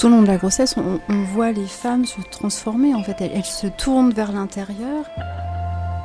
[0.00, 2.94] Tout au long de la grossesse, on, on voit les femmes se transformer.
[2.94, 5.04] En fait, elles, elles se tournent vers l'intérieur.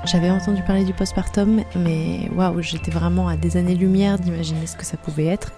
[0.04, 4.84] J'avais entendu parler du postpartum, mais waouh, j'étais vraiment à des années-lumière d'imaginer ce que
[4.86, 5.54] ça pouvait être.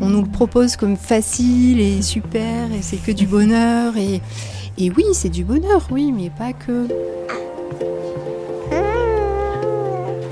[0.00, 3.96] On nous le propose comme facile et super, et c'est que du bonheur.
[3.96, 4.20] Et,
[4.76, 6.88] et oui, c'est du bonheur, oui, mais pas que.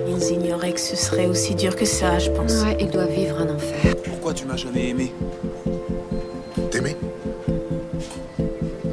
[0.08, 2.64] Ils ignoraient que ce serait aussi dur que ça, je pense.
[2.64, 3.94] Ouais, ils doivent vivre un enfer.
[4.04, 5.12] Pourquoi tu m'as jamais aimé?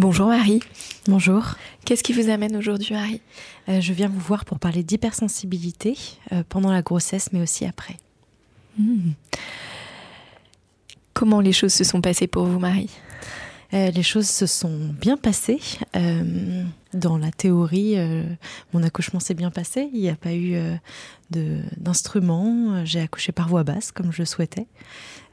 [0.00, 0.60] Bonjour Marie.
[1.08, 1.56] Bonjour.
[1.84, 3.20] Qu'est-ce qui vous amène aujourd'hui Marie?
[3.68, 5.94] Euh, je viens vous voir pour parler d'hypersensibilité
[6.32, 7.98] euh, pendant la grossesse, mais aussi après.
[8.78, 9.10] Hmm.
[11.12, 12.88] Comment les choses se sont passées pour vous Marie?
[13.72, 15.60] Euh, les choses se sont bien passées.
[15.96, 18.24] Euh, dans la théorie, euh,
[18.72, 19.88] mon accouchement s'est bien passé.
[19.92, 20.74] Il n'y a pas eu euh,
[21.30, 22.84] de- d'instrument.
[22.84, 24.66] J'ai accouché par voie basse, comme je le souhaitais.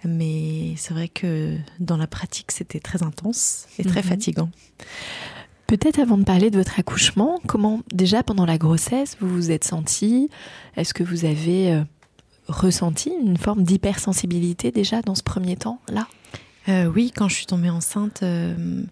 [0.05, 4.07] Mais c'est vrai que dans la pratique, c'était très intense et très Mhm.
[4.07, 4.49] fatigant.
[5.65, 9.63] Peut-être avant de parler de votre accouchement, comment déjà pendant la grossesse vous vous êtes
[9.65, 10.29] sentie?
[10.77, 11.81] Est-ce que vous avez
[12.47, 16.07] ressenti une forme d'hypersensibilité déjà dans ce premier temps là
[16.69, 18.83] Euh, oui, quand je suis tombée enceinte, euh,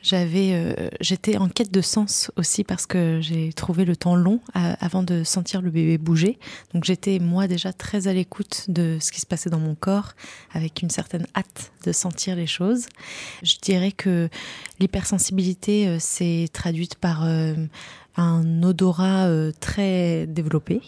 [0.00, 4.40] j'avais, euh, j'étais en quête de sens aussi parce que j'ai trouvé le temps long
[4.54, 6.38] avant de sentir le bébé bouger.
[6.72, 10.12] Donc j'étais moi déjà très à l'écoute de ce qui se passait dans mon corps,
[10.52, 12.86] avec une certaine hâte de sentir les choses.
[13.42, 14.28] Je dirais que
[14.78, 20.80] l'hypersensibilité s'est traduite par un odorat très développé.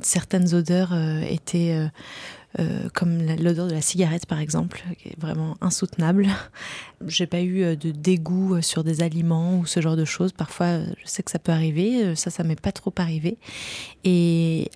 [0.00, 0.92] Certaines odeurs
[1.30, 1.88] étaient
[2.58, 6.28] euh, comme l'odeur de la cigarette par exemple, qui est vraiment insoutenable.
[7.06, 10.32] J'ai pas eu euh, de dégoût euh, sur des aliments ou ce genre de choses.
[10.32, 12.14] Parfois, je sais que ça peut arriver.
[12.16, 13.38] Ça, ça m'est pas trop arrivé.
[14.04, 14.70] Et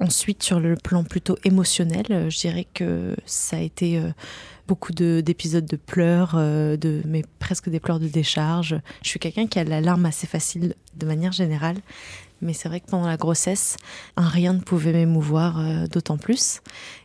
[0.00, 4.00] ensuite, sur le plan plutôt émotionnel, je dirais que ça a été
[4.66, 8.76] beaucoup de- d'épisodes de, pleurs, euh, de, mais presque des pleurs de décharge.
[9.02, 11.76] Je suis quelqu'un qui a la larme assez facile de manière générale.
[12.44, 13.76] Mais c'est vrai que pendant la grossesse,
[14.16, 16.60] rien ne pouvait m'émouvoir euh, d'autant plus.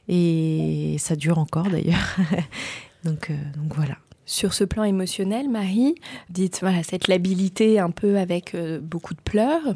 [0.07, 2.17] Et ça dure encore d'ailleurs.
[3.03, 3.95] donc, euh, donc voilà.
[4.25, 5.95] Sur ce plan émotionnel, Marie,
[6.29, 9.75] dites voilà cette labilité un peu avec euh, beaucoup de pleurs.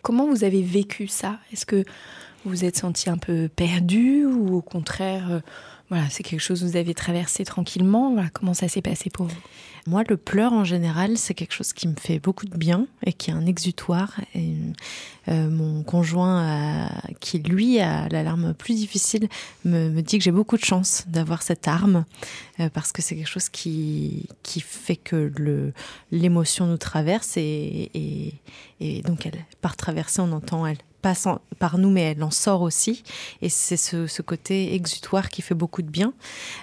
[0.00, 1.38] Comment vous avez vécu ça?
[1.52, 1.84] Est-ce que
[2.44, 5.42] vous vous êtes senti un peu perdu ou au contraire,
[5.90, 8.12] voilà, c'est quelque chose que vous avez traversé tranquillement.
[8.12, 9.36] Voilà, comment ça s'est passé pour vous?
[9.86, 13.12] Moi, le pleur en général, c'est quelque chose qui me fait beaucoup de bien et
[13.12, 14.20] qui est un exutoire.
[14.36, 19.28] Euh, mon conjoint, a- qui lui a la larme plus difficile,
[19.64, 22.04] me, dit que j'ai beaucoup de chance d'avoir cette arme
[22.60, 25.32] euh, parce que c'est quelque chose qui, qui fait que
[26.12, 27.90] l'émotion nous traverse et,
[28.80, 31.26] et, donc elle, par traverser, on entend elle passe
[31.58, 33.02] par nous, mais elle en sort aussi.
[33.42, 36.12] Et c'est ce, côté exutoire qui fait beaucoup de bien.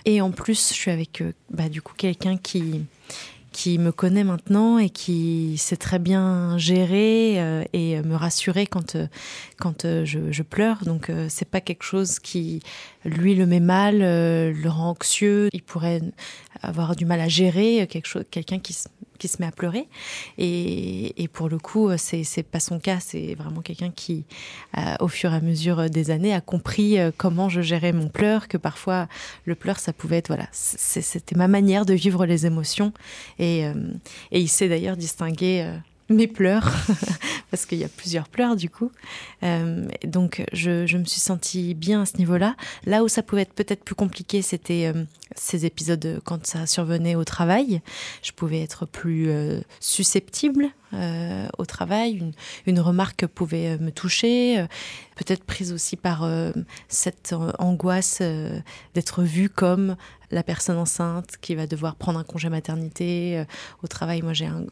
[0.06, 2.86] Et en plus, je suis avec euh, bah, du coup quelqu'un qui
[3.57, 8.95] qui me connaît maintenant et qui sait très bien gérer euh, et me rassurer quand
[8.95, 9.07] euh,
[9.57, 10.84] quand euh, je, je pleure.
[10.86, 12.62] Donc euh, c'est pas quelque chose qui
[13.04, 15.50] lui le met mal, euh, le rend anxieux.
[15.54, 16.01] Il pourrait
[16.62, 18.78] avoir du mal à gérer euh, quelque chose, quelqu'un qui
[19.17, 19.87] qui se met à pleurer.
[20.37, 22.99] Et, pour le coup, c'est c'est pas son cas.
[22.99, 24.25] C'est vraiment quelqu'un qui,
[24.77, 28.07] euh, au fur et à mesure des années, a compris euh, comment je gérais mon
[28.07, 28.47] pleur.
[28.47, 29.07] Que parfois,
[29.45, 32.93] le pleur, ça pouvait être voilà, c'était ma manière de vivre les émotions.
[33.39, 33.73] Et, euh,
[34.31, 35.77] et il sait d'ailleurs distinguer.
[36.09, 36.71] Mes pleurs,
[37.51, 38.92] parce qu'il y a plusieurs pleurs du coup.
[39.44, 42.56] Euh, donc je, me suis sentie bien à ce niveau-là.
[42.86, 45.04] Là où ça pouvait être peut-être plus compliqué, c'était euh,
[45.36, 47.81] ces épisodes quand ça survenait au travail.
[48.24, 52.16] Je pouvais être plus euh, susceptible euh, au travail.
[52.16, 52.31] Une,
[52.66, 54.68] une remarque pouvait euh, me toucher, euh,
[55.18, 56.25] peut-être prise aussi par
[56.88, 58.22] cette angoisse
[58.94, 59.95] d'être vue comme
[60.30, 63.44] la personne enceinte qui va devoir prendre un congé maternité.
[63.81, 64.63] Au travail, moi j'ai un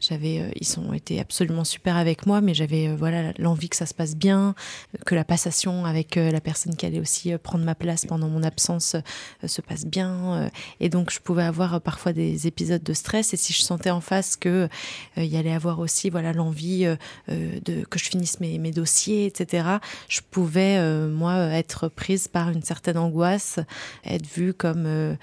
[0.00, 3.94] j'avais, ils ont été absolument super avec moi, mais j'avais voilà l'envie que ça se
[3.94, 4.54] passe bien,
[5.04, 8.94] que la passation avec la personne qui allait aussi prendre ma place pendant mon absence
[9.44, 10.50] se passe bien.
[10.78, 13.34] et donc je pouvais avoir parfois des épisodes de stress.
[13.34, 14.68] Et si je sentais en face que
[15.16, 16.96] il y avoir aussi voilà l'envie euh,
[17.28, 19.68] euh, de que je finisse mes, mes dossiers, etc.
[20.08, 23.58] Je pouvais euh, moi être prise par une certaine angoisse,
[24.04, 25.16] être vue comme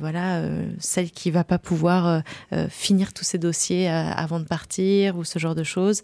[0.00, 0.42] voilà
[0.80, 2.22] celle qui va pas pouvoir
[2.68, 6.02] finir tous ces dossiers avant de partir ou ce genre de choses.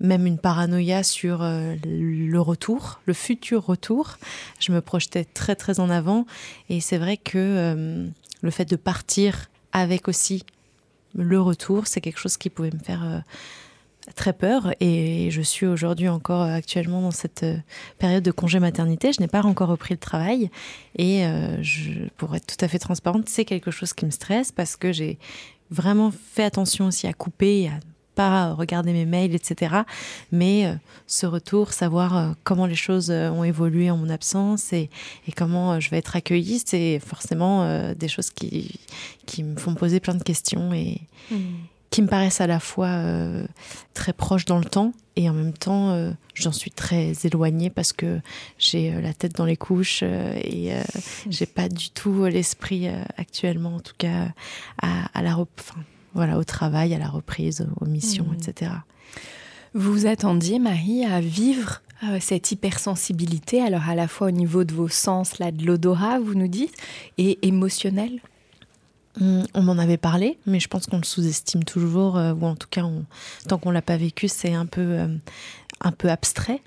[0.00, 4.18] Même une paranoïa sur le retour, le futur retour.
[4.60, 6.26] Je me projetais très très en avant
[6.68, 8.06] et c'est vrai que
[8.42, 10.44] le fait de partir avec aussi
[11.14, 13.18] le retour, c'est quelque chose qui pouvait me faire euh,
[14.14, 17.56] très peur et je suis aujourd'hui encore actuellement dans cette euh,
[17.98, 19.12] période de congé maternité.
[19.12, 20.50] Je n'ai pas encore repris le travail
[20.96, 24.52] et euh, je, pour être tout à fait transparente, c'est quelque chose qui me stresse
[24.52, 25.18] parce que j'ai
[25.70, 27.78] vraiment fait attention aussi à couper et à
[28.14, 29.76] pas regarder mes mails, etc.
[30.32, 30.74] Mais euh,
[31.06, 34.90] ce retour, savoir euh, comment les choses euh, ont évolué en mon absence et,
[35.28, 38.78] et comment je vais être accueillie, c'est forcément des choses qui,
[39.26, 41.00] qui me font poser plein de questions et
[41.90, 43.00] qui me paraissent à la fois
[43.94, 47.92] très proches dans le temps et en même temps euh, j'en suis très éloignée parce
[47.92, 48.20] que
[48.58, 50.72] j'ai euh, la tête dans les couches euh, et
[51.30, 54.28] j'ai pas du tout l'esprit actuellement en tout cas
[54.82, 55.80] à, à la enfin,
[56.14, 58.34] voilà au travail à la reprise aux missions Mhm.
[58.38, 58.70] etc
[59.74, 64.62] Vous vous attendiez, Marie, à vivre euh, cette hypersensibilité, alors à la fois au niveau
[64.64, 66.74] de vos sens, là, de l'odorat, vous nous dites,
[67.18, 68.20] et émotionnel?
[69.20, 72.56] Hum, On m'en avait parlé, mais je pense qu'on le sous-estime toujours, euh, ou en
[72.56, 73.04] tout cas, on-
[73.48, 75.06] tant qu'on l'a pas vécu, c'est un peu, euh,
[75.84, 76.60] un peu abstrait.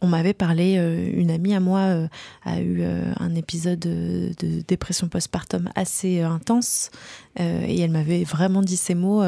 [0.00, 2.08] On m'avait parlé, euh, une amie à moi euh,
[2.44, 6.90] a eu euh, un épisode de, de dépression postpartum assez intense,
[7.38, 9.22] et elle m'avait vraiment dit ces mots.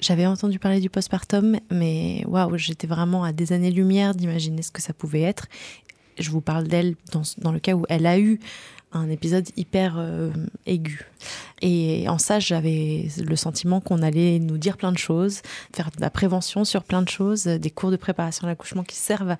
[0.00, 4.82] j'avais entendu parler du postpartum, mais waouh, j'étais vraiment à des années-lumière d'imaginer ce que
[4.82, 5.46] ça pouvait être.
[6.18, 6.96] Je vous parle d'elle
[7.38, 8.40] dans le cas où elle a eu
[8.98, 10.30] un épisode hyper euh,
[10.66, 11.06] aigu.
[11.62, 15.42] Et en ça, j'avais le sentiment qu'on allait nous dire plein de choses,
[15.74, 18.96] faire de la prévention sur plein de choses, des cours de préparation à l'accouchement qui
[18.96, 19.36] servent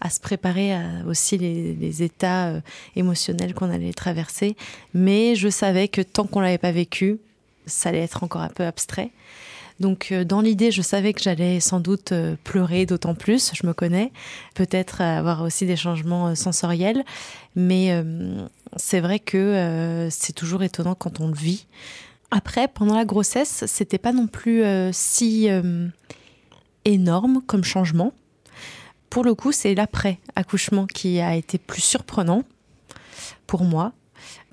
[0.00, 2.60] à, se préparer à aussi les, les états euh,
[2.94, 4.56] émotionnels qu'on allait traverser.
[4.94, 7.18] Mais je savais que tant qu'on l'avait pas vécu,
[7.66, 9.10] ça allait être encore un peu abstrait.
[9.78, 13.66] Donc euh, dans l'idée, je savais que j'allais sans doute euh, pleurer d'autant plus, je
[13.66, 14.10] me connais,
[14.54, 17.04] peut-être avoir aussi des changements euh, sensoriels,
[17.54, 18.46] mais euh,
[18.76, 21.66] c'est vrai que euh, c'est toujours étonnant quand on le vit.
[22.30, 25.88] Après, pendant la grossesse, c'était pas non plus euh, si euh,
[26.84, 28.12] énorme comme changement.
[29.10, 32.42] Pour le coup, c'est l'après accouchement qui a été plus surprenant
[33.46, 33.92] pour moi.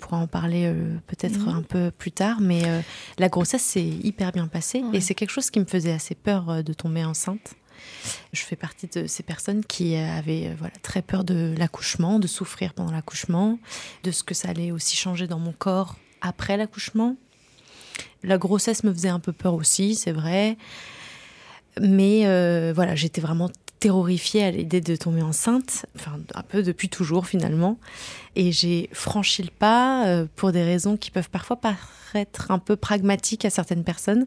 [0.03, 1.47] On pourra en parler euh, peut-être Mhm.
[1.55, 2.81] un peu plus tard, mais euh,
[3.19, 4.97] la grossesse s'est hyper bien passée Ouais.
[4.97, 7.53] et c'est quelque chose qui me faisait assez peur euh, de tomber enceinte.
[8.33, 12.73] Je fais partie de ces personnes qui avaient voilà, très peur de l'accouchement, de souffrir
[12.73, 13.59] pendant l'accouchement,
[14.03, 17.15] de ce que ça allait aussi changer dans mon corps après l'accouchement.
[18.23, 20.57] La grossesse me faisait un peu peur aussi, c'est vrai.
[21.81, 23.49] Mais euh, voilà, j'étais vraiment
[23.83, 27.77] terrorifiée à l'idée de tomber enceinte, enfin un peu depuis toujours finalement.
[28.37, 32.77] Et j'ai franchi le pas euh, pour des raisons qui peuvent parfois paraître un peu
[32.77, 34.25] pragmatiques à certaines personnes.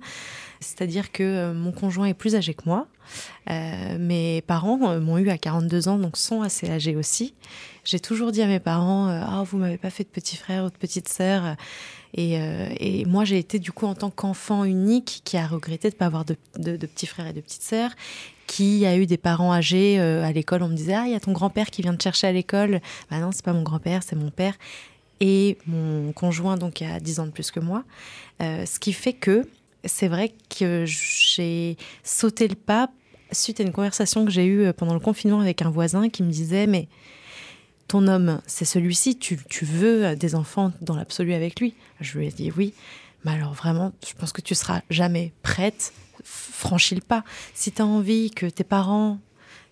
[0.60, 2.86] C'est-à-dire que euh, mon conjoint est plus âgé que moi.
[3.48, 7.32] Euh, mes parents m'ont eu à 42 ans, donc sont assez âgés aussi.
[7.82, 10.68] J'ai toujours dit à mes parents Ah, vous m'avez pas fait de petit frère ou
[10.68, 11.56] de petite sœur.
[12.12, 12.34] Et,
[12.80, 15.98] et moi, j'ai été du coup en tant qu'enfant unique qui a regretté de ne
[15.98, 17.92] pas avoir de, de, de petits frères et de petites sœurs,
[18.46, 20.62] qui a eu des parents âgés euh, à l'école.
[20.62, 22.80] On me disait Ah, il y a ton grand-père qui vient te chercher à l'école.
[23.10, 24.54] Bah non, c'est pas mon grand-père, c'est mon père.
[25.20, 27.84] Et mon conjoint, donc, a 10 ans de plus que moi.
[28.42, 29.48] Euh, ce qui fait que
[29.84, 32.90] c'est vrai que j'ai sauté le pas
[33.32, 36.30] suite à une conversation que j'ai eue pendant le confinement avec un voisin qui me
[36.30, 36.88] disait Mais
[37.88, 41.74] ton homme, c'est celui-ci, tu, tu veux des enfants dans l'absolu avec lui?
[42.00, 42.74] Je lui ai dit oui.
[43.24, 45.92] Mais alors vraiment, je pense que tu seras jamais prête.
[46.26, 47.22] Franchis le pas.
[47.54, 49.18] Si tu as envie que tes parents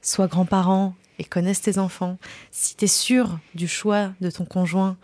[0.02, 2.18] soient grands-parents et connaissent tes enfants,
[2.52, 4.96] si tu es sûr du choix de ton conjoint,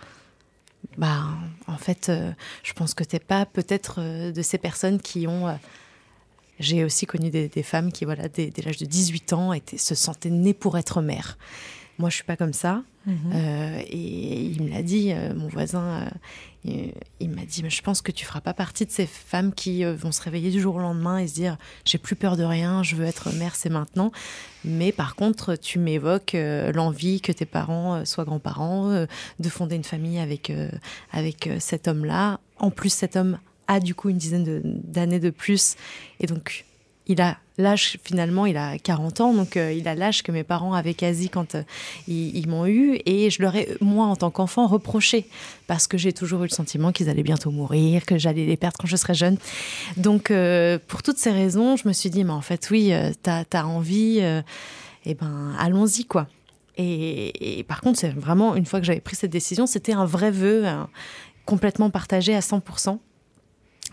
[0.96, 1.24] bah,
[1.66, 5.26] en fait, euh, je pense que tu n'es pas peut-être euh, de ces personnes qui
[5.26, 5.48] ont.
[5.48, 5.54] Euh,
[6.58, 10.28] j'ai aussi connu des, femmes qui, voilà, dès, l'âge de 18 ans, étaient, se sentaient
[10.28, 11.38] nées pour être mère.
[12.00, 12.82] Moi, je suis pas comme ça.
[13.06, 13.32] Mhm.
[13.88, 16.06] et il me l'a dit, mon voisin,
[16.64, 19.84] il, m'a dit, mais je pense que tu feras pas partie de ces femmes qui
[19.84, 22.82] vont se réveiller du jour au lendemain et se dire, j'ai plus peur de rien,
[22.82, 24.12] je veux être mère, c'est maintenant.
[24.66, 26.36] Mais par contre, tu m'évoques
[26.74, 29.06] l'envie que tes parents soient grands-parents,
[29.38, 30.52] de fonder une famille avec,
[31.10, 32.38] avec cet homme-là.
[32.58, 33.38] En plus, cet homme
[33.70, 35.76] a du coup une dizaine d'années de, plus.
[36.18, 36.64] Et donc,
[37.10, 40.44] il a l'âge, finalement, il a 40 ans, donc euh, il a l'âge que mes
[40.44, 41.62] parents avaient quasi quand euh,
[42.06, 43.00] ils, m'ont eu.
[43.04, 45.26] Et je leur ai, moi, en tant qu'enfant, reproché,
[45.66, 48.76] parce que j'ai toujours eu le sentiment qu'ils allaient bientôt mourir, que j'allais les perdre
[48.78, 49.38] quand je serais jeune.
[49.96, 53.44] Donc, euh, pour toutes ces raisons, je me suis dit, mais en fait, oui, t'as
[53.52, 54.42] as envie, et
[55.04, 56.28] eh ben, allons-y, quoi.
[56.78, 60.30] Et, par contre, c'est vraiment, une fois que j'avais pris cette décision, c'était un vrai
[60.30, 60.64] vœu,
[61.44, 62.98] complètement partagé à 100%.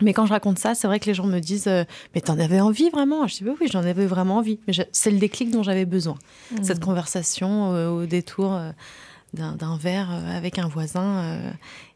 [0.02, 2.38] Mais quand je raconte ça, c'est vrai que les gens me disent euh, Mais t'en
[2.38, 3.26] avais envie vraiment?
[3.26, 4.58] Je dis Oui, oui, j'en avais vraiment envie.
[4.66, 6.16] Mais c'est le déclic dont j'avais besoin.
[6.52, 6.62] Mmh.
[6.62, 8.70] Cette conversation euh, au détour euh,
[9.34, 11.38] d'un verre avec un voisin.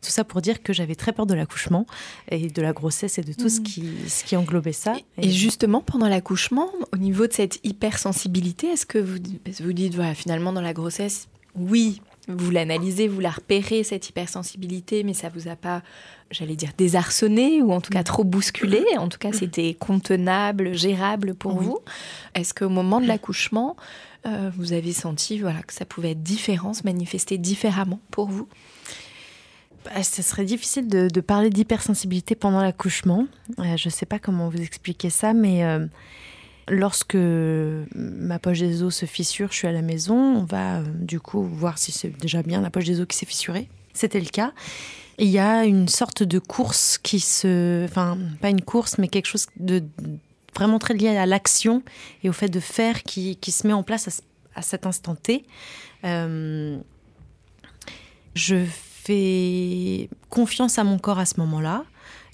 [0.03, 1.87] tout ça pour dire que j'avais très peur de l'accouchement
[2.31, 3.63] et de la grossesse et de tout ce, mmh.
[3.63, 4.97] qui, ce qui englobait ça.
[5.17, 9.17] Et, justement, pendant l'accouchement, au niveau de cette hypersensibilité, est-ce que vous,
[9.61, 15.03] vous dites voilà, Finalement, dans la grossesse, oui, vous l'analysez, vous la repérez, cette hypersensibilité,
[15.03, 15.83] mais ça vous a pas,
[16.31, 18.85] j'allais dire, désarçonné ou en tout cas trop bousculé.
[18.97, 21.81] En tout cas, c'était contenable, gérable pour vous.
[22.35, 23.77] Est-ce qu'au moment de l'accouchement,
[24.27, 28.49] euh, vous avez senti voilà, que ça pouvait être différent, se manifester différemment pour vous?
[29.85, 33.27] Bah, ce serait difficile de, parler d'hypersensibilité pendant l'accouchement.
[33.59, 35.87] Euh, je ne sais pas comment vous expliquer ça, mais euh,
[36.69, 40.85] Lorsque ma poche des os se fissure, je suis à la maison, on va euh,
[40.95, 43.69] du coup voir si c'est déjà bien la poche des os qui s'est fissurée.
[43.95, 44.53] C'était le cas.
[45.19, 47.85] Il y a une sorte de course qui se...
[47.85, 49.83] Enfin, pas une course, mais quelque chose de
[50.55, 51.83] vraiment très lié à l'action
[52.23, 54.23] et au fait de faire qui, se met en place
[54.55, 55.45] à, cet instant T.
[56.05, 56.79] Euh,
[58.35, 58.65] je
[59.05, 61.85] fais confiance à mon corps à ce moment-là.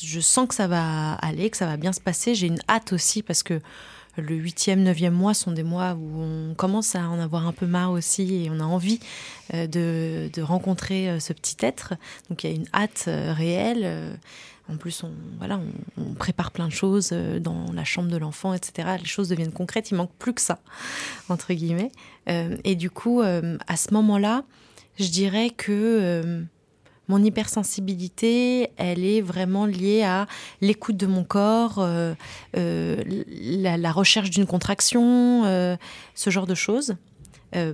[0.02, 2.35] Je sens que ça va aller, que ça va bien se passer.
[2.35, 3.61] J'ai une hâte aussi parce que
[4.21, 7.67] le huitième, neuvième mois sont des mois où on commence à en avoir un peu
[7.67, 9.01] marre aussi et on a envie
[9.55, 11.95] euh, de, rencontrer euh, ce petit être.
[12.29, 14.19] Donc il y a une hâte euh, réelle.
[14.71, 15.61] En plus, on, voilà,
[15.97, 18.97] on, prépare plein de choses dans la chambre de l'enfant, etc.
[19.01, 19.91] Les choses deviennent concrètes.
[19.91, 20.59] Il manque plus que ça,
[21.31, 21.91] entre guillemets.
[22.27, 24.45] et du coup, à ce moment-là,
[24.99, 26.45] je dirais que
[27.09, 30.27] mon hypersensibilité, elle est vraiment liée à
[30.61, 32.15] l'écoute de mon corps, euh,
[32.57, 35.77] euh, la, recherche d'une contraction, euh,
[36.15, 36.97] ce genre de choses.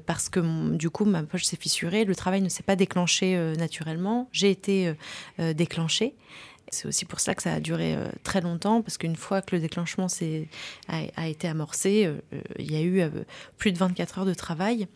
[0.06, 0.40] parce que
[0.76, 4.94] du coup, ma poche s'est fissurée, le travail ne s'est pas déclenché naturellement, j'ai été
[5.38, 6.14] déclenchée.
[6.70, 9.54] C'est aussi pour ça que ça a duré euh, très longtemps, parce qu'une fois que
[9.54, 10.06] le déclenchement
[10.88, 13.02] a, a, été amorcé, euh, euh, il y a eu
[13.58, 14.88] plus de 24 heures de travail.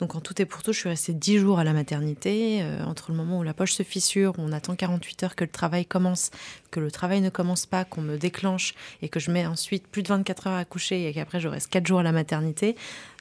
[0.00, 3.10] Donc en tout et pour tout, je suis restée 10 jours à la maternité, entre
[3.10, 6.30] le moment où la poche se fissure, on attend 48 heures que le travail commence,
[6.70, 10.02] que le travail ne commence pas, qu'on me déclenche et que je mets ensuite plus
[10.02, 12.76] de 24 heures à coucher et qu'après je reste 4 jours à la maternité.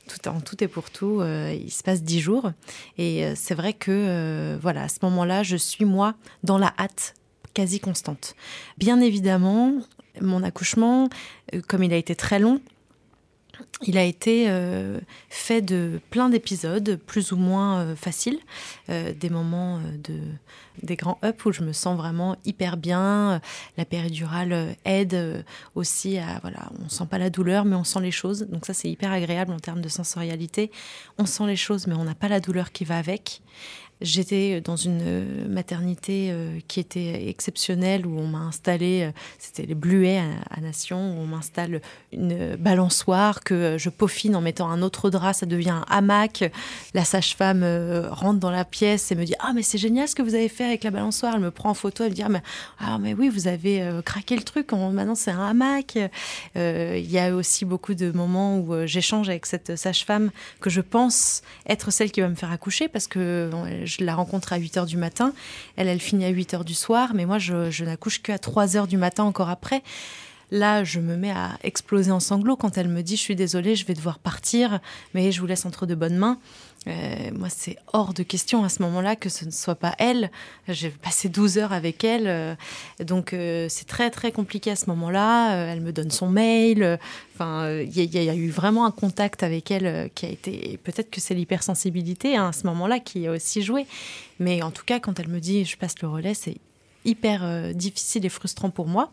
[0.08, 2.51] Tout, en tout et pour tout, il se passe 10 jours.
[2.98, 7.13] Et c'est vrai que, voilà, à ce moment-là, je suis, moi, dans la hâte
[7.53, 8.36] quasi constante.
[8.77, 9.74] Bien évidemment,
[10.20, 11.10] mon accouchement,
[11.53, 12.60] euh, comme il a été très long,
[13.84, 18.39] il a été euh, fait de plein d'épisodes, plus ou moins euh, faciles,
[18.89, 20.15] des moments de
[20.84, 23.39] des grands ups où je me sens vraiment hyper bien.
[23.77, 28.12] La péridurale aide aussi à voilà, on sent pas la douleur, mais on sent les
[28.12, 28.48] choses.
[28.50, 30.72] Donc ça c'est hyper agréable en termes de sensorialité.
[31.17, 33.41] On sent les choses, mais on n'a pas la douleur qui va avec.
[34.01, 39.67] J'étais dans une euh, maternité euh, qui était exceptionnelle où on m'a installé, euh, c'était
[39.67, 40.17] les Bluets
[40.50, 41.81] à, Nation, où on m'installe
[42.12, 46.51] une balançoire que je peaufine en mettant un autre drap, ça devient un hamac.
[46.96, 47.63] La sage-femme
[48.10, 50.50] rentre dans la pièce et me dit Ah, mais c'est génial ce que vous avez
[50.50, 51.36] fait avec la balançoire.
[51.36, 52.41] Elle me prend en photo, elle me dit Ah, mais,
[52.79, 55.98] ah, mais oui, vous avez craqué le truc, maintenant c'est un hamac.
[56.55, 61.41] Il y a aussi beaucoup de moments où j'échange avec cette sage-femme que je pense
[61.67, 63.50] être celle qui va me faire accoucher parce que
[64.00, 65.33] la rencontre à 8 h du matin.
[65.75, 68.67] Elle, elle finit à 8 h du soir, mais moi, je, je n'accouche qu'à 3
[68.67, 69.83] h du matin encore après.
[70.51, 73.77] Là, je me mets à exploser en sanglots quand elle me dit Je suis désolée,
[73.77, 74.81] je vais devoir partir,
[75.13, 76.39] mais je vous laisse entre de bonnes mains.
[76.88, 80.32] Euh, moi, c'est hors de question à ce moment-là que ce ne soit pas elle.
[80.68, 82.28] J'ai passé 12 heures avec elle.
[82.28, 82.56] Euh,
[83.00, 85.56] donc, euh, c'est très, très compliqué à ce moment-là.
[85.72, 87.00] elle me donne son mail.
[87.36, 90.80] Enfin, il y, a eu vraiment un contact avec elle qui a été.
[90.84, 93.86] Peut-être que c'est l'hypersensibilité hein, à ce moment-là qui a aussi joué.
[94.40, 96.58] Mais en tout cas, quand elle me dit je passe le relais, c'est
[97.06, 99.12] hyper difficile et frustrant pour moi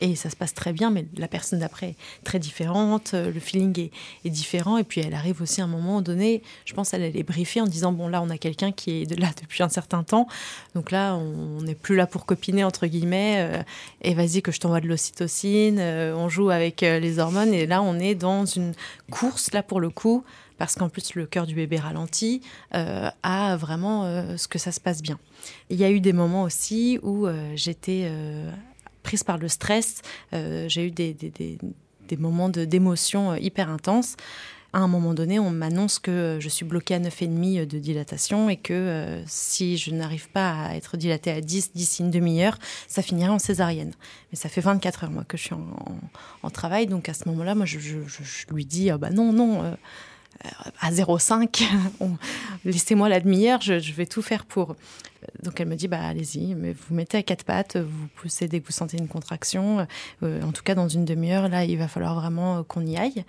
[0.00, 3.40] et ça se passe très bien, mais la personne d'après est très différente, euh, le
[3.40, 3.90] feeling
[4.24, 7.22] est, différent, et puis elle arrive aussi à un moment donné, je pense elle est
[7.22, 10.26] briefée en disant, bon là on a quelqu'un qui est là depuis un certain temps,
[10.74, 13.62] donc là on n'est plus là pour copiner, entre guillemets, euh,
[14.02, 17.82] et vas-y que je t'envoie de l'ocytocine, euh, on joue avec les hormones, et là
[17.82, 18.72] on est dans une
[19.10, 20.24] course, là pour le coup,
[20.58, 25.00] parce qu'en plus le cœur du bébé ralentit, à vraiment ce que ça se passe
[25.00, 25.18] bien.
[25.70, 28.10] Il y a eu des moments aussi où j'étais
[29.02, 30.02] prise par le stress.
[30.32, 31.58] Euh, j'ai eu des,
[32.18, 34.16] moments d'émotion euh, hyper intenses.
[34.72, 38.56] À un moment donné, on m'annonce que je suis bloquée à 9,5 de dilatation et
[38.56, 43.02] que euh, si je n'arrive pas à être dilatée à 10 d'ici une demi-heure, ça
[43.02, 43.92] finirait en césarienne.
[44.30, 46.86] Mais ça fait 24 heures, moi, que je suis en, travail.
[46.86, 47.78] Donc à ce moment-là, moi, je,
[48.52, 49.76] lui dis, ah bah non, non,
[50.80, 51.62] à 0,5,
[52.64, 54.76] laissez-moi la demi-heure, je, vais tout faire pour.
[55.42, 58.60] Donc elle me dit, bah allez-y, mais vous mettez à quatre pattes, vous poussez dès
[58.60, 59.86] que vous sentez une contraction.
[60.22, 63.24] Euh, en tout cas, dans une demi-heure, là, il va falloir vraiment qu'on y aille.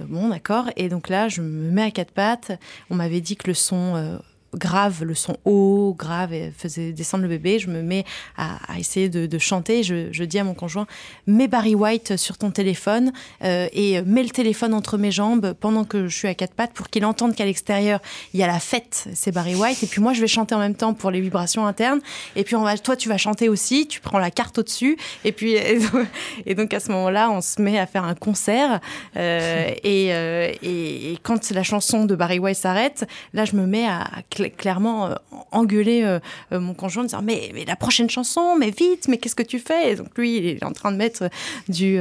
[0.00, 0.70] Bon, d'accord.
[0.76, 2.52] Et donc là, je me mets à quatre pattes.
[2.90, 4.18] On m'avait dit que le son euh,
[4.56, 7.58] grave, le son haut, grave, et faisait descendre le bébé.
[7.58, 8.04] Je me mets
[8.36, 9.82] à, essayer de, chanter.
[9.82, 10.86] Je, dis à mon conjoint,
[11.26, 13.12] mets Barry White sur ton téléphone
[13.44, 16.72] euh, et mets le téléphone entre mes jambes pendant que je suis à quatre pattes
[16.72, 18.00] pour qu'il entende qu'à l'extérieur,
[18.34, 19.82] il y a la fête, c'est Barry White.
[19.82, 22.00] Et puis moi, je vais chanter en même temps pour les vibrations internes.
[22.34, 24.96] Et puis on va, toi, tu vas chanter aussi, tu prends la carte au-dessus.
[25.24, 25.56] Et puis,
[26.46, 28.80] et donc à ce moment-là, on se met à faire un concert.
[29.16, 33.86] Euh, euh, et, et, quand la chanson de Barry White s'arrête, là, je me mets
[33.86, 34.06] à
[34.50, 35.14] clairement euh,
[35.52, 36.18] engueuler euh,
[36.52, 39.42] euh, mon conjoint en disant mais, mais, la prochaine chanson, mais vite, mais qu'est-ce que
[39.42, 39.92] tu fais?
[39.92, 41.28] Et Donc lui, il est en train de mettre
[41.68, 41.98] du,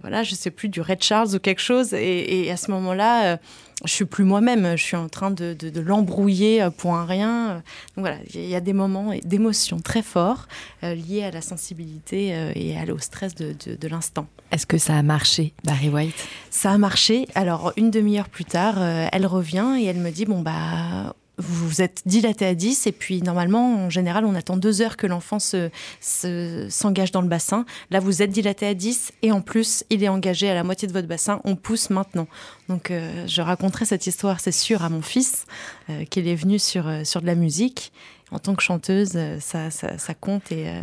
[0.00, 1.94] voilà, je sais plus, du Red Charles ou quelque chose.
[1.94, 3.38] Et, à ce moment-là,
[3.84, 4.76] je suis plus moi-même.
[4.76, 7.62] Je suis en train de, de, l'embrouiller pour un rien.
[7.96, 10.46] Donc voilà, il y a des moments d'émotion très forts
[10.82, 14.26] liés à la sensibilité et au stress de, de l'instant.
[14.50, 16.28] Est-ce que ça a marché, Barry White?
[16.50, 17.26] Ça a marché.
[17.34, 22.02] Alors une demi-heure plus tard, elle revient et elle me dit bon bah vous êtes
[22.06, 25.78] dilaté à 10 et puis normalement, en général, on attend deux heures que l'enfant s'engage
[26.00, 27.66] se, dans le bassin.
[27.90, 30.86] Là, vous êtes dilaté à 10 et en plus, il est engagé à la moitié
[30.86, 31.40] de votre bassin.
[31.44, 32.28] On pousse maintenant.
[32.68, 35.46] Donc, euh, je raconterai cette histoire, c'est sûr, à mon fils,
[35.90, 37.92] euh, qu'il est venu sur, euh, sur de la musique.
[38.30, 40.50] En tant que chanteuse, ça, ça, compte.
[40.50, 40.82] Et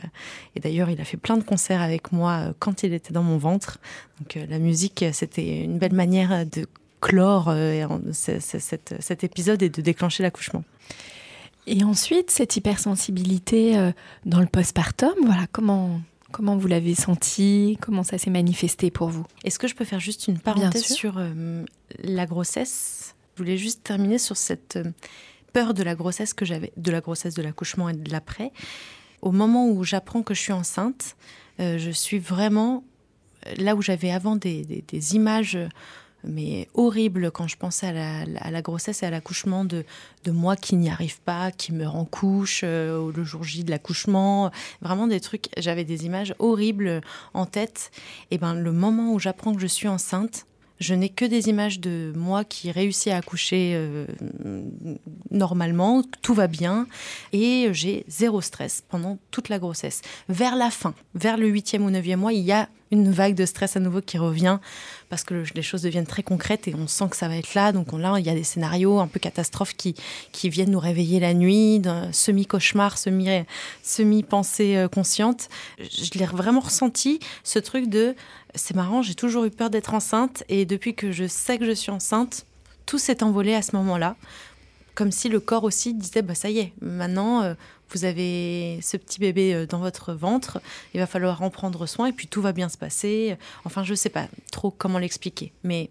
[0.62, 3.80] d'ailleurs, il a fait plein de concerts avec moi quand il était dans mon ventre.
[4.20, 6.66] Donc, la musique, c'était une belle manière de
[7.02, 10.64] clore euh, cet, épisode et de déclencher l'accouchement.
[11.68, 13.92] Et ensuite, cette hypersensibilité euh,
[14.26, 16.00] dans le postpartum, voilà, comment,
[16.32, 19.26] comment vous l'avez senti Comment ça s'est manifesté pour vous?
[19.44, 21.66] Est-ce que je peux faire juste une parenthèse sur euh,
[22.04, 23.16] la grossesse?
[23.36, 24.80] Je voulais juste terminer sur cette
[25.54, 28.52] peur de la grossesse que j'avais, de la grossesse, de l'accouchement et de l'après.
[29.22, 31.16] Au moment où j'apprends que je suis enceinte,
[31.60, 32.84] je suis vraiment
[33.58, 35.58] là où j'avais avant des, des images
[36.24, 39.84] mais horrible quand je pensais à la, grossesse et à l'accouchement de,
[40.28, 44.52] moi qui n'y arrive pas, qui meurt en couche euh, le jour J de l'accouchement.
[44.82, 47.02] Vraiment des trucs, j'avais des images horribles
[47.34, 47.92] en tête.
[48.30, 50.46] Et ben le moment où j'apprends que je suis enceinte,
[50.82, 54.06] je n'ai que des images de moi qui réussit à accoucher euh,
[55.30, 56.88] normalement, tout va bien,
[57.32, 60.02] et j'ai zéro stress pendant toute la grossesse.
[60.28, 63.46] Vers la fin, vers le huitième ou neuvième mois, il y a une vague de
[63.46, 64.60] stress à nouveau qui revient
[65.10, 67.72] parce que les choses deviennent très concrètes et on sent que ça va être là.
[67.72, 69.96] Donc là, il y a des scénarios un peu catastrophes qui,
[70.32, 75.48] qui viennent nous réveiller la nuit, semi-cauchemar, semi-pensée euh, consciente.
[75.80, 78.16] Je l'ai vraiment ressenti, ce truc de
[78.56, 81.72] c'est marrant, j'ai toujours eu peur d'être enceinte et depuis que je sais que je
[81.72, 82.46] suis enceinte,
[82.86, 84.16] tout s'est envolé à ce moment-là.
[84.96, 87.54] Comme si le corps aussi disait bah ça y est, maintenant euh,
[87.90, 90.62] vous avez ce petit bébé euh, dans votre ventre,
[90.94, 93.38] il va falloir en prendre soin et puis tout va bien se passer.
[93.64, 95.90] Enfin, je ne sais pas trop comment l'expliquer, mais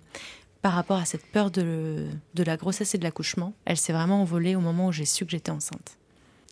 [0.61, 4.21] par rapport à cette peur de, de la grossesse et de l'accouchement, elle s'est vraiment
[4.21, 5.97] envolée au moment où j'ai su que j'étais enceinte.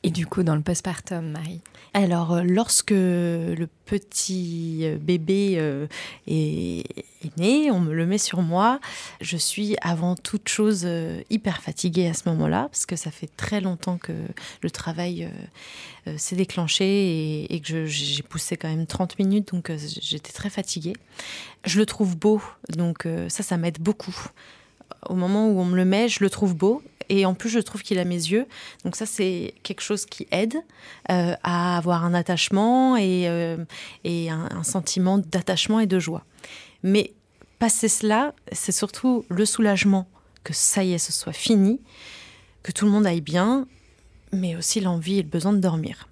[0.09, 1.61] Et du coup, dans le postpartum, Marie
[1.93, 5.87] Alors, euh, lorsque le petit euh, bébé euh,
[6.27, 6.83] est,
[7.37, 8.81] né, on me le met sur moi,
[9.21, 10.89] je suis avant toute chose
[11.29, 14.15] hyper fatiguée à ce moment-là, parce que ça fait très longtemps que
[14.63, 15.29] le travail
[16.17, 20.95] s'est déclenché et, que j'ai poussé quand même 30 minutes, donc j'étais très fatiguée.
[21.67, 22.41] Je le trouve beau,
[22.71, 24.17] donc ça, ça m'aide beaucoup
[25.07, 26.83] au moment où on me le met, je le trouve beau.
[27.09, 28.47] Et en plus, je trouve qu'il a mes yeux.
[28.85, 30.57] Donc ça, c'est quelque chose qui aide
[31.11, 33.57] euh, à avoir un attachement euh,
[34.05, 36.25] et un, sentiment d'attachement et de joie.
[36.83, 37.13] Mais
[37.59, 40.07] passer cela, c'est surtout le soulagement
[40.45, 41.81] que ça y est, ce soit fini,
[42.63, 43.67] que tout le monde aille bien,
[44.33, 46.09] mais aussi l'envie et le besoin de dormir.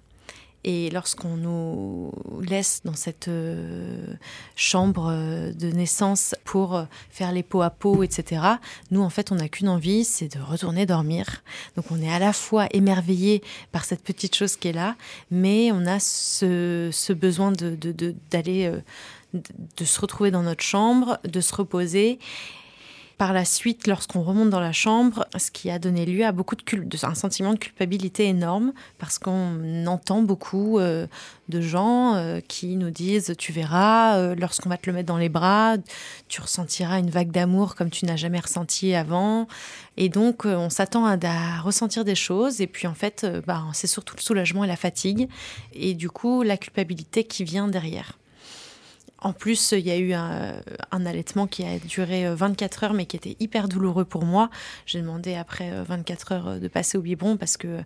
[0.63, 4.15] Et lorsqu'on nous laisse dans cette euh,
[4.55, 8.41] chambre euh, de naissance pour euh, faire les pots à peau, etc.,
[8.91, 11.43] nous, en fait, on n'a qu'une envie, c'est de retourner dormir.
[11.75, 13.41] Donc, on est à la fois émerveillé
[13.71, 14.95] par cette petite chose qui est là,
[15.31, 18.81] mais on a ce, besoin d'aller, de,
[19.33, 19.41] de,
[19.77, 22.19] de se retrouver dans notre chambre, de se reposer
[23.17, 26.55] par la suite, lorsqu'on remonte dans la chambre, ce qui a donné lieu à beaucoup
[26.55, 31.07] de, un sentiment de culpabilité énorme, parce qu'on entend beaucoup euh,
[31.49, 35.17] de gens euh, qui nous disent Tu verras, euh, lorsqu'on va te le mettre dans
[35.17, 35.77] les bras,
[36.27, 39.47] tu ressentiras une vague d'amour comme tu n'as jamais ressenti avant.
[39.97, 43.87] Et donc, on s'attend à, à, ressentir des choses, et puis en fait, bah, c'est
[43.87, 45.27] surtout le soulagement et la fatigue,
[45.73, 48.13] et du coup, la culpabilité qui vient derrière.
[49.19, 53.05] En plus, il y a eu un, allaitement qui a duré 24 euh, heures, mais
[53.05, 54.49] qui était hyper douloureux pour moi.
[54.85, 57.81] J'ai demandé après 24 euh, heures euh, de passer au biberon parce que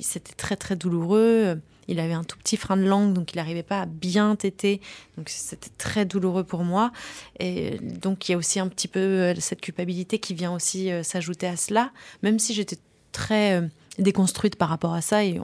[0.00, 1.60] c'était très très douloureux.
[1.88, 4.80] Il avait un tout petit frein de langue, donc il n'arrivait pas à bien téter.
[5.16, 6.92] Donc c'était très douloureux pour moi.
[7.40, 11.46] Et donc il y a aussi un petit peu cette culpabilité qui vient aussi s'ajouter
[11.46, 12.78] à cela, même si j'étais
[13.12, 13.62] très
[13.98, 15.40] déconstruite par rapport à ça et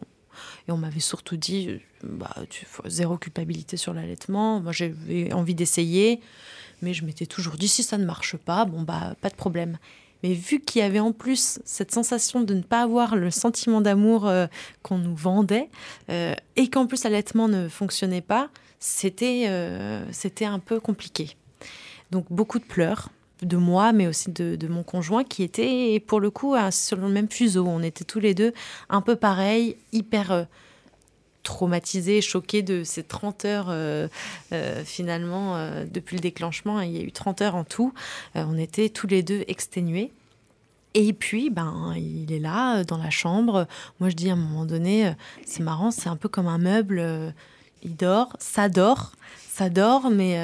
[0.68, 4.60] et on m'avait surtout dit, euh, bah, tu, zéro culpabilité sur l'allaitement.
[4.60, 6.20] Moi, j'avais envie d'essayer,
[6.82, 9.78] mais je m'étais toujours dit, si ça ne marche pas, bon, bah, pas de problème.
[10.22, 13.80] Mais vu qu'il y avait en plus cette sensation de ne pas avoir le sentiment
[13.80, 14.46] d'amour euh,
[14.82, 15.68] qu'on nous vendait,
[16.10, 19.48] euh, et qu'en plus l'allaitement ne fonctionnait pas, c'était
[20.10, 21.36] c'était un peu compliqué.
[22.10, 23.10] Donc beaucoup de pleurs,
[23.46, 27.28] de moi, mais aussi de, mon conjoint, qui était pour le coup sur le même
[27.28, 27.66] fuseau.
[27.66, 28.52] On était tous les deux
[28.88, 30.44] un peu pareils, hyper euh,
[31.42, 34.08] traumatisés, choqués de ces 30 heures euh,
[34.52, 35.56] euh, finalement
[35.92, 36.80] depuis le déclenchement.
[36.80, 37.92] Il y a eu 30 heures en tout.
[38.34, 40.12] on était tous les deux exténués.
[40.94, 43.66] Et puis, ben, il est là, dans la chambre.
[43.98, 45.14] Moi, je dis à un moment donné,
[45.46, 47.34] c'est marrant, c'est un peu comme un meuble.
[47.82, 49.12] il dort, ça dort,
[49.52, 50.36] ça dort, mais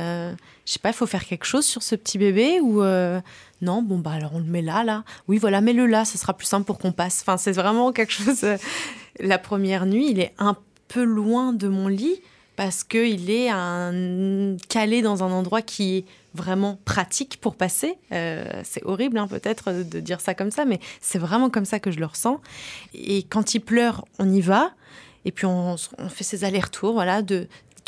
[0.69, 3.23] je sais pas, il faut faire quelque chose sur ce petit bébé ou euh,
[3.63, 5.03] non, bon bah alors on le met là, là.
[5.27, 7.23] Oui, voilà, mets-le là, ce sera plus simple pour qu'on passe.
[7.23, 8.45] Enfin, c'est vraiment quelque chose.
[8.45, 8.59] Euh,
[9.19, 12.21] la première nuit, il est un peu loin de mon lit
[12.55, 13.49] parce qu'il est
[14.69, 17.97] calé dans un endroit qui est vraiment pratique pour passer.
[18.13, 21.81] Euh, c'est horrible hein, peut-être de dire ça comme ça, mais c'est vraiment comme ça
[21.81, 22.43] que je le ressens.
[22.93, 24.73] Et quand il pleure, on y va.
[25.25, 25.77] Et puis on,
[26.09, 27.23] fait ses allers-retours, voilà,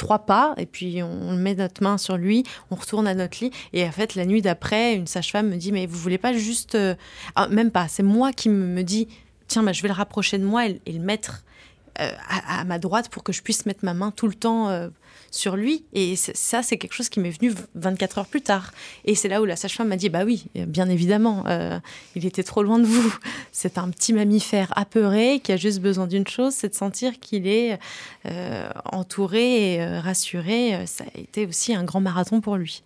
[0.01, 3.53] trois pas et puis on met notre main sur lui, on retourne à notre lit
[3.75, 6.75] et en fait la nuit d'après, une sage-femme me dit mais vous voulez pas juste,
[6.75, 6.95] euh,
[7.37, 9.09] ah, même pas, c'est moi qui me dis
[9.47, 11.45] tiens bah, je vais le rapprocher de moi et, le mettre
[12.01, 12.11] euh,
[12.49, 14.89] à, ma droite pour que je puisse mettre ma main tout le temps euh,
[15.31, 15.85] sur lui.
[15.93, 18.73] Et ça, c'est quelque chose qui m'est venu 24 heures plus tard.
[19.05, 21.79] Et c'est là où la sage-femme m'a dit Bah oui, bien évidemment, euh,
[22.15, 23.15] il était trop loin de vous.
[23.53, 27.47] C'est un petit mammifère apeuré qui a juste besoin d'une chose c'est de sentir qu'il
[27.47, 27.79] est
[28.27, 30.87] euh, entouré et euh, rassuré.
[30.87, 32.83] Ça a été aussi un grand marathon pour lui.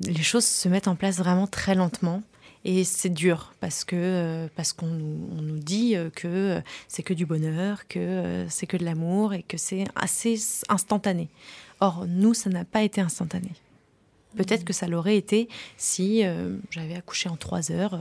[0.00, 2.22] Les choses se mettent en place vraiment très lentement.
[2.64, 7.24] Et c'est dur parce que euh, parce qu'on nous, dit euh, que c'est que du
[7.24, 11.28] bonheur, que euh, c'est que de l'amour et que c'est assez instantané.
[11.80, 13.50] Or, nous, ça n'a pas été instantané.
[14.36, 16.22] Peut-être que ça l'aurait été si
[16.70, 17.98] j'avais accouché en trois heures,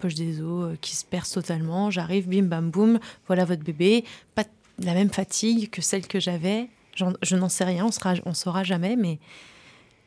[0.00, 4.44] poche des os qui se perce totalement, j'arrive, bim bam boum, voilà votre bébé, pas
[4.78, 6.68] la même fatigue que celle que j'avais.
[6.94, 9.18] Je n'en sais rien, on ne on saura jamais, mais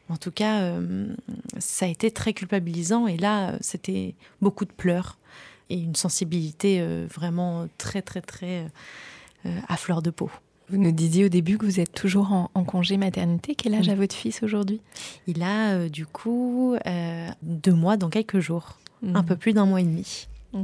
[0.10, 1.08] en tout cas, euh,
[1.58, 5.18] ça a été très culpabilisant et là, c'était beaucoup de pleurs
[5.70, 8.68] et une sensibilité euh, vraiment très, très, très
[9.46, 10.30] euh, à fleur de peau.
[10.70, 13.54] Vous nous disiez au début que vous êtes toujours en, congé maternité.
[13.54, 14.82] Quel âge a votre fils aujourd'hui?
[15.28, 16.76] Il a du coup
[17.44, 19.26] deux mois dans quelques jours, un mmh.
[19.28, 20.26] peu plus d'un mois et demi.
[20.54, 20.63] Mmh.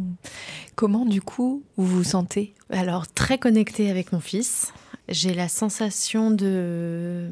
[0.73, 2.55] Comment du coup vous vous sentez?
[2.71, 4.73] Alors très connectée avec mon fils.
[5.07, 7.29] J'ai la sensation de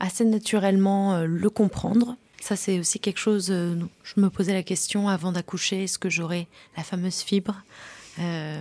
[0.00, 2.16] assez naturellement euh, le comprendre.
[2.40, 6.10] Ça, c'est aussi quelque chose, euh, je me posais la question avant d'accoucher, est-ce que
[6.10, 7.62] j'aurais la fameuse fibre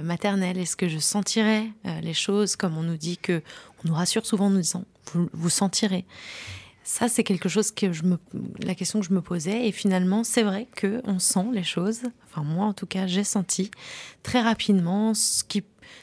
[0.04, 0.58] maternelle?
[0.58, 1.65] Est-ce que je sentirais
[2.02, 3.41] les choses comme on nous dit que
[3.84, 6.06] on nous rassure souvent en nous disant vous, vous sentirez?
[6.91, 8.17] Ça, c'est quelque chose que je me,
[8.63, 9.67] la question que je me posais.
[9.67, 12.02] Et finalement, c'est vrai que on sent les choses.
[12.25, 13.69] Enfin, moi, en tout cas, j'ai senti
[14.23, 15.13] très rapidement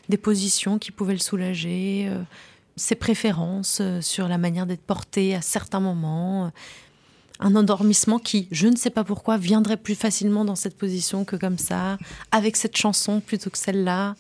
[0.09, 2.23] des positions qui pouvaient le soulager, euh,
[2.77, 6.47] ses préférences euh, sur la manière d'être porté à certains moments.
[6.47, 6.49] Euh,
[7.39, 11.37] un endormissement qui, je ne sais pas pourquoi, viendrait plus facilement dans cette position que
[11.37, 11.99] comme ça,
[12.31, 14.15] avec cette chanson plutôt que celle-là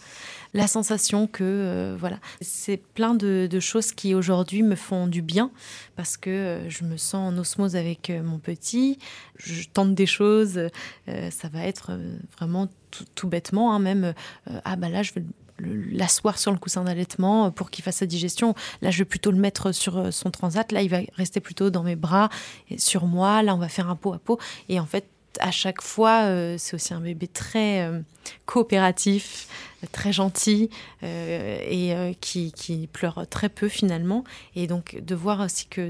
[0.52, 5.50] la sensation que euh, voilà, c'est plein de, choses qui aujourd'hui me font du bien
[5.96, 8.98] parce que je me sens en osmose avec mon petit,
[9.38, 10.68] je tente des choses,
[11.06, 11.98] ça va être
[12.38, 12.68] vraiment
[13.14, 14.14] tout, bêtement, hein, même
[14.64, 15.22] ah bah là je vais
[15.58, 18.54] l'asseoir sur le coussin d'allaitement pour qu'il fasse sa digestion.
[18.82, 20.70] Là, je vais plutôt le mettre sur son transat.
[20.72, 22.28] Là, il va rester plutôt dans mes bras,
[22.70, 23.42] et sur moi.
[23.42, 24.38] Là, on va faire un pot à pot.
[24.68, 25.06] Et en fait,
[25.40, 26.24] à chaque fois,
[26.58, 27.90] c'est aussi un bébé très
[28.46, 29.48] coopératif,
[29.92, 30.70] très gentil
[31.02, 34.24] euh, et euh, qui, pleure très peu finalement.
[34.54, 35.88] Et donc de voir aussi que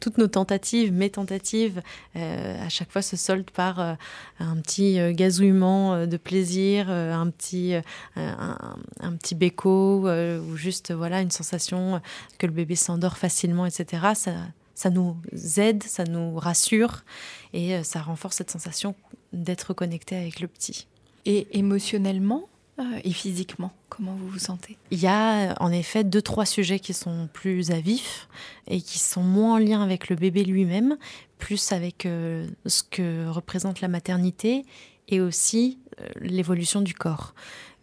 [0.00, 1.82] toutes nos tentatives, mes tentatives,
[2.16, 7.74] euh, à chaque fois se soldent par un petit gazouillement de plaisir, un petit,
[8.16, 12.00] un, petit béco, ou juste voilà une sensation
[12.38, 14.08] que le bébé s'endort facilement, etc.
[14.14, 14.32] Ça,
[14.74, 15.16] ça nous
[15.56, 17.04] aide, ça nous rassure
[17.52, 18.94] et ça renforce cette sensation
[19.32, 20.86] d'être connecté avec le petit.
[21.26, 22.57] Et émotionnellement, euh,
[23.04, 24.76] et physiquement Comment vous vous sentez?
[24.90, 28.28] Il y a en effet deux, trois sujets qui sont plus à vif
[28.68, 30.96] et qui sont moins en lien avec le bébé lui-même,
[31.38, 34.64] plus avec euh, ce que représente la maternité
[35.08, 37.34] et aussi euh, l'évolution du corps.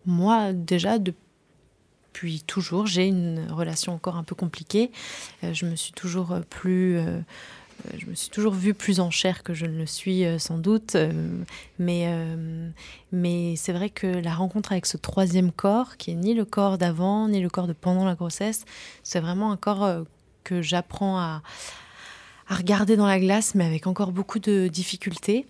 [0.06, 4.92] Moi, déjà, depuis toujours, j'ai une relation encore un peu compliquée.
[5.42, 7.20] je me suis toujours plus euh,
[7.98, 10.58] je me suis toujours vue plus en chair que je ne le suis euh, sans
[10.58, 11.12] doute, euh,
[11.80, 12.08] mais,
[13.12, 16.78] mais c'est vrai que la rencontre avec ce troisième corps, qui est ni le corps
[16.78, 18.66] d'avant, ni le corps de pendant la grossesse,
[19.04, 20.06] c'est vraiment un corps
[20.44, 21.42] que j'apprends à,
[22.48, 25.46] à, regarder dans la glace, mais avec encore beaucoup de difficultés.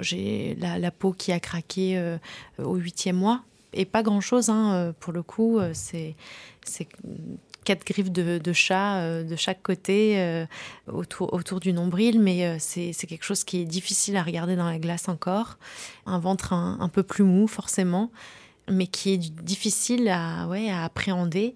[0.00, 2.16] J'ai la, la, peau qui a craqué
[2.58, 6.14] au huitième mois, et pas grand-chose, hein, pour le coup, c'est
[7.64, 10.46] quatre griffes de, chat euh, de chaque côté euh,
[10.86, 14.68] autour, autour du nombril, mais euh, c'est quelque chose qui est difficile à regarder dans
[14.68, 15.58] la glace encore.
[16.06, 18.10] Un ventre un, peu plus mou, forcément,
[18.68, 21.54] mais qui est difficile à, ouais, à appréhender.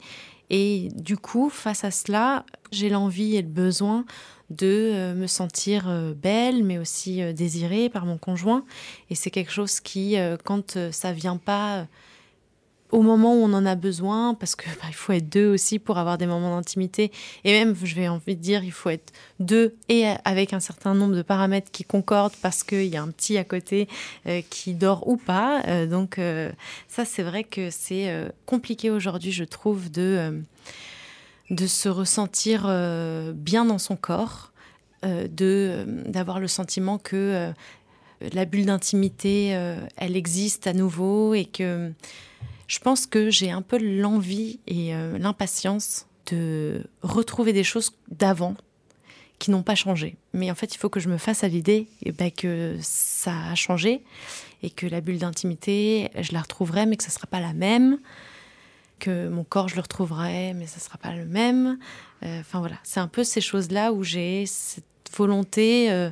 [0.50, 4.04] Et du coup, face à cela, j'ai l'envie et le besoin
[4.50, 8.64] de me sentir belle, mais aussi désirée par mon conjoint.
[9.10, 11.86] Et c'est quelque chose qui, quand ça vient pas
[12.94, 15.80] au moment où on en a besoin, parce que bah, il faut être deux aussi
[15.80, 17.10] pour avoir des moments d'intimité.
[17.42, 20.94] Et même, je vais envie de dire, il faut être deux et avec un certain
[20.94, 23.88] nombre de paramètres qui concordent parce qu'il y a un petit à côté
[24.28, 25.62] euh, qui dort ou pas.
[25.66, 26.52] Euh, donc euh,
[26.86, 30.40] ça, c'est vrai que c'est compliqué aujourd'hui, je trouve, de,
[31.50, 32.62] de se ressentir
[33.34, 34.52] bien dans son corps,
[35.02, 37.52] de d'avoir le sentiment que
[38.20, 39.48] la bulle d'intimité,
[39.96, 41.92] elle existe à nouveau et que
[42.74, 48.56] je pense que j'ai un peu l'envie et euh, l'impatience de retrouver des choses d'avant
[49.38, 50.16] qui n'ont pas changé.
[50.32, 53.32] Mais en fait, il faut que je me fasse à l'idée eh ben, que ça
[53.48, 54.02] a changé
[54.64, 57.52] et que la bulle d'intimité, je la retrouverai, mais que ce ne sera pas la
[57.52, 57.98] même.
[58.98, 61.78] Que mon corps, je le retrouverai, mais ce ne sera pas le même.
[62.24, 64.84] Euh, enfin voilà, c'est un peu ces choses-là où j'ai cette
[65.16, 66.10] volonté, euh,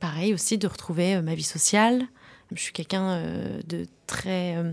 [0.00, 2.06] pareil aussi, de retrouver ma vie sociale,
[2.52, 4.72] je suis quelqu'un euh, de très euh,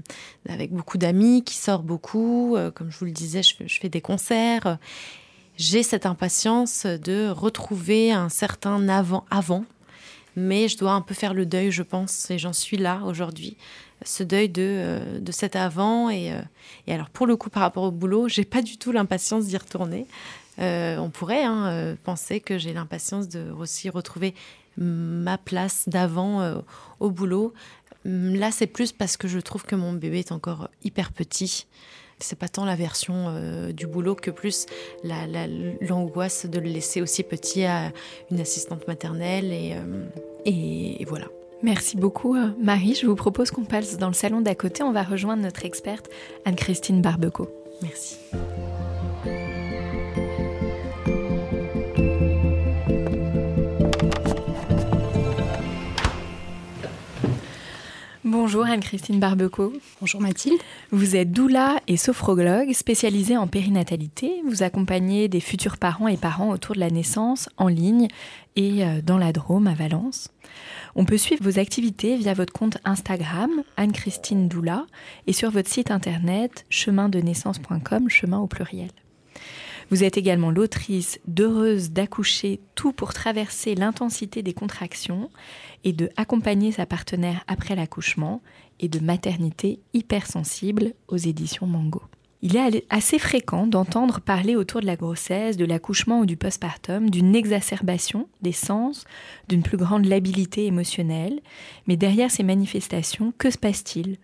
[0.50, 2.56] avec beaucoup d'amis qui sort beaucoup.
[2.56, 4.78] Euh, comme je vous le disais, je, fais des concerts.
[5.58, 9.66] J'ai cette impatience de retrouver un certain avant, avant,
[10.36, 13.58] mais je dois un peu faire le deuil, je pense, et j'en suis là aujourd'hui.
[14.04, 16.34] Ce deuil de, de cet avant et,
[16.88, 20.08] alors pour le coup par rapport au boulot, j'ai pas du tout l'impatience d'y retourner.
[20.58, 24.34] on pourrait hein, penser que j'ai l'impatience de aussi retrouver
[24.82, 26.56] ma place d'avant euh,
[27.00, 27.54] au boulot.
[28.06, 31.68] Hum, là, c'est plus parce que je trouve que mon bébé est encore hyper petit.
[32.20, 34.68] C'est pas tant la version euh, du boulot que plus
[35.04, 37.92] l'angoisse de le laisser aussi petit à
[38.30, 39.52] une assistante maternelle.
[39.52, 40.06] Et, euh,
[40.46, 41.26] et, voilà.
[41.64, 42.96] Merci beaucoup, Marie.
[42.96, 44.84] Je vous propose qu'on passe dans le salon d'à côté.
[44.84, 46.10] On va rejoindre notre experte,
[46.46, 47.50] Anne-Christine Barbeco.
[47.82, 48.18] Merci.
[58.32, 59.74] Bonjour Anne-Christine Barbeco.
[60.00, 60.62] Bonjour Mathilde.
[60.92, 64.42] Vous êtes doula et sophrologue spécialisée en périnatalité.
[64.46, 68.08] Vous accompagnez des futurs parents et parents autour de la naissance en ligne
[68.56, 70.30] et euh, dans la Drôme à Valence.
[70.96, 74.86] On peut suivre vos activités via votre compte Instagram, Anne-Christine Doula,
[75.28, 78.92] et sur votre site internet chemindenaissance.com, chemin au pluriel.
[79.92, 85.30] Vous êtes également l'autrice d'Heureuse d'accoucher, tout pour traverser l'intensité des contractions
[85.84, 88.42] et de accompagner sa partenaire après l'accouchement
[88.80, 92.02] et de maternité hypersensible aux éditions Mango.
[92.42, 97.10] Il est assez fréquent d'entendre parler autour de la grossesse, de l'accouchement ou du postpartum
[97.10, 99.04] d'une exacerbation des sens,
[99.50, 101.42] d'une plus grande labilité émotionnelle.
[101.86, 104.18] Mais derrière ces manifestations, que se passe-t-il?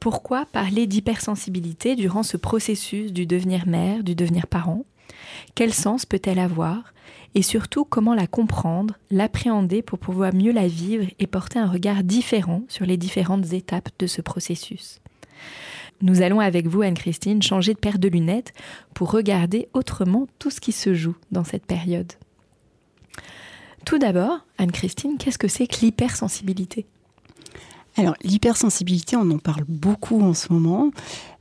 [0.00, 4.84] Pourquoi parler d'hypersensibilité durant ce processus du devenir mère, du devenir parent?
[5.54, 6.94] Quel sens peut-elle avoir
[7.34, 12.04] Et surtout, comment la comprendre, l'appréhender pour pouvoir mieux la vivre et porter un regard
[12.04, 15.00] différent sur les différentes étapes de ce processus?
[16.02, 18.54] Nous allons avec vous, Anne-Christine, changer de paire de lunettes
[18.94, 22.12] pour regarder autrement tout ce qui se joue dans cette période.
[23.84, 26.86] Tout d'abord, Anne-Christine, qu'est-ce que c'est que l'hypersensibilité?
[27.96, 30.90] Alors, l'hypersensibilité, on en parle beaucoup en ce moment.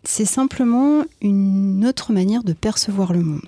[0.03, 3.45] C'est simplement une autre manière de percevoir le monde.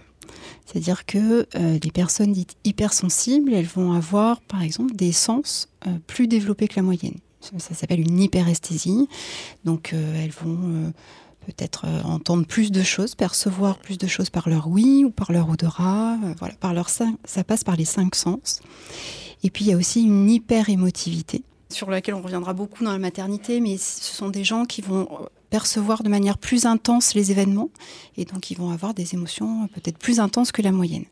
[0.71, 5.91] C'est-à-dire que euh, les personnes dites hypersensibles, elles vont avoir, par exemple, des sens euh,
[6.07, 7.15] plus développés que la moyenne.
[7.41, 9.09] Ça, s'appelle une hyperesthésie.
[9.65, 10.93] Donc euh, elles vont
[11.47, 15.49] peut-être entendre plus de choses, percevoir plus de choses par leur oui ou par leur
[15.49, 16.17] odorat.
[16.37, 18.61] voilà, par ça passe par les cinq sens.
[19.43, 22.99] Et puis il y a aussi une hyper-émotivité sur laquelle on reviendra beaucoup dans la
[22.99, 25.07] maternité, mais ce sont des gens qui vont
[25.51, 27.69] percevoir de manière plus intense les événements
[28.17, 31.05] et donc ils vont avoir des émotions peut-être plus intenses que la moyenne.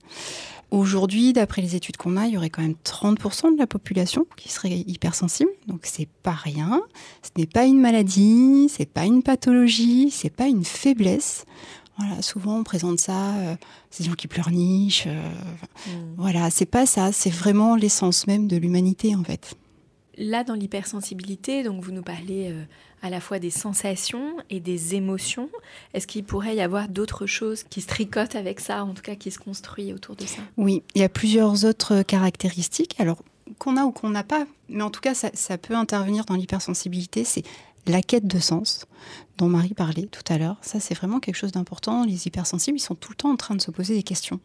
[0.72, 4.28] Aujourd'hui, d'après les études qu'on a, il y aurait quand même 30% de la population
[4.38, 5.50] qui serait hypersensible.
[5.68, 6.82] Donc c'est pas rien.
[7.24, 11.46] Ce n'est pas une maladie, c'est pas une pathologie, c'est pas une faiblesse.
[11.98, 13.56] Voilà, souvent on présente ça, euh,
[13.90, 15.08] c'est des gens qui pleurnichent.
[15.08, 15.30] Euh,
[15.88, 15.92] mmh.
[16.18, 17.12] Voilà, c'est pas ça.
[17.12, 19.56] C'est vraiment l'essence même de l'humanité en fait.
[20.20, 22.64] Là, dans l'hypersensibilité, donc vous nous parlez euh,
[23.02, 25.50] à la fois des sensations et des émotions.
[25.94, 29.16] Est-ce qu'il pourrait y avoir d'autres choses qui se tricotent avec ça, en tout cas
[29.16, 30.42] qui se construisent autour de ça?
[30.58, 32.96] Oui, il y a plusieurs autres caractéristiques.
[33.00, 33.24] Alors,
[33.60, 36.36] qu'on a ou qu'on n'a pas, mais en tout cas, ça, ça peut intervenir dans
[36.36, 37.44] l'hypersensibilité, c'est
[37.88, 38.86] la quête de sens
[39.38, 40.58] dont Marie parlait tout à l'heure.
[40.62, 42.04] Ça, c'est vraiment quelque chose d'important.
[42.04, 44.42] Les hypersensibles, ils sont tout le temps en train de se poser des questions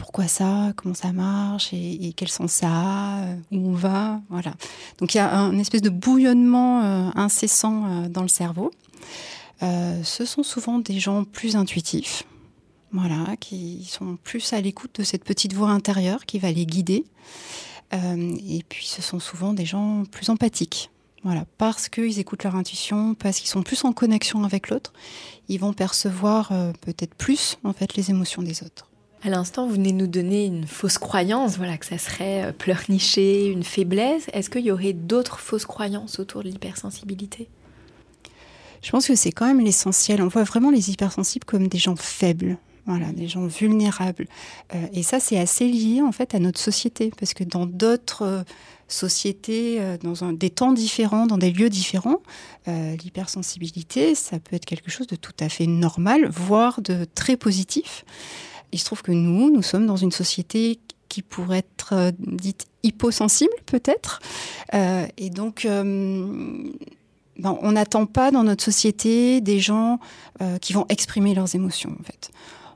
[0.00, 4.54] pourquoi ça, comment ça marche et, quel sens ça a, euh, où on va, voilà.
[4.98, 8.72] Donc il y a un espèce de bouillonnement euh, incessant euh, dans le cerveau.
[9.60, 12.24] ce sont souvent des gens plus intuitifs,
[12.92, 17.04] voilà, qui sont plus à l'écoute de cette petite voix intérieure qui va les guider.
[17.92, 20.90] et puis ce sont souvent des gens plus empathiques.
[21.24, 24.94] Voilà, parce qu'ils écoutent leur intuition, parce qu'ils sont plus en connexion avec l'autre,
[25.48, 26.48] ils vont percevoir
[26.80, 28.89] peut-être plus en fait les émotions des autres.
[29.22, 33.48] À l'instant, vous venez nous donner une fausse croyance, voilà, que ça serait euh, pleurnicher,
[33.48, 34.24] une faiblesse.
[34.32, 37.48] Est-ce qu'il y aurait d'autres fausses croyances autour de l'hypersensibilité?
[38.80, 40.22] Je pense que c'est quand même l'essentiel.
[40.22, 42.56] On voit vraiment les hypersensibles comme des gens faibles.
[42.86, 44.26] Voilà, des gens vulnérables.
[44.74, 48.22] Euh, et ça, c'est assez lié en fait à notre société, parce que dans d'autres
[48.22, 48.42] euh,
[48.88, 52.22] sociétés, dans des temps différents, dans des lieux différents,
[52.66, 58.04] l'hypersensibilité, ça peut être quelque chose de tout à fait normal, voire de très positif
[58.72, 60.78] il se trouve que nous, nous sommes dans une société
[61.08, 64.20] qui pourrait être euh, dite hyposensible peut-être.
[64.74, 65.82] Euh, et donc, euh,
[67.38, 69.98] ben, on n'attend pas dans notre société des gens
[70.62, 72.30] qui vont exprimer leurs émotions en fait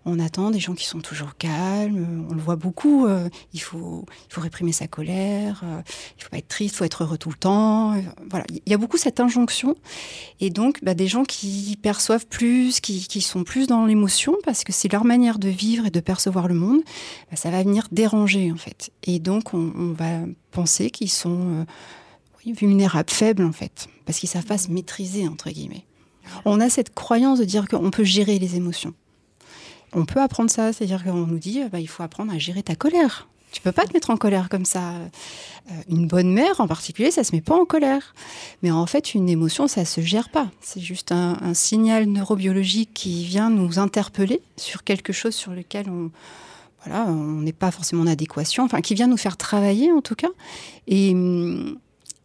[0.07, 2.27] on attend des gens qui sont toujours calmes.
[2.31, 3.07] On le voit beaucoup.
[3.07, 4.05] Euh, il, faut,
[4.37, 5.63] réprimer sa colère.
[5.65, 5.81] Euh,
[6.19, 6.75] il faut pas être triste.
[6.75, 7.95] Il faut être heureux tout le temps.
[7.95, 8.45] Euh, voilà.
[8.51, 9.77] Il y a beaucoup cette injonction.
[10.41, 14.73] Et donc, bah, des gens qui perçoivent plus, qui, sont plus dans l'émotion, parce que
[14.73, 16.81] c'est leur manière de vivre et de percevoir le monde,
[17.31, 18.91] bah, ça va venir déranger, en fait.
[19.05, 21.65] Et donc, on, on va penser qu'ils sont
[22.45, 25.87] vulnérables, faibles, en fait, parce qu'ils savent pas se maîtriser, entre guillemets.
[26.45, 28.95] On a cette croyance de dire qu'on peut gérer les émotions
[29.95, 32.75] on peut apprendre ça, c'est-à-dire qu'on nous dit bah, il faut apprendre à gérer ta
[32.75, 33.29] colère.
[33.55, 34.95] Tu peux pas te mettre en colère comme ça.
[35.71, 38.13] Euh, une bonne mère, en particulier, ça se met pas en colère.
[38.65, 40.49] Mais en fait, une émotion, ça se gère pas.
[40.61, 46.11] C'est juste un, signal neurobiologique qui vient nous interpeller sur quelque chose sur lequel on
[46.85, 50.17] voilà, on n'est pas forcément en adéquation, enfin, qui vient nous faire travailler en tout
[50.17, 50.29] cas.
[50.87, 51.15] Et,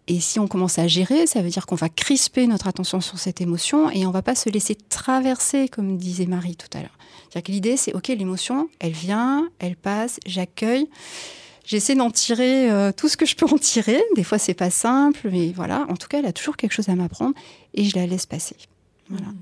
[0.10, 3.20] et si on commence à gérer, ça veut dire qu'on va crisper notre attention sur
[3.20, 6.98] cette émotion et on va pas se laisser traverser, comme disait Marie tout à l'heure.
[7.30, 10.90] C'est-à-dire que l'idée, c'est OK, l'émotion, elle vient, elle passe, j'accueille,
[11.70, 14.02] J'essaie d'en tirer euh, tout ce que je peux en tirer.
[14.16, 15.86] Des fois, c'est pas simple, mais voilà.
[15.88, 17.36] En tout cas, elle a toujours quelque chose à m'apprendre
[17.76, 18.56] et je la laisse passer.
[19.08, 19.28] Voilà.
[19.28, 19.38] Mmh.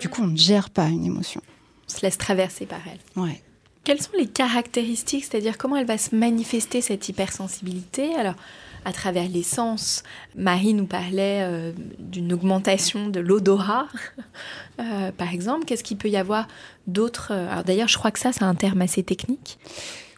[0.00, 1.40] Du coup, on ne gère pas une émotion.
[1.88, 3.00] On se laisse traverser par elle.
[3.20, 3.42] Ouais.
[3.82, 8.14] Quelles sont les caractéristiques, c'est-à-dire comment elle va se manifester cette hypersensibilité?
[8.14, 8.36] Alors,
[8.84, 10.02] à travers les sens.
[10.36, 13.86] Marie nous parlait euh, d'une augmentation de l'odorat,
[14.80, 15.64] euh, par exemple.
[15.64, 16.46] Qu'est-ce qu'il peut y avoir
[16.86, 19.58] d'autres Alors d'ailleurs, je crois que ça, c'est un terme assez technique.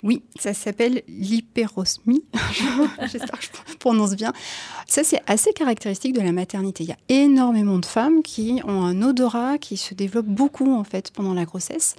[0.06, 2.22] Oui, ça s'appelle l'hyperosmie.
[3.10, 4.32] J'espère que je prononce bien.
[4.86, 6.84] Ça, c'est assez caractéristique de la maternité.
[6.84, 10.84] Il y a énormément de femmes qui ont un odorat qui se développe beaucoup en
[10.84, 11.96] fait pendant la grossesse.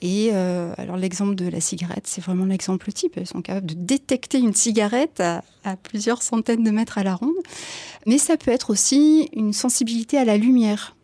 [0.00, 3.18] Et euh, alors l'exemple de la cigarette, c'est vraiment l'exemple type.
[3.18, 7.14] Elles sont capables de détecter une cigarette à, à, plusieurs centaines de mètres à la
[7.14, 7.36] ronde.
[8.06, 10.96] Mais ça peut être aussi une sensibilité à la lumière,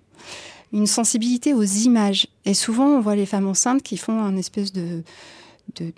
[0.72, 2.26] une sensibilité aux images.
[2.46, 5.02] Et souvent, on voit les femmes enceintes qui font un espèce de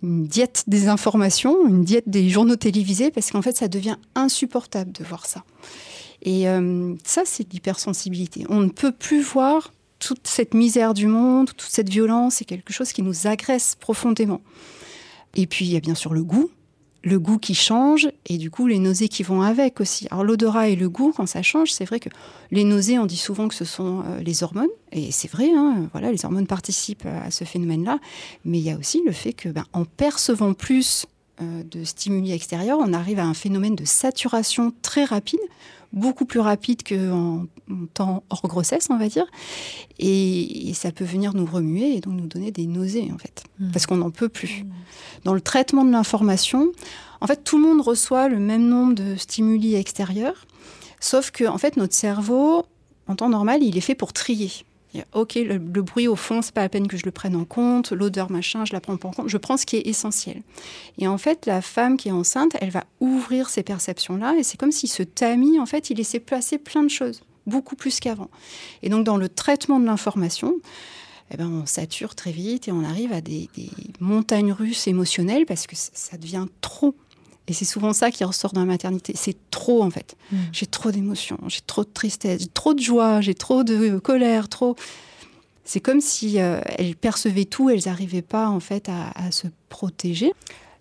[0.03, 4.93] une diète des informations, une diète des journaux télévisés, parce qu'en fait, ça devient insupportable
[4.93, 5.45] de voir ça.
[6.23, 8.45] Et euh, ça, c'est l'hypersensibilité.
[8.49, 12.73] On ne peut plus voir toute cette misère du monde, toute cette violence, c'est quelque
[12.73, 14.41] chose qui nous agresse profondément.
[15.35, 16.51] Et puis, il y a bien sûr le goût
[17.03, 20.07] le goût qui change et du coup les nausées qui vont avec aussi.
[20.11, 22.11] Alors l'odorat et le goût, quand ça change, c'est vrai que
[22.51, 25.51] les nausées, on dit souvent que ce sont euh, les hormones et c'est vrai.
[25.55, 27.98] Hein, voilà, les hormones participent à ce phénomène-là,
[28.44, 31.07] mais il y a aussi le fait que, ben, en percevant plus
[31.40, 35.40] euh, de stimuli extérieurs, on arrive à un phénomène de saturation très rapide
[35.93, 39.26] beaucoup plus rapide qu'en en temps hors grossesse, on va dire.
[39.99, 43.70] Et, ça peut venir nous remuer et donc nous donner des nausées, en fait, mmh.
[43.72, 44.64] parce qu'on n'en peut plus.
[44.64, 44.70] Mmh.
[45.24, 46.72] Dans le traitement de l'information,
[47.20, 50.47] en fait, tout le monde reçoit le même nombre de stimuli extérieurs,
[51.01, 52.64] sauf que, en fait, notre cerveau,
[53.09, 54.51] en temps normal, il est fait pour trier
[55.12, 57.93] ok, le, bruit au fond, c'est pas la peine que je le prenne en compte,
[57.93, 59.28] l'odeur, machin, je la prends pas en compte.
[59.28, 60.43] Je prends ce qui est essentiel.
[60.99, 64.59] Et en fait, la femme qui est enceinte, elle va ouvrir ces perceptions-là, et c'est
[64.59, 68.30] comme si ce tamis, en fait, il laissait placer plein de choses, beaucoup plus qu'avant.
[68.82, 70.55] Et donc, dans le traitement de l'information,
[71.32, 73.49] eh ben, on sature très vite et on arrive à des
[74.01, 76.97] montagnes russes émotionnelles parce que ça devient trop
[77.51, 79.12] et c'est souvent ça qui ressort dans la maternité.
[79.16, 80.14] C'est trop, en fait.
[80.30, 80.36] Mm.
[80.53, 84.48] J'ai trop d'émotions, j'ai trop de tristesse, j'ai trop de joie, j'ai trop de colère,
[84.48, 84.76] trop.
[85.64, 90.32] C'est comme si euh, elles percevaient tout, elles n'arrivaient pas, en fait, à, se protéger.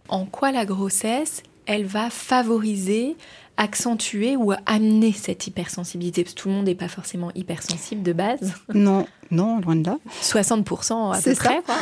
[0.10, 3.18] En quoi la grossesse, elle va favoriser
[3.58, 6.24] accentuer ou amener cette hypersensibilité?
[6.24, 8.54] Parce que tout le monde n'est pas forcément hypersensible de base.
[8.74, 9.98] Non, non, loin de là.
[10.22, 11.76] 60% à peu près, quoi.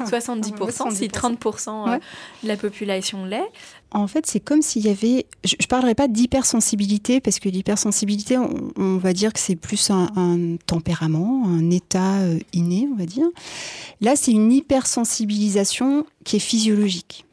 [0.06, 1.98] 70%, si 30% euh,
[2.42, 3.50] de la population l'est.
[3.94, 5.24] En fait, c'est comme s'il y avait.
[5.44, 10.56] Je ne parlerai pas d'hypersensibilité, parce que l'hypersensibilité, on, va dire que c'est plus un,
[10.66, 13.26] tempérament, un état euh, inné, on va dire.
[14.00, 17.24] Là, c'est une hypersensibilisation qui est physiologique.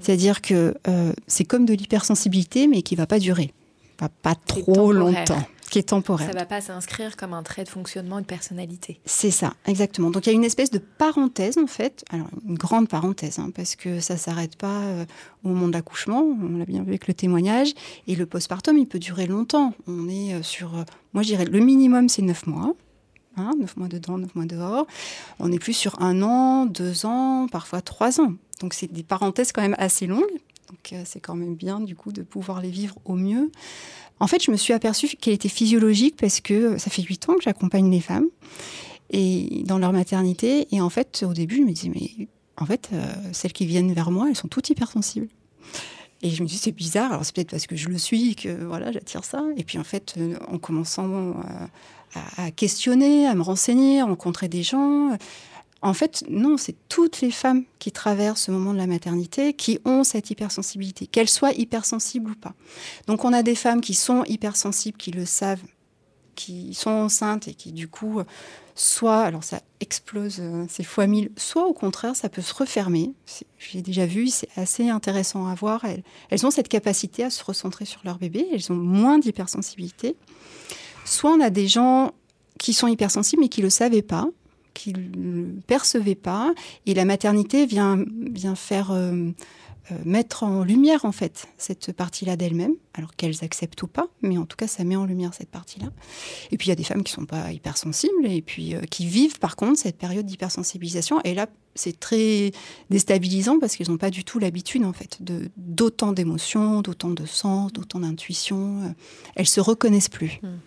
[0.00, 3.52] C'est-à-dire que euh, c'est comme de l'hypersensibilité, mais qui ne va pas durer.
[3.96, 6.26] Pas, pas trop longtemps qui est temporaire.
[6.26, 9.00] Ça ne va pas s'inscrire comme un trait de fonctionnement et de personnalité.
[9.06, 10.10] C'est ça, exactement.
[10.10, 13.50] Donc il y a une espèce de parenthèse en fait, alors une grande parenthèse, hein,
[13.54, 15.06] parce que ça ne s'arrête pas euh,
[15.44, 17.72] au moment de l'accouchement, on l'a bien vu avec le témoignage,
[18.06, 19.72] et le postpartum, il peut durer longtemps.
[19.86, 20.82] On est euh, sur, euh,
[21.14, 22.74] moi je dirais, le minimum c'est 9 mois.
[23.38, 24.86] Hein, 9 mois dedans, 9 mois dehors.
[25.38, 28.34] On est plus sur un an, deux ans, parfois trois ans.
[28.60, 30.38] Donc c'est des parenthèses quand même assez longues.
[30.68, 33.50] Donc c'est quand même bien du coup de pouvoir les vivre au mieux.
[34.22, 37.34] En fait, je me suis aperçue qu'elle était physiologique parce que ça fait huit ans
[37.34, 38.28] que j'accompagne les femmes
[39.10, 40.68] et dans leur maternité.
[40.70, 43.92] Et en fait, au début, je me disais, mais en fait, euh, celles qui viennent
[43.92, 45.26] vers moi, elles sont toutes hypersensibles.
[46.22, 47.10] Et je me dis, c'est bizarre.
[47.10, 49.42] Alors, c'est peut-être parce que je le suis que voilà, j'attire ça.
[49.56, 51.32] Et puis, en fait, euh, en commençant euh,
[52.36, 55.18] à, questionner, à me renseigner, à rencontrer des gens,
[55.82, 59.80] en fait, non, c'est toutes les femmes qui traversent ce moment de la maternité qui
[59.84, 62.54] ont cette hypersensibilité, qu'elles soient hypersensibles ou pas.
[63.08, 65.62] Donc on a des femmes qui sont hypersensibles, qui le savent,
[66.36, 68.20] qui sont enceintes et qui du coup,
[68.76, 73.12] soit, alors ça explose euh, ces fois mille, soit au contraire, ça peut se refermer.
[73.58, 75.84] J'ai déjà vu, c'est assez intéressant à voir.
[75.84, 80.16] Elles, elles ont cette capacité à se recentrer sur leur bébé, elles ont moins d'hypersensibilité.
[81.04, 82.12] Soit on a des gens
[82.60, 84.28] qui sont hypersensibles mais qui ne le savaient pas,
[84.74, 86.52] qu'ils ne percevaient pas.
[86.86, 89.30] Et la maternité vient, vient faire euh,
[89.90, 94.38] euh, mettre en lumière, en fait, cette partie-là d'elle-même, alors qu'elles acceptent ou pas, mais
[94.38, 95.88] en tout cas, ça met en lumière cette partie-là.
[96.52, 98.82] Et puis, il y a des femmes qui ne sont pas hypersensibles et puis euh,
[98.82, 101.20] qui vivent, par contre, cette période d'hypersensibilisation.
[101.24, 102.52] Et là, c'est très
[102.90, 107.26] déstabilisant parce qu'ils n'ont pas du tout l'habitude, en fait, de, d'autant d'émotions, d'autant de
[107.26, 108.94] sens, d'autant d'intuition.
[109.34, 110.38] Elles se reconnaissent plus.
[110.42, 110.58] Hmm.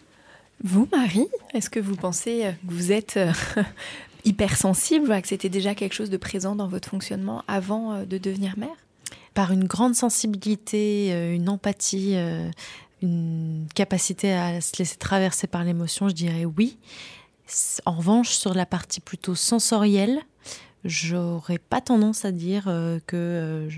[0.63, 3.31] Vous, Marie, est-ce que vous pensez que vous êtes euh,
[4.25, 8.57] hypersensible, que c'était déjà quelque chose de présent dans votre fonctionnement avant euh, de devenir
[8.57, 8.75] mère?
[9.33, 12.15] Par une grande sensibilité, une empathie,
[13.01, 16.77] une capacité à se laisser traverser par l'émotion, je dirais oui.
[17.85, 20.21] En revanche, sur la partie plutôt sensorielle,
[20.83, 23.69] j'aurais pas tendance à dire euh, que euh,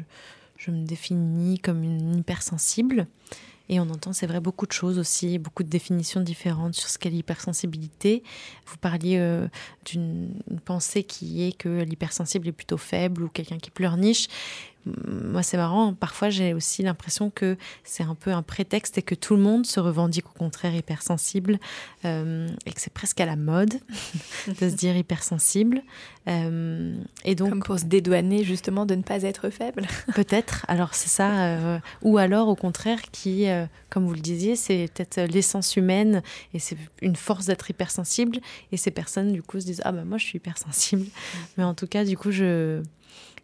[0.58, 3.08] je, me définis comme une hypersensible.
[3.70, 6.98] Et on entend, c'est vrai, beaucoup de choses aussi, beaucoup de définitions différentes sur ce
[6.98, 8.24] qu'est l'hypersensibilité.
[8.66, 9.48] Vous parliez euh,
[9.86, 10.30] d'une
[10.66, 14.28] pensée qui est que l'hypersensible est plutôt faible ou quelqu'un qui pleurniche
[15.08, 15.94] moi, c'est marrant.
[15.94, 19.66] Parfois, j'ai aussi l'impression que c'est un peu un prétexte et que tout le monde
[19.66, 21.60] se revendique au contraire hypersensible
[22.06, 23.76] euh, et que c'est presque à la mode
[24.48, 25.82] de se dire hypersensible.
[26.28, 29.88] Euh, et donc, Comme pour se dédouaner justement de ne pas être faible.
[30.16, 30.66] peut-être.
[30.68, 31.46] Alors, c'est ça.
[31.46, 33.48] Euh, ou alors, au contraire, qui,
[33.90, 36.22] comme vous le disiez, c'est peut-être l'essence humaine
[36.54, 38.40] et c'est une force d'être hypersensible.
[38.72, 41.06] Et ces personnes, du coup, se disent Ah, ben moi, je suis hypersensible.
[41.58, 42.84] Mais en tout cas, du coup, je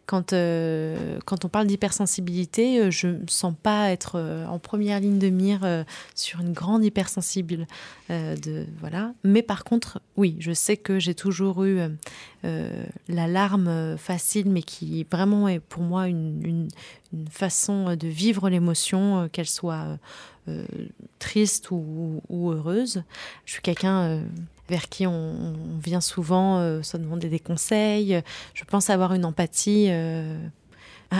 [0.06, 5.00] quand, euh, quand on parle d'hypersensibilité, euh, je ne sens pas être euh, en première
[5.00, 5.84] ligne de mire
[6.14, 7.66] sur une grande hypersensible.
[8.08, 9.12] de, voilà.
[9.24, 11.80] Mais par contre, oui, je sais que j'ai toujours eu
[12.42, 16.68] la larme facile, mais qui vraiment est pour moi une, une,
[17.30, 19.98] façon de vivre l'émotion, qu'elle soit
[21.18, 23.04] triste ou, ou, heureuse.
[23.44, 24.22] Je suis quelqu'un
[24.68, 28.22] vers qui on, vient souvent euh, se demander des conseils.
[28.54, 30.38] Je pense avoir une empathie euh,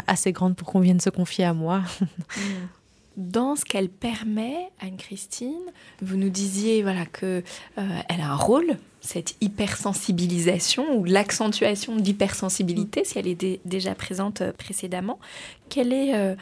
[0.06, 1.82] assez grande pour qu'on vienne se confier à moi.
[3.16, 5.62] Dans ce qu'elle permet, Anne-Christine,
[6.02, 7.44] vous nous disiez voilà que
[7.78, 14.42] euh, elle a un rôle, cette hypersensibilisation ou l'accentuation d'hypersensibilité, si elle est déjà présente
[14.52, 15.20] précédemment.
[15.68, 16.36] Quelle est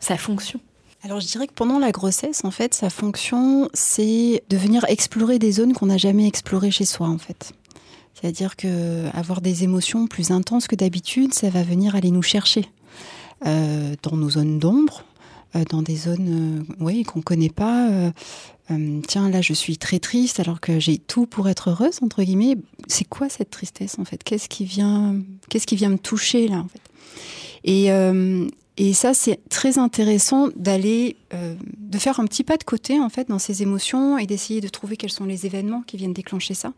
[0.00, 0.60] sa fonction?
[1.08, 5.38] Alors je dirais que pendant la grossesse, en fait, sa fonction, c'est de venir explorer
[5.38, 7.54] des zones qu'on n'a jamais explorées chez soi, en fait.
[8.12, 12.68] C'est-à-dire que avoir des émotions plus intenses que d'habitude, ça va venir aller nous chercher
[13.46, 15.04] euh, dans nos zones d'ombre,
[15.56, 17.88] euh, dans des zones, euh, oui, qu'on connaît pas.
[19.06, 22.58] tiens, là, je suis très triste alors que j'ai tout pour être heureuse entre guillemets.
[22.86, 24.22] C'est quoi cette tristesse en fait?
[24.22, 25.16] Qu'est-ce qui vient,
[25.48, 26.82] qu'est-ce qui vient me toucher là en fait?
[28.80, 33.08] Et ça, c'est très intéressant d'aller, euh, de faire un petit pas de côté en
[33.08, 36.54] fait dans ces émotions et d'essayer de trouver quels sont les événements qui viennent déclencher
[36.54, 36.72] ça,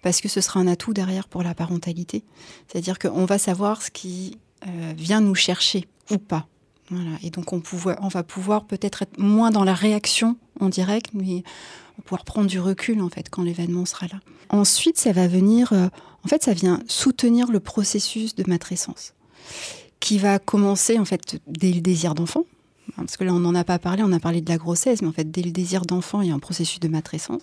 [0.00, 2.24] parce que ce sera un atout derrière pour la parentalité.
[2.66, 6.46] C'est-à-dire qu'on va savoir ce qui euh, vient nous chercher ou pas.
[6.88, 7.18] Voilà.
[7.22, 7.62] Et donc on,
[8.00, 11.42] on va pouvoir peut-être être moins dans la réaction en direct, mais
[12.06, 14.20] pouvoir prendre du recul en fait quand l'événement sera là.
[14.48, 15.88] Ensuite, ça va venir, euh,
[16.24, 19.12] en fait, ça vient soutenir le processus de matrescence
[20.02, 22.44] qui va commencer en fait dès le désir d'enfant.
[22.96, 25.08] Parce que là, on n'en a pas parlé, on a parlé de la grossesse, mais
[25.08, 27.42] en fait, dès le désir d'enfant, il y a un processus de matrescence.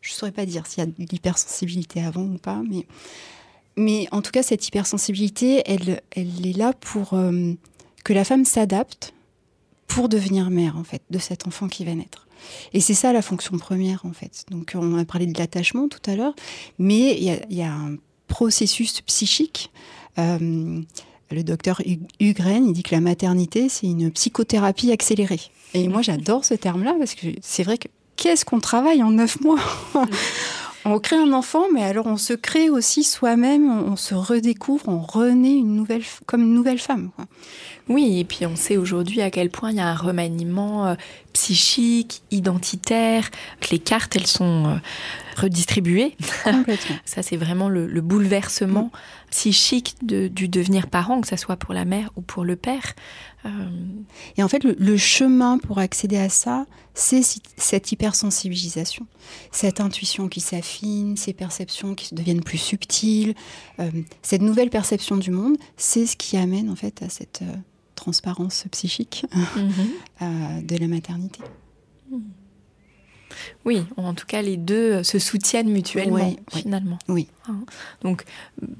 [0.00, 2.86] Je ne saurais pas dire s'il y a de l'hypersensibilité avant ou pas, mais,
[3.76, 7.52] mais en tout cas, cette hypersensibilité, elle, elle est là pour euh,
[8.04, 9.12] que la femme s'adapte
[9.86, 12.26] pour devenir mère, en fait, de cet enfant qui va naître.
[12.72, 14.46] Et c'est ça la fonction première, en fait.
[14.50, 16.34] Donc, on a parlé de l'attachement tout à l'heure,
[16.78, 17.96] mais il y, a, un
[18.28, 19.70] processus psychique.
[20.18, 20.80] Euh,
[21.32, 21.80] le docteur
[22.20, 25.40] Hugren, il dit que la maternité, c'est une psychothérapie accélérée.
[25.74, 29.40] Et moi, j'adore ce terme-là parce que c'est vrai que qu'est-ce qu'on travaille en neuf
[29.40, 29.60] mois
[30.84, 34.98] On crée un enfant, mais alors on se crée aussi soi-même, on se redécouvre, on
[34.98, 37.10] renaît une nouvelle, comme une nouvelle femme.
[37.88, 40.94] Oui, et puis on sait aujourd'hui à quel point il y a un remaniement euh,
[41.32, 43.30] psychique, identitaire,
[43.60, 44.76] que les cartes, elles sont euh,
[45.36, 46.16] redistribuées.
[47.04, 48.92] Ça, c'est vraiment le, bouleversement
[49.30, 52.94] psychique du devenir parent, que ce soit pour la mère ou pour le père.
[53.46, 53.48] Euh,
[54.36, 57.22] et en fait, le, chemin pour accéder à ça, c'est
[57.56, 59.06] cette hypersensibilisation,
[59.50, 63.34] cette intuition qui s'affine, ces perceptions qui deviennent plus subtiles,
[64.20, 67.42] cette nouvelle perception du monde, c'est ce qui amène en fait à cette
[68.02, 69.24] transparence psychique
[69.56, 69.72] mhm.
[70.22, 71.40] euh, de la maternité.
[73.64, 76.98] Oui, en tout cas, les deux se soutiennent mutuellement, finalement.
[77.08, 77.28] Oui.
[77.48, 77.64] Hein.
[78.02, 78.24] Donc,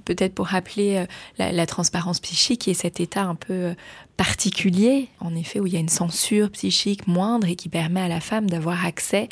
[0.05, 1.07] peut-être pour rappeler
[1.41, 3.75] euh, la, transparence psychique et cet état un peu euh,
[4.16, 8.08] particulier, en effet, où il y a une censure psychique moindre et qui permet à
[8.08, 9.28] la femme d'avoir accès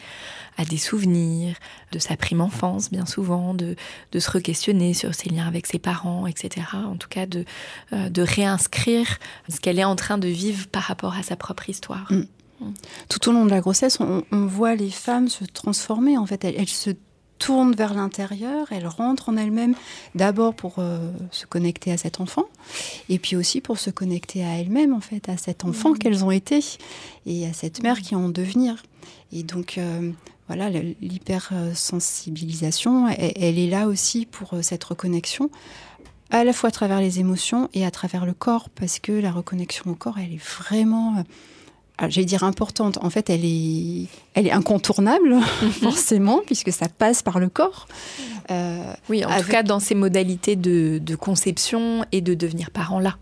[0.57, 1.57] à des souvenirs
[1.93, 3.77] de sa prime enfance, bien souvent, de,
[4.13, 6.67] de se re-questionner sur ses liens avec ses parents, etc.
[6.75, 7.45] En tout cas, de,
[7.93, 9.19] euh, de réinscrire
[9.49, 12.11] ce qu'elle est en train de vivre par rapport à sa propre histoire.
[12.11, 12.25] Mm.
[13.09, 16.19] Tout au long de la grossesse, on, voit les femmes se transformer.
[16.19, 16.91] En fait, elles, se
[17.41, 19.75] tournent vers l'intérieur, elles rentrent en elles-mêmes
[20.15, 22.45] d'abord pour euh, se connecter à cet enfant,
[23.09, 25.99] et puis aussi pour se connecter à elles-mêmes, en fait, à cet enfant mmh.
[25.99, 26.61] qu'elles ont été,
[27.27, 28.85] et à cette mère qui est en devenir.
[29.33, 30.13] Et donc, euh,
[30.47, 35.51] voilà, l'hypersensibilisation, elle, elle, est là aussi pour euh, cette reconnexion
[36.33, 39.33] à la fois à travers les émotions et à travers le corps, parce que la
[39.33, 41.25] reconnexion au corps, elle est vraiment
[42.09, 45.37] j'allais dire importante, en fait, elle est, elle est incontournable,
[45.81, 47.87] forcément, puisque ça passe par le corps.
[48.51, 53.17] Euh, oui, en tout cas, dans ces modalités de, conception et de devenir parent là.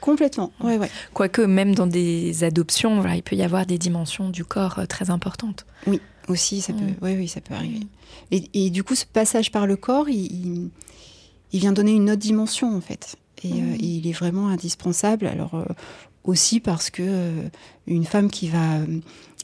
[0.00, 0.90] Complètement, ouais, ouais.
[1.14, 5.10] Quoique, même dans des adoptions, il peut y avoir des dimensions du corps euh, très
[5.10, 5.64] importantes.
[5.86, 6.96] Oui, aussi, ça peut, mm.
[7.00, 7.80] oui, oui, ça peut arriver.
[8.30, 10.70] Et, du coup, ce passage par le corps, il,
[11.52, 13.16] il, vient donner une autre dimension, en fait.
[13.44, 13.72] Et, mm.
[13.72, 15.26] euh, il est vraiment indispensable.
[15.26, 15.64] Alors,
[16.24, 17.48] aussi parce que euh,
[17.86, 19.00] une femme qui va euh,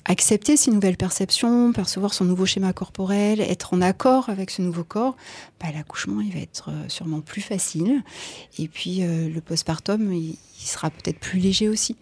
[0.06, 4.84] accepter ses nouvelles perceptions, percevoir son nouveau schéma corporel, être en accord avec ce nouveau
[4.84, 5.16] corps,
[5.60, 8.02] bah, l'accouchement il va être euh, sûrement plus facile.
[8.58, 11.96] Et puis le postpartum, il, sera peut-être plus léger aussi.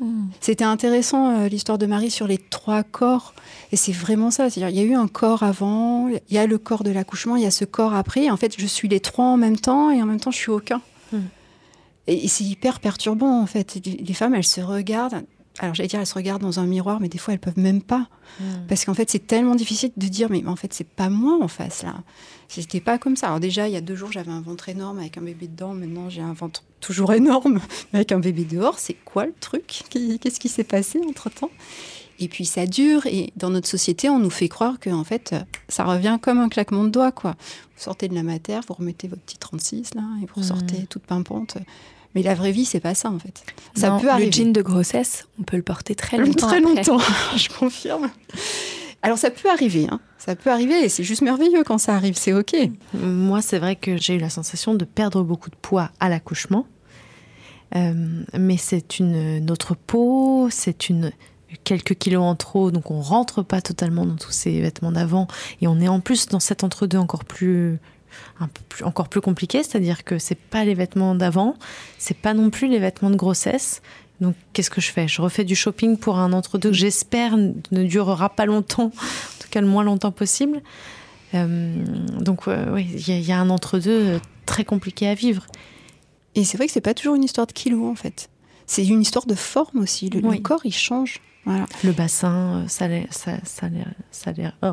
[0.00, 0.26] Hmm.
[0.40, 3.34] C'était intéressant l'histoire de Marie sur les trois corps.
[3.70, 4.48] Et c'est vraiment ça.
[4.48, 7.44] Il y a eu un corps avant, il y a le corps de l'accouchement, il
[7.44, 8.30] y a ce corps après.
[8.30, 10.50] en fait, je suis les trois en même temps et en même temps, je suis
[10.50, 10.80] aucun.
[12.06, 13.78] Et c'est hyper perturbant, en fait.
[13.84, 15.24] Les femmes, elles se regardent.
[15.60, 17.80] Alors, j'allais dire, elles se regardent dans un miroir, mais des fois, elles peuvent même
[17.80, 18.08] pas.
[18.40, 18.66] Hmm.
[18.68, 21.48] Parce qu'en fait, c'est tellement difficile de dire, mais en fait, c'est pas moi en
[21.48, 21.94] face, là.
[22.48, 23.28] C'était pas comme ça.
[23.28, 25.72] Alors, déjà, il y a deux jours, j'avais un ventre énorme avec un bébé dedans.
[25.72, 27.60] Maintenant, j'ai un ventre toujours énorme
[27.92, 28.78] avec un bébé dehors.
[28.78, 29.84] C'est quoi le truc?
[29.90, 31.50] Qu'est-ce qui s'est passé entre temps
[32.20, 35.34] et puis ça dure, et dans notre société, on nous fait croire que en fait,
[35.68, 37.32] ça revient comme un claquement de doigts, quoi.
[37.76, 40.86] Vous sortez de la matière, vous remettez votre petit 36 là, et vous sortez hmm.
[40.86, 41.58] toute pimpante.
[42.14, 43.44] Mais la vraie vie, c'est pas ça en fait.
[43.74, 44.26] Ça peut arriver.
[44.26, 46.46] Le jean de grossesse, on peut le porter très longtemps.
[46.46, 46.98] Très longtemps,
[47.36, 48.10] je confirme.
[49.02, 50.00] Alors ça peut arriver, hein.
[50.16, 52.56] ça peut arriver et c'est juste merveilleux quand ça arrive, c'est ok.
[52.94, 56.66] Moi, c'est vrai que j'ai eu la sensation de perdre beaucoup de poids à l'accouchement,
[57.76, 61.12] euh, mais c'est une autre peau, c'est une
[61.64, 65.28] quelques kilos en trop, donc on rentre pas totalement dans tous ces vêtements d'avant
[65.60, 67.78] et on est en plus dans cet entre-deux encore plus
[68.40, 71.54] un peu plus, encore plus compliqué, c'est-à-dire que c'est pas les vêtements d'avant,
[71.98, 73.82] c'est pas non plus les vêtements de grossesse.
[74.20, 75.08] Donc qu'est-ce que je fais?
[75.08, 79.48] Je refais du shopping pour un entre-deux que j'espère ne durera pas longtemps, en tout
[79.50, 80.62] cas le moins longtemps possible.
[81.34, 81.84] Euh,
[82.20, 85.46] donc oui, il y, a un entre-deux très compliqué à vivre.
[86.34, 88.28] Et c'est vrai que c'est pas toujours une histoire de kilos en fait.
[88.66, 90.10] C'est une histoire de forme aussi.
[90.10, 91.20] Le, corps il change.
[91.44, 91.66] Voilà.
[91.82, 93.68] Le bassin, ça, ça, ça,
[94.10, 94.72] ça oh.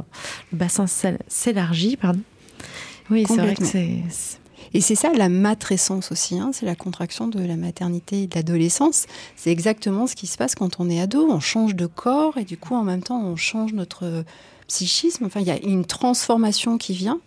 [0.52, 0.86] le bassin
[1.28, 2.22] s'élargit, pardon.
[3.12, 4.04] Oui, c'est vrai que c'est.
[4.74, 8.36] Et c'est ça la matrescence aussi, hein, c'est la contraction de la maternité et de
[8.36, 9.06] l'adolescence.
[9.36, 11.28] C'est exactement ce qui se passe quand on est ado.
[11.30, 14.24] On change de corps et du coup, en même temps, on change notre
[14.68, 15.26] psychisme.
[15.26, 17.20] Enfin, il y a une transformation qui vient.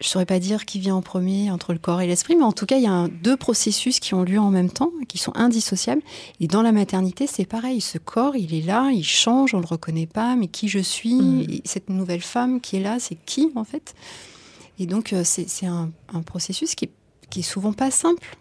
[0.00, 2.44] Je ne saurais pas dire qui vient en premier entre le corps et l'esprit, mais
[2.44, 5.18] en tout cas, il y a deux processus qui ont lieu en même temps, qui
[5.18, 6.02] sont indissociables.
[6.38, 7.80] Et dans la maternité, c'est pareil.
[7.80, 10.78] Ce corps, il est là, il change, on ne le reconnaît pas, mais qui je
[10.78, 11.46] suis, mmh.
[11.64, 13.96] cette nouvelle femme qui est là, c'est qui en fait?
[14.78, 15.90] Et donc, euh, c'est un,
[16.24, 16.90] processus qui,
[17.30, 18.36] qui est souvent pas simple.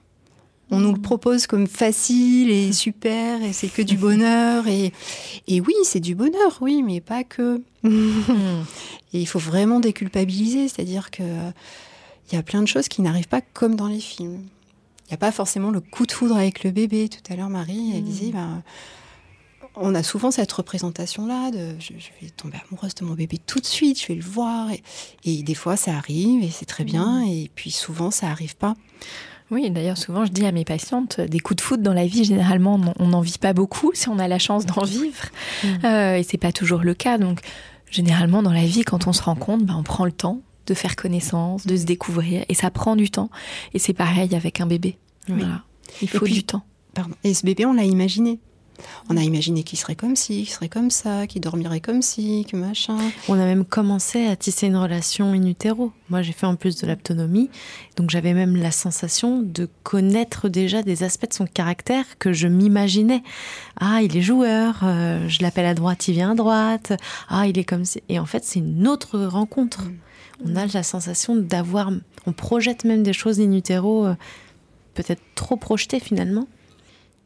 [0.70, 4.68] On nous le propose comme facile et super, et c'est que du bonheur.
[4.68, 4.92] Et,
[5.48, 7.62] et oui, c'est du bonheur, oui, mais pas que.
[7.84, 7.90] et
[9.14, 11.24] il faut vraiment déculpabiliser, c'est-à-dire que
[12.32, 14.44] il y a plein de choses qui n'arrivent pas comme dans les films.
[15.06, 17.08] Il n'y a pas forcément le coup de foudre avec le bébé.
[17.08, 18.06] Tout à l'heure, Marie, elle mm.
[18.06, 18.62] disait, ben,
[19.80, 23.66] on a souvent cette représentation-là de je, vais tomber amoureuse de mon bébé tout de
[23.66, 24.70] suite, je vais le voir.
[25.24, 27.22] Et, des fois, ça arrive et c'est très bien.
[27.22, 27.28] Mmh.
[27.30, 28.76] Et puis souvent, ça n'arrive pas.
[29.50, 32.26] Oui, d'ailleurs, souvent, je dis à mes patientes, des coups de foudre dans la vie,
[32.26, 35.24] généralement, on n'en vit pas beaucoup si on a la chance d'en vivre.
[35.64, 35.68] Mmh.
[35.86, 37.18] Euh, et c'est pas toujours le cas.
[37.18, 37.40] Donc,
[37.90, 40.98] généralement, dans la vie, quand on se rencontre, ben, on prend le temps de faire
[40.98, 42.44] connaissance, de se découvrir.
[42.50, 43.30] Et ça prend du temps.
[43.74, 44.98] Et c'est pareil avec un bébé.
[45.30, 45.64] Voilà.
[46.02, 46.64] Il faut du temps.
[46.94, 47.16] Pardon.
[47.24, 48.40] Et ce bébé, on l'a imaginé.
[49.10, 52.46] On a imaginé qu'il serait comme ci, qu'il serait comme ça, qu'il dormirait comme ci,
[52.50, 52.98] que machin.
[53.28, 55.92] On a même commencé à tisser une relation in utero.
[56.10, 57.50] Moi, j'ai fait en plus de l'autonomie,
[57.96, 62.48] donc j'avais même la sensation de connaître déjà des aspects de son caractère que je
[62.48, 63.24] m'imaginais.
[63.80, 66.94] Ah, il est joueur, euh, je l'appelle à droite, il vient à droite.
[67.30, 68.00] Ah, il est comme ça.
[68.10, 69.84] Et en fait, c'est une autre rencontre.
[69.84, 69.98] Mm.
[70.46, 71.92] On a la sensation d'avoir,
[72.26, 74.16] on projette même des choses in utero, euh,
[74.94, 76.48] peut-être trop projetées finalement.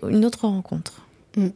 [0.08, 1.06] Une autre rencontre.
[1.36, 1.50] Mm.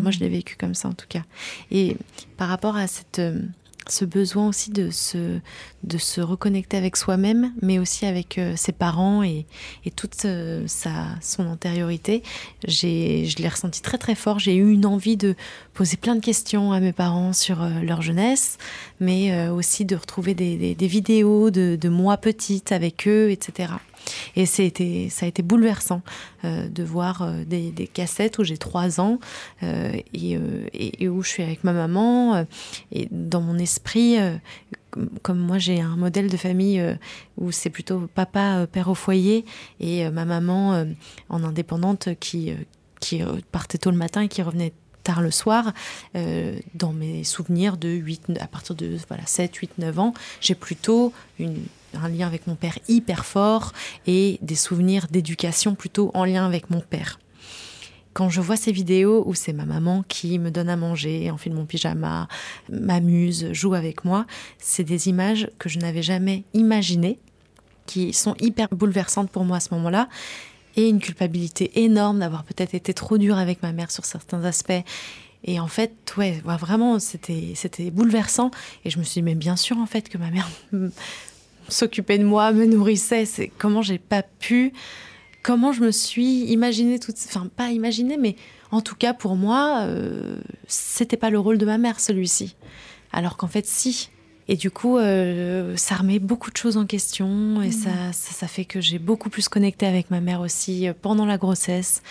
[0.00, 1.22] Moi, je l'ai vécu comme ça, en tout cas.
[1.70, 1.96] Et
[2.36, 3.40] par rapport à cette, euh,
[3.88, 5.38] ce besoin aussi de se,
[5.84, 9.46] de se reconnecter avec soi-même, mais aussi avec euh, ses parents et,
[9.84, 12.22] et toute euh, sa, son antériorité,
[12.66, 14.38] je l'ai ressenti très très fort.
[14.38, 15.34] J'ai eu une envie de
[15.76, 18.56] poser plein de questions à mes parents sur leur jeunesse,
[18.98, 23.74] mais aussi de retrouver des, vidéos de, moi petite avec eux, etc.
[24.34, 26.02] Et c'était, ça a été bouleversant
[26.44, 29.18] euh, de voir euh, des, cassettes où j'ai trois ans
[29.62, 32.46] euh, et, où je suis avec ma maman.
[32.92, 34.16] et dans mon esprit,
[35.22, 36.82] comme moi j'ai un modèle de famille
[37.36, 39.44] où c'est plutôt papa père au foyer
[39.80, 40.84] et ma maman
[41.28, 42.52] en indépendante qui
[42.98, 43.22] qui
[43.52, 44.72] partait tôt le matin et qui revenait
[45.06, 45.72] tard le soir,
[46.74, 51.12] dans mes souvenirs de 8, à partir de voilà, 7, 8, 9 ans, j'ai plutôt
[51.38, 53.72] un lien avec mon père hyper fort
[54.08, 57.20] et des souvenirs d'éducation plutôt en lien avec mon père.
[58.14, 61.54] Quand je vois ces vidéos où c'est ma maman qui me donne à manger, enfile
[61.54, 62.26] mon pyjama,
[62.68, 64.26] m'amuse, joue avec moi,
[64.58, 67.20] c'est des images que je n'avais jamais imaginées,
[67.86, 70.08] qui sont hyper bouleversantes pour moi à ce moment-là
[70.76, 74.72] et une culpabilité énorme d'avoir peut-être été trop dure avec ma mère sur certains aspects.
[75.44, 78.50] Et en fait, ouais, vraiment, c'était, c'était bouleversant.
[78.84, 80.48] Et je me suis dit, mais bien sûr, en fait, que ma mère
[81.68, 83.24] s'occupait de moi, me nourrissait.
[83.24, 84.72] C'est comment j'ai pas pu,
[85.42, 88.36] comment je me suis imaginé toute, enfin pas imaginé, mais
[88.72, 92.56] en tout cas pour moi, euh, c'était pas le rôle de ma mère celui-ci.
[93.12, 94.10] Alors qu'en fait, si.
[94.48, 97.72] Et du coup, euh, ça remet beaucoup de choses en question et mmh.
[97.72, 101.26] ça, ça, ça, fait que j'ai beaucoup plus connecté avec ma mère aussi euh, pendant
[101.26, 102.02] la grossesse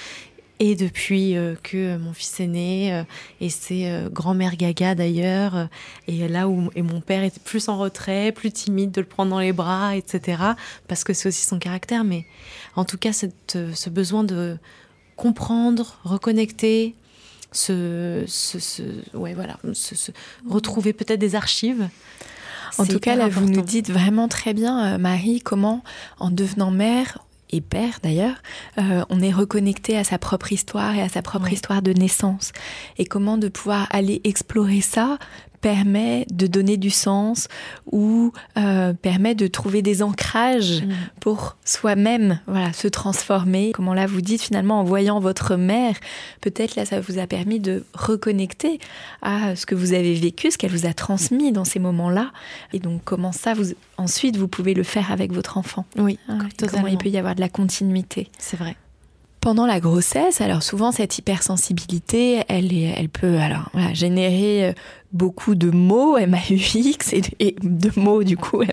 [0.60, 3.04] et depuis euh, que mon fils est né, euh,
[3.40, 5.70] et c'est grand-mère Gaga d'ailleurs,
[6.08, 9.32] et là où et mon père était plus en retrait, plus timide de le prendre
[9.32, 10.42] dans les bras, etc.
[10.88, 12.26] Parce que c'est aussi son caractère, mais
[12.76, 14.58] en tout cas, cette, ce besoin de
[15.16, 16.96] comprendre, reconnecter,
[17.56, 18.84] se, se,
[19.14, 20.12] ouais, voilà, se,
[20.48, 21.88] retrouver peut-être des archives.
[22.78, 25.84] En tout cas, là, vous nous dites vraiment très bien, Marie, comment,
[26.20, 27.20] en devenant mère,
[27.52, 28.36] et père d'ailleurs,
[28.78, 32.52] euh, on est reconnecté à sa propre histoire et à sa propre histoire de naissance.
[32.98, 35.18] Et comment de pouvoir aller explorer ça
[35.66, 37.48] permet de donner du sens
[37.92, 40.94] ou euh, permet de trouver des ancrages mm.
[41.20, 43.72] pour soi-même, voilà, se transformer.
[43.74, 45.96] Comment là vous dites finalement en voyant votre mère,
[46.42, 48.78] peut-être là ça vous a permis de reconnecter
[49.24, 52.32] à ce que vous avez vécu, ce qu'elle vous a transmis dans ces moments-là,
[52.72, 55.88] et donc comment ça vous ensuite vous pouvez le faire avec votre enfant.
[55.98, 56.38] Oui, ah,
[56.70, 58.30] comment il peut y avoir de la continuité.
[58.38, 58.76] C'est vrai
[59.46, 64.74] pendant la grossesse, alors souvent cette hypersensibilité, elle, est, elle peut alors générer euh,
[65.14, 68.64] beaucoup de mots, M-A-U-X, et, de mots du coup,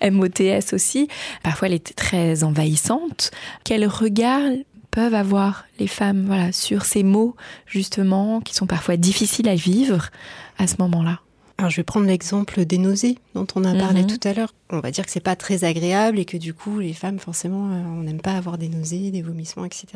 [0.00, 1.08] M-O-T-S aussi.
[1.42, 3.30] Parfois elle est très envahissante.
[3.64, 4.42] Quel regard
[4.90, 10.10] peuvent avoir les femmes voilà, sur ces mots justement qui sont parfois difficiles à vivre
[10.58, 11.20] à ce moment-là?
[11.60, 14.06] Alors, je vais prendre l'exemple des nausées dont on a parlé mhm.
[14.06, 14.54] tout à l'heure.
[14.70, 17.70] On va dire que c'est pas très agréable et que du coup, les femmes, forcément,
[17.70, 19.86] euh, on n'aime pas avoir des nausées, des vomissements, etc.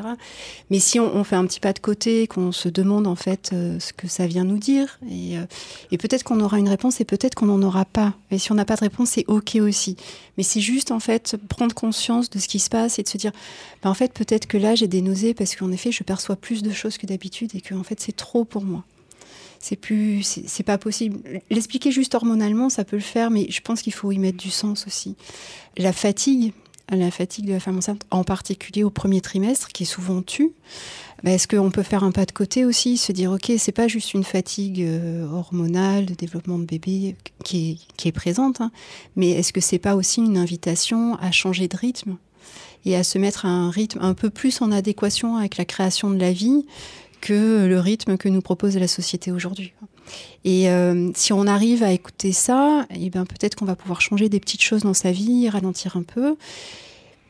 [0.69, 3.81] Mais si on, fait un petit pas de côté, qu'on se demande en fait euh,
[3.81, 5.47] ce que ça vient nous dire, et, euh,
[5.91, 8.13] et peut-être qu'on aura une réponse et peut-être qu'on n'en aura pas.
[8.31, 9.97] Et si on n'a pas de réponse, c'est ok aussi.
[10.37, 13.17] Mais c'est juste en fait prendre conscience de ce qui se passe et de se
[13.17, 13.33] dire,
[13.83, 16.63] ben, en fait, peut-être que là j'ai des nausées parce qu'en effet, je perçois plus
[16.63, 18.85] de choses que d'habitude et que en fait c'est trop pour moi
[19.65, 21.21] c'est plus, c'est pas possible.
[21.49, 24.51] L'expliquer juste hormonalement, ça peut le faire, mais je pense qu'il faut y mettre du
[24.51, 25.17] sens aussi.
[25.79, 26.53] La fatigue,
[26.91, 30.53] la fatigue de la femme enceinte, en particulier au premier trimestre, qui est souvent tue.
[31.23, 33.89] Bah, est-ce qu'on peut faire un pas de côté aussi, se dire ok, c'est pas
[33.89, 38.71] juste une fatigue euh, hormonale de développement de bébé qui est, présente, hein,
[39.17, 42.19] mais est-ce que c'est pas aussi une invitation à changer de rythme
[42.85, 46.11] et à se mettre à un rythme un peu plus en adéquation avec la création
[46.11, 46.67] de la vie
[47.25, 49.73] que le rythme que nous propose la société aujourd'hui.
[50.45, 54.29] Et euh, si on arrive à écouter ça, eh ben peut-être qu'on va pouvoir changer
[54.29, 56.37] des petites choses dans sa vie, ralentir un peu.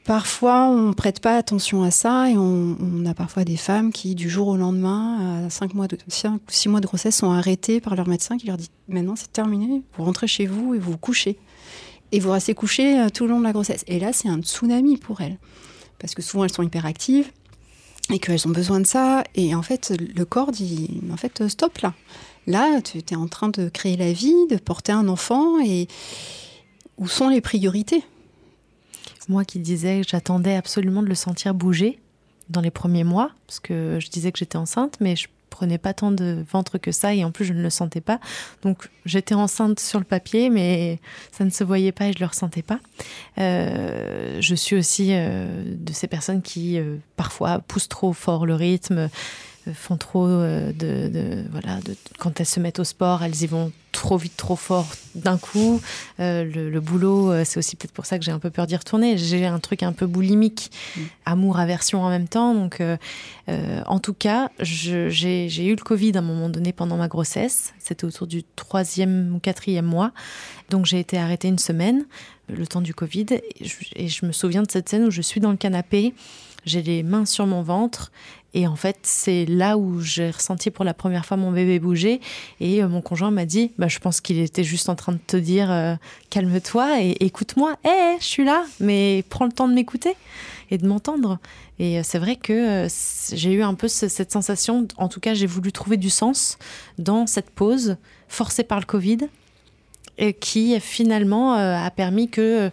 [0.05, 4.17] Parfois, on ne prête pas attention à ça et on, a parfois des femmes qui,
[4.17, 7.31] du jour au lendemain, à 5 mois de, 5 ou 6 mois de grossesse, sont
[7.31, 10.79] arrêtées par leur médecin qui leur dit maintenant c'est terminé, vous rentrez chez vous et
[10.81, 11.39] vous vous couchez.
[12.11, 13.85] Et vous restez couché euh, tout le long de la grossesse.
[13.87, 15.39] Et là, c'est un tsunami pour elles.
[16.01, 17.31] Parce que souvent, elles sont hyperactives,
[18.11, 19.25] et qu'elles ont besoin de ça.
[19.35, 21.95] Et en fait, le corps dit, en fait, stop là.
[22.47, 25.89] Là, tu es en train de créer la vie, de porter un enfant, et
[26.99, 28.05] où sont les priorités?
[29.29, 31.99] Moi qui disais que j'attendais absolument de le sentir bouger
[32.51, 35.95] dans les premiers mois, parce que je disais que j'étais enceinte, mais je prenais pas
[35.95, 38.19] tant de ventre que ça et en plus je ne le sentais pas.
[38.63, 40.99] Donc j'étais enceinte sur le papier, mais
[41.31, 42.81] ça ne se voyait pas et je le ressentais pas.
[43.39, 48.55] Euh, je suis aussi euh, de ces personnes qui euh, parfois poussent trop fort le
[48.55, 49.09] rythme
[49.73, 53.73] font trop euh, de, voilà de, quand elles se mettent au sport elles y vont
[53.93, 55.81] trop vite trop fort d'un coup.
[56.19, 58.75] Euh, le, boulot euh, c'est aussi peut-être pour ça que j'ai un peu peur d'y
[58.75, 59.17] retourner.
[59.17, 61.01] J'ai un truc un peu boulimique mm.
[61.27, 62.55] amour aversion en même temps.
[62.55, 62.83] Donc
[63.49, 67.73] en tout cas j'ai eu le covid à un moment donné pendant ma grossesse.
[67.79, 70.11] C'était autour du troisième ou quatrième mois.
[70.71, 72.05] Donc j'ai été arrêtée une semaine
[72.49, 73.27] le temps du covid.
[73.31, 76.15] Et je, et je me souviens de cette scène où je suis dans le canapé.
[76.67, 78.11] J'ai les mains sur mon ventre
[78.55, 82.21] Et en fait, c'est là où j'ai ressenti pour la première fois mon bébé bouger.
[82.61, 85.19] Et euh, mon conjoint m'a dit, bah, je pense qu'il était juste en train de
[85.19, 85.97] te dire, euh,
[86.31, 87.77] calme-toi et écoute-moi.
[87.85, 90.15] Hé, je suis là, mais prends le temps de m'écouter
[90.71, 91.41] et de m'entendre.
[91.81, 92.87] Et euh, c'est vrai que
[93.33, 96.57] j'ai eu un peu cette sensation, en tout cas, j'ai voulu trouver du sens
[96.99, 97.97] dans cette pause
[98.29, 99.19] forcée par le Covid,
[100.41, 102.71] qui finalement a permis que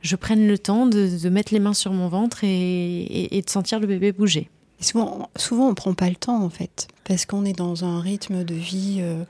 [0.00, 3.86] je prenne le temps de, mettre les mains sur mon ventre et de sentir le
[3.86, 4.48] bébé bouger.
[4.82, 8.44] Souvent, on ne prend pas le temps, en fait, parce qu'on est dans un rythme
[8.44, 8.98] de vie.
[9.00, 9.24] Euh,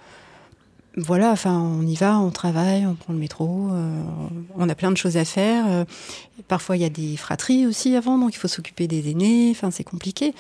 [0.97, 4.03] voilà, enfin, on y va, on travaille, on prend le métro, euh,
[4.57, 5.65] on a plein de choses à faire.
[5.69, 5.85] Euh,
[6.49, 9.85] parfois, il y a des fratries aussi avant, donc il faut s'occuper des aînés, c'est
[9.85, 10.35] compliqué.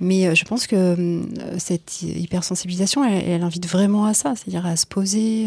[0.00, 1.22] Mais je pense que
[1.58, 5.46] cette hypersensibilisation, elle, elle, invite vraiment à ça, c'est-à-dire à se poser.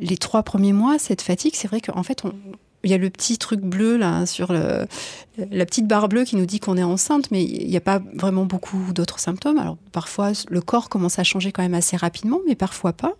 [0.00, 2.32] les trois premiers mois, cette fatigue, c'est vrai qu'en fait, on,
[2.88, 4.86] il y a le petit truc bleu là sur le,
[5.50, 8.00] la petite barre bleue qui nous dit qu'on est enceinte, mais il n'y a pas
[8.14, 9.58] vraiment beaucoup d'autres symptômes.
[9.58, 13.12] Alors parfois le corps commence à changer quand même assez rapidement, mais parfois pas.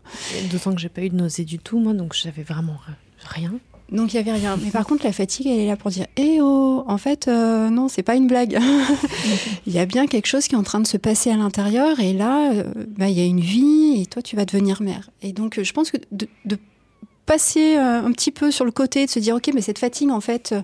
[0.51, 2.79] D'autant que j'ai pas eu de nausée du tout moi, donc j'avais vraiment
[3.19, 3.53] rien.
[3.93, 4.59] Donc il y avait rien.
[4.63, 7.69] Mais par contre la fatigue elle est là pour dire eh oh en fait euh,
[7.69, 8.59] non c'est pas une blague.
[9.67, 12.01] il y a bien quelque chose qui est en train de se passer à l'intérieur
[12.01, 12.65] et là euh,
[12.97, 15.11] bah, il y a une vie et toi tu vas devenir mère.
[15.21, 16.59] Et donc je pense que de, de
[17.29, 20.11] passer euh, un petit peu sur le côté, de se dire ok, mais cette fatigue
[20.11, 20.53] en fait.
[20.53, 20.63] Euh,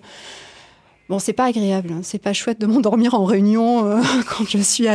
[1.11, 2.01] bon, c'est pas agréable, hein.
[2.03, 4.87] c'est pas chouette de m'endormir en réunion euh, quand je suis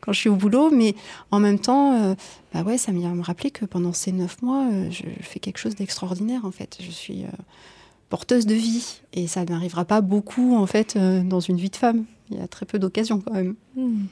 [0.00, 0.94] quand je suis au boulot, mais
[1.32, 2.16] en même temps,
[2.54, 5.74] bah ouais, ça vient me rappeler que pendant ces neuf mois, je, fais quelque chose
[5.74, 6.78] d'extraordinaire en fait.
[6.80, 7.24] Je suis
[8.08, 12.04] porteuse de vie et ça n'arrivera pas beaucoup en fait dans une vie de femme
[12.30, 13.54] il y a très peu d'occasions quand même.
[13.76, 14.06] Hmm.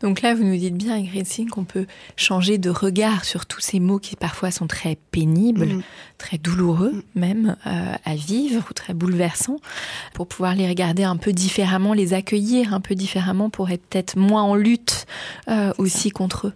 [0.00, 3.80] Donc là, vous nous dites bien, Ingrid qu'on peut changer de regard sur tous ces
[3.80, 5.82] mots qui parfois sont très pénibles, hmm.
[6.18, 7.20] très douloureux hmm.
[7.20, 9.58] même euh, à vivre ou très bouleversants,
[10.14, 14.16] pour pouvoir les regarder un peu différemment, les accueillir un peu différemment pour être peut-être
[14.16, 15.06] moins en lutte
[15.48, 16.52] euh, aussi contre eux.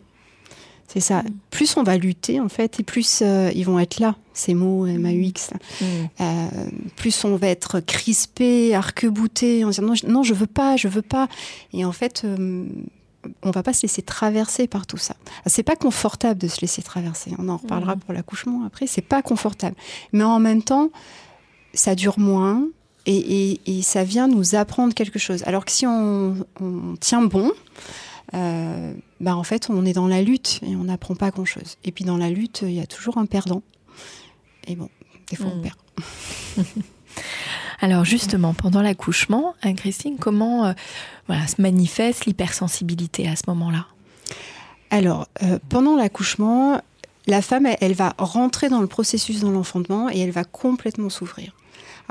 [0.92, 1.22] C'est ça.
[1.50, 4.84] Plus on va lutter, en fait, et plus euh, ils vont être là, ces mots
[4.84, 5.54] MAUX.
[5.80, 5.84] Mm.
[6.20, 6.48] Euh,
[6.96, 11.00] plus on va être crispé, arc-bouté, en disant non, non, je veux pas, je veux
[11.00, 11.28] pas.
[11.72, 12.66] Et en fait, euh,
[13.42, 15.16] on va pas se laisser traverser par tout ça.
[15.46, 17.32] C'est pas confortable de se laisser traverser.
[17.38, 18.00] On en reparlera mm.
[18.00, 18.86] pour l'accouchement après.
[18.86, 19.76] C'est pas confortable.
[20.12, 20.90] Mais en même temps,
[21.72, 22.66] ça dure moins.
[23.06, 25.42] Et, ça vient nous apprendre quelque chose.
[25.46, 27.50] Alors que si on, on tient bon,
[28.34, 31.76] euh, bah en fait, on est dans la lutte et on n'apprend pas grand-chose.
[31.84, 33.62] Et puis dans la lutte, il y a toujours un perdant.
[34.66, 34.88] Et bon,
[35.28, 35.62] des fois, on hmm.
[35.62, 36.66] perd.
[37.80, 40.72] Alors justement, pendant l'accouchement, hein, Christine, comment euh,
[41.26, 43.86] voilà, se manifeste l'hypersensibilité à ce moment-là?
[44.90, 46.80] Alors, euh, pendant l'accouchement,
[47.26, 51.54] la femme, elle, va rentrer dans le processus de l'enfantement et elle va complètement s'ouvrir.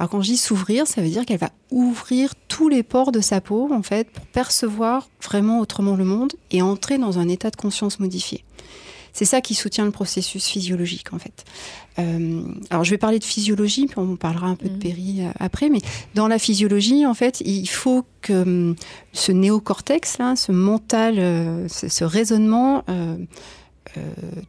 [0.02, 3.20] Alors quand je dis s'ouvrir, ça veut dire qu'elle va ouvrir tous les pores de
[3.22, 7.52] sa peau, en fait, pour percevoir vraiment autrement le monde et entrer dans un état
[7.52, 8.44] de conscience modifié.
[9.14, 11.46] C'est ça qui soutient le processus physiologique, en fait.
[12.00, 12.42] Euh,
[12.72, 14.80] alors, je vais parler de physiologie, puis on parlera un peu de mmh.
[14.80, 15.82] péri euh, après, mais
[16.16, 18.76] dans la physiologie, en fait, il faut que hum,
[19.14, 23.18] ce néocortex, là, ce mental, euh, ce, raisonnement, euh,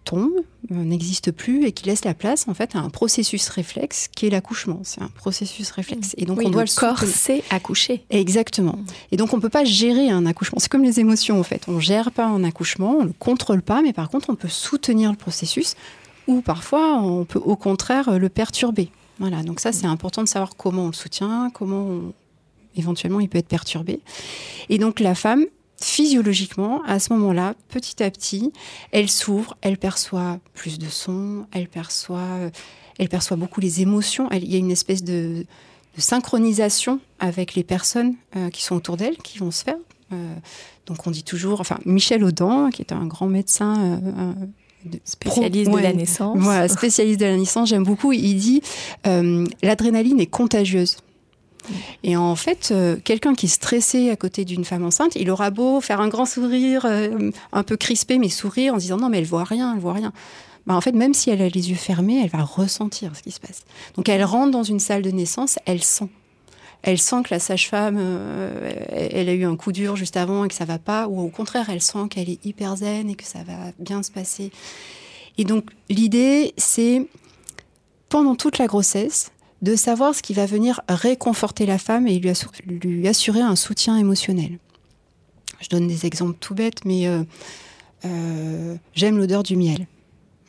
[0.04, 0.32] tombe,
[0.70, 4.26] euh, n'existe plus et qui laisse la place en fait à un processus réflexe qui
[4.26, 4.80] est l'accouchement.
[4.84, 6.14] C'est un processus réflexe.
[6.16, 8.04] Et donc on doit le corps c'est accoucher.
[8.10, 8.78] Exactement.
[9.10, 10.58] Et donc on peut pas gérer un accouchement.
[10.58, 11.64] C'est comme les émotions en fait.
[11.68, 15.10] On gère pas un accouchement, on le contrôle pas, mais par contre on peut soutenir
[15.10, 15.74] le processus
[16.26, 18.90] ou parfois on peut au contraire le perturber.
[19.18, 19.42] Voilà.
[19.42, 22.00] Donc ça c'est important de savoir comment on le soutient, comment
[22.76, 24.00] éventuellement il peut être perturbé.
[24.68, 25.44] Et donc la femme
[25.84, 28.52] physiologiquement, à ce moment-là, petit à petit,
[28.92, 32.50] elle s'ouvre, elle perçoit plus de sons, elle perçoit, euh,
[32.98, 34.28] elle perçoit beaucoup les émotions.
[34.32, 35.44] il y a une espèce de,
[35.98, 39.76] synchronisation avec les personnes euh, qui sont autour d'elle, qui vont se faire.
[40.12, 40.34] Euh,
[40.86, 44.00] donc on dit toujours, enfin Michel Audin, qui est un grand médecin.
[45.04, 46.38] spécialiste de la naissance.
[46.38, 48.12] Voilà, spécialiste de la naissance, j'aime beaucoup.
[48.12, 48.62] Il dit
[49.04, 50.96] l'adrénaline est contagieuse.
[52.02, 55.50] Et en fait, euh, quelqu'un qui est stressé à côté d'une femme enceinte, il aura
[55.50, 59.18] beau faire un grand sourire, euh, un peu crispé, mais sourire en disant non, mais
[59.18, 60.12] elle voit rien, elle voit rien.
[60.66, 63.30] Bah, en fait, même si elle a les yeux fermés, elle va ressentir ce qui
[63.30, 63.62] se passe.
[63.96, 66.08] Donc elle rentre dans une salle de naissance, elle sent.
[66.82, 70.48] Elle sent que la sage-femme, euh, elle a eu un coup dur juste avant et
[70.48, 73.24] que ça va pas, ou au contraire, elle sent qu'elle est hyper zen et que
[73.24, 74.50] ça va bien se passer.
[75.38, 77.06] Et donc l'idée, c'est
[78.08, 79.30] pendant toute la grossesse,
[79.62, 84.58] de savoir ce qui va venir réconforter la femme et lui, assurer un soutien émotionnel.
[85.60, 87.22] Je donne des exemples tout bêtes, mais euh,
[88.04, 89.86] euh, j'aime l'odeur du miel.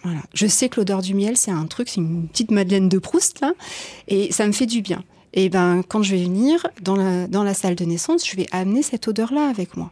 [0.04, 0.22] Voilà.
[0.34, 3.40] Je sais que l'odeur du miel, c'est un truc, c'est une petite Madeleine de Proust,
[3.40, 3.54] là,
[4.08, 5.04] et ça me fait du bien.
[5.34, 8.48] Et ben, quand je vais venir dans la, dans la salle de naissance, je vais
[8.52, 9.92] amener cette odeur-là avec moi.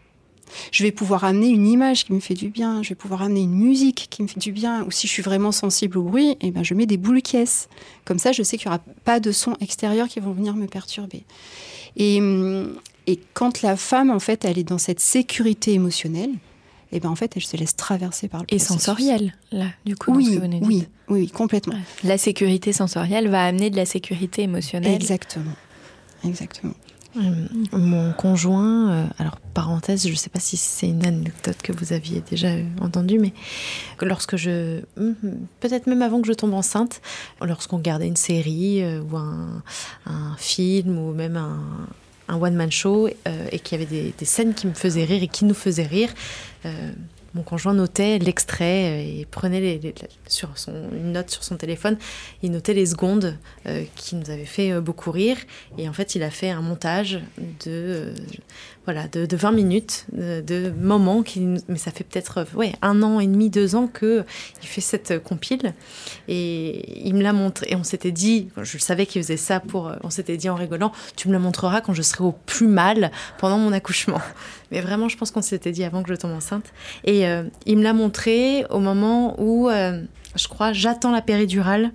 [0.71, 3.41] Je vais pouvoir amener une image qui me fait du bien, je vais pouvoir amener
[3.41, 6.37] une musique qui me fait du bien, ou si je suis vraiment sensible au bruit,
[6.41, 7.69] eh ben je mets des boules caisses.
[8.05, 10.67] Comme ça, je sais qu'il n'y aura pas de sons extérieurs qui vont venir me
[10.67, 11.23] perturber.
[11.97, 12.21] Et,
[13.07, 16.31] et quand la femme, en fait, elle est dans cette sécurité émotionnelle,
[16.91, 20.13] eh ben en fait, elle se laisse traverser par le Et sensorielle, là, du coup.
[20.13, 21.75] Oui, oui, oui, complètement.
[22.03, 24.93] La sécurité sensorielle va amener de la sécurité émotionnelle.
[24.93, 25.55] Exactement,
[26.25, 26.73] exactement.
[27.17, 27.21] Euh,
[27.73, 31.91] mon conjoint, euh, alors parenthèse, je ne sais pas si c'est une anecdote que vous
[31.91, 32.49] aviez déjà
[32.79, 33.33] entendue, mais
[34.01, 35.13] lorsque je, hmm,
[35.59, 37.01] peut-être même avant que je tombe enceinte,
[37.41, 39.61] lorsqu'on regardait une série euh, ou un,
[40.37, 41.59] film ou même un,
[42.29, 45.53] one-man show et qu'il y avait des, scènes qui me faisaient rire et qui nous
[45.53, 46.09] faisaient rire,
[47.33, 51.97] mon conjoint notait l'extrait euh, et prenait une note sur son téléphone.
[52.43, 55.37] Il notait les secondes euh, qui nous avaient fait euh, beaucoup rire.
[55.77, 57.19] Et en fait, il a fait un montage
[57.65, 58.13] de
[58.85, 63.27] voilà, de, 20 minutes, de, moments, qui, mais ça fait peut-être ouais, un an et
[63.27, 64.25] demi, deux ans qu'il
[64.61, 65.73] fait cette compile.
[66.27, 67.67] Et il me l'a montré.
[67.69, 69.91] Et on s'était dit, je savais qu'il faisait ça pour.
[70.03, 73.11] On s'était dit en rigolant, tu me la montreras quand je serai au plus mal
[73.37, 74.21] pendant mon accouchement.
[74.71, 76.73] Mais vraiment, je pense qu'on s'était dit avant que je tombe enceinte.
[77.03, 80.01] Et euh, il me l'a montré au moment où, euh,
[80.35, 81.91] je crois, j'attends la péridurale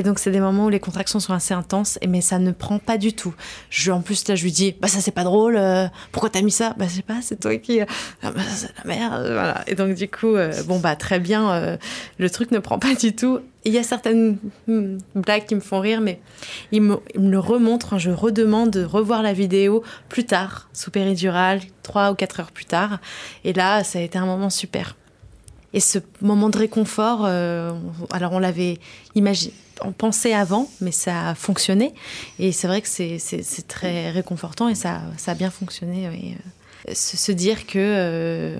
[0.00, 2.78] et donc, c'est des moments où les contractions sont assez intenses, mais ça ne prend
[2.78, 3.34] pas du tout.
[3.68, 6.40] Je, en plus, là, je lui dis, bah, ça, c'est pas drôle, euh, pourquoi t'as
[6.40, 7.80] mis ça Bah, je sais pas, c'est toi qui.
[7.82, 7.86] Ah,
[8.22, 9.62] bah, c'est la merde, voilà.
[9.66, 11.76] Et donc, du coup, euh, bon, bah, très bien, euh,
[12.16, 13.40] le truc ne prend pas du tout.
[13.66, 14.38] Il y a certaines
[14.68, 16.18] hmm, blagues qui me font rire, mais
[16.72, 22.10] il me, le remontre, je redemande de revoir la vidéo plus tard, sous péridurale, trois
[22.10, 23.00] ou quatre heures plus tard.
[23.44, 24.96] Et là, ça a été un moment super.
[25.74, 28.78] Et ce moment de réconfort, alors on l'avait
[29.14, 29.52] imaginé
[29.82, 31.94] on pensait avant, mais ça a fonctionné.
[32.38, 36.36] Et c'est vrai que c'est très réconfortant et ça, a bien fonctionné.
[36.92, 38.56] Se, dire que euh,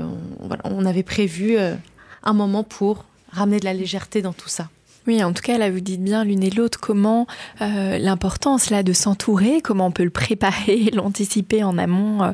[0.64, 1.74] on, avait prévu euh,
[2.22, 4.68] un moment pour ramener de la légèreté dans tout ça.
[5.06, 7.26] Oui, en tout cas, là, vous dites bien l'une et l'autre comment
[7.62, 12.32] euh, l'importance là de s'entourer, comment on peut le préparer, l'anticiper en amont, euh,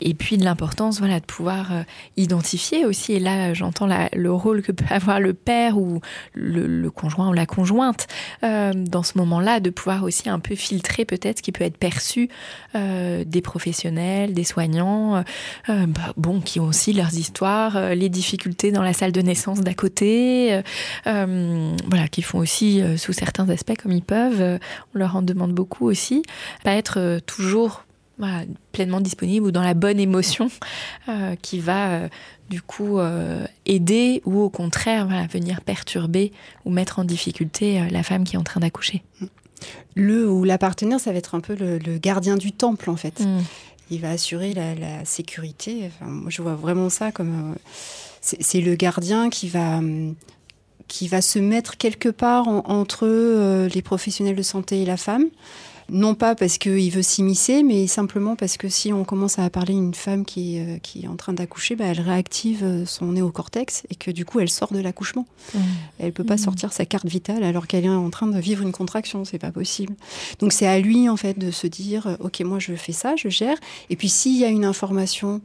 [0.00, 1.82] et puis de l'importance, voilà, de pouvoir euh,
[2.16, 3.12] identifier aussi.
[3.12, 6.00] Et là, j'entends le rôle que peut avoir le père ou
[6.32, 8.06] le, conjoint ou la conjointe
[8.42, 12.28] dans ce moment-là, de pouvoir aussi un peu filtrer peut-être ce qui peut être perçu
[12.74, 15.24] des professionnels, des soignants,
[15.68, 19.74] bah, bon, qui ont aussi leurs histoires, les difficultés dans la salle de naissance d'à
[19.74, 20.60] côté,
[21.04, 24.40] voilà qui font aussi euh, sous certains aspects comme ils peuvent.
[24.40, 24.58] Euh,
[24.94, 26.22] on leur en demande beaucoup aussi.
[26.64, 27.84] Pas être euh, toujours
[28.72, 30.50] pleinement disponible ou dans la bonne émotion
[31.42, 32.08] qui va
[32.48, 32.98] du coup
[33.66, 36.32] aider ou au contraire venir perturber
[36.64, 39.02] ou mettre en difficulté la femme qui est en train d'accoucher.
[39.96, 43.20] Le ou la partenaire, ça va être un peu le, gardien du temple en fait.
[43.20, 43.42] Mm.
[43.90, 45.90] Il va assurer la, sécurité.
[46.00, 47.54] moi, je vois vraiment ça comme
[48.22, 50.14] c'est le gardien qui va hum,
[50.88, 55.26] qui va se mettre quelque part entre euh, les professionnels de santé et la femme.
[55.88, 59.74] Non pas parce qu'il veut s'immiscer, mais simplement parce que si on commence à parler
[59.74, 63.84] d'une femme qui, euh, qui est en train d'accoucher, bah, elle réactive euh, son néocortex
[63.90, 65.26] et que du coup elle sort de l'accouchement.
[65.54, 65.64] Elle mmh.
[66.00, 66.38] Elle peut pas mmh.
[66.38, 69.52] sortir sa carte vitale alors qu'elle est en train de vivre une contraction, c'est pas
[69.52, 69.94] possible.
[70.40, 73.28] Donc c'est à lui en fait de se dire ok moi je fais ça, je
[73.28, 73.56] gère.
[73.88, 75.40] Et puis s'il y a une information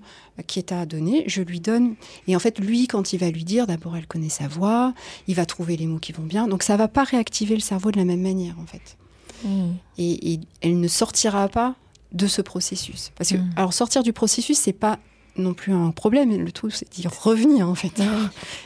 [0.47, 1.95] qui est à donner, je lui donne.
[2.27, 4.93] Et en fait, lui, quand il va lui dire, d'abord, elle connaît sa voix,
[5.27, 6.47] il va trouver les mots qui vont bien.
[6.47, 8.97] Donc, ça va pas réactiver le cerveau de la même manière, en fait.
[9.43, 9.71] Mm.
[9.97, 11.75] Et, elle ne sortira pas
[12.11, 13.11] de ce processus.
[13.15, 13.53] Parce que, mm.
[13.55, 14.99] alors, sortir du processus, c'est pas
[15.37, 16.43] non plus un problème.
[16.43, 18.01] Le tout, c'est d'y revenir, en fait.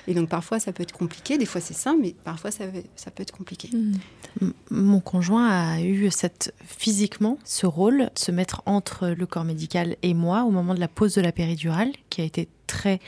[0.07, 1.37] Et donc, parfois, ça peut être compliqué.
[1.37, 2.65] Des fois, c'est simple, mais parfois, ça,
[2.95, 3.69] ça peut être compliqué.
[3.71, 4.51] Mm.
[4.71, 10.13] Mon conjoint a eu cette, physiquement ce rôle se mettre entre le corps médical et
[10.13, 12.99] moi au moment de la pause de la péridurale, qui a été très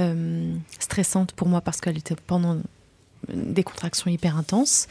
[0.00, 2.58] euh, stressante pour moi parce qu'elle était pendant
[3.32, 4.88] des contractions hyper intenses.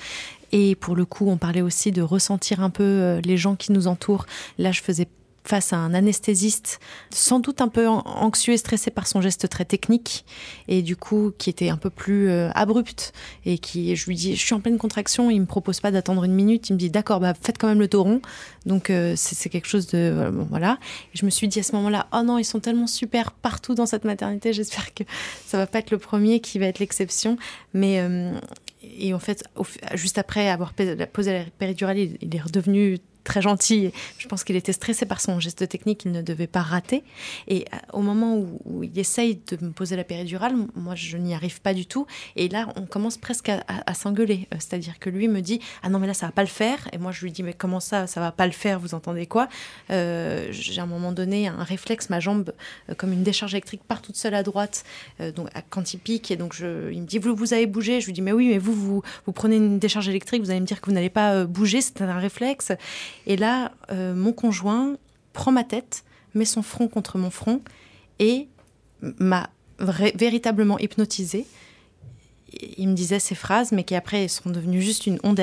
[0.53, 3.71] Et pour le coup, on parlait aussi de ressentir un peu euh, les gens qui
[3.71, 4.27] nous entourent.
[4.59, 5.07] Là, je faisais
[5.45, 6.79] face à un anesthésiste,
[7.09, 10.23] sans doute un peu anxieux et stressé par son geste très technique,
[10.69, 13.11] et du coup qui était un peu plus euh, abrupt,
[13.45, 16.23] et qui, je lui dis, je suis en pleine contraction, il me propose pas d'attendre
[16.23, 18.21] une minute, il me dit, d'accord, bah faites quand même le tauron,
[18.65, 20.77] donc euh, c'est quelque chose de, voilà.
[21.13, 23.75] Et je me suis dit à ce moment-là, oh non, ils sont tellement super partout
[23.75, 25.03] dans cette maternité, j'espère que
[25.45, 27.37] ça va pas être le premier qui va être l'exception,
[27.73, 28.01] mais
[28.83, 29.43] et en fait,
[29.93, 33.91] juste après avoir posé la péridurale, il est redevenu très gentil.
[34.17, 37.03] Je pense qu'il était stressé par son geste technique, il ne devait pas rater.
[37.47, 41.33] Et euh, au moment où, il essaye de me poser la péridurale, moi, je n'y
[41.33, 42.05] arrive pas du tout.
[42.35, 44.47] Et là, on commence presque à, s'engueuler.
[44.53, 46.87] Euh, c'est-à-dire que lui me dit Ah non, mais là, ça va pas le faire.
[46.91, 48.79] Et moi, je lui dis Mais comment ça, ça va pas le faire?
[48.79, 49.47] Vous entendez quoi?
[49.89, 52.53] Euh, J'ai à un moment donné un réflexe, ma jambe,
[52.97, 54.83] comme une décharge électrique, part toute seule à droite.
[55.35, 58.01] donc, quand il pique, et donc je, il me dit Vous, vous avez bougé?
[58.01, 60.59] Je lui dis Mais oui, mais vous, vous, vous prenez une décharge électrique, vous allez
[60.59, 61.81] me dire que vous n'allez pas bouger.
[61.81, 62.71] C'est un réflexe.
[63.25, 64.95] Et là, euh, mon conjoint
[65.33, 66.03] prend ma tête,
[66.33, 67.61] met son front contre mon front
[68.19, 68.47] et
[69.01, 69.49] m'a
[69.79, 71.45] véritablement hypnotisée.
[72.77, 75.41] Il me disait ces phrases, mais qui après sont devenues juste une onde.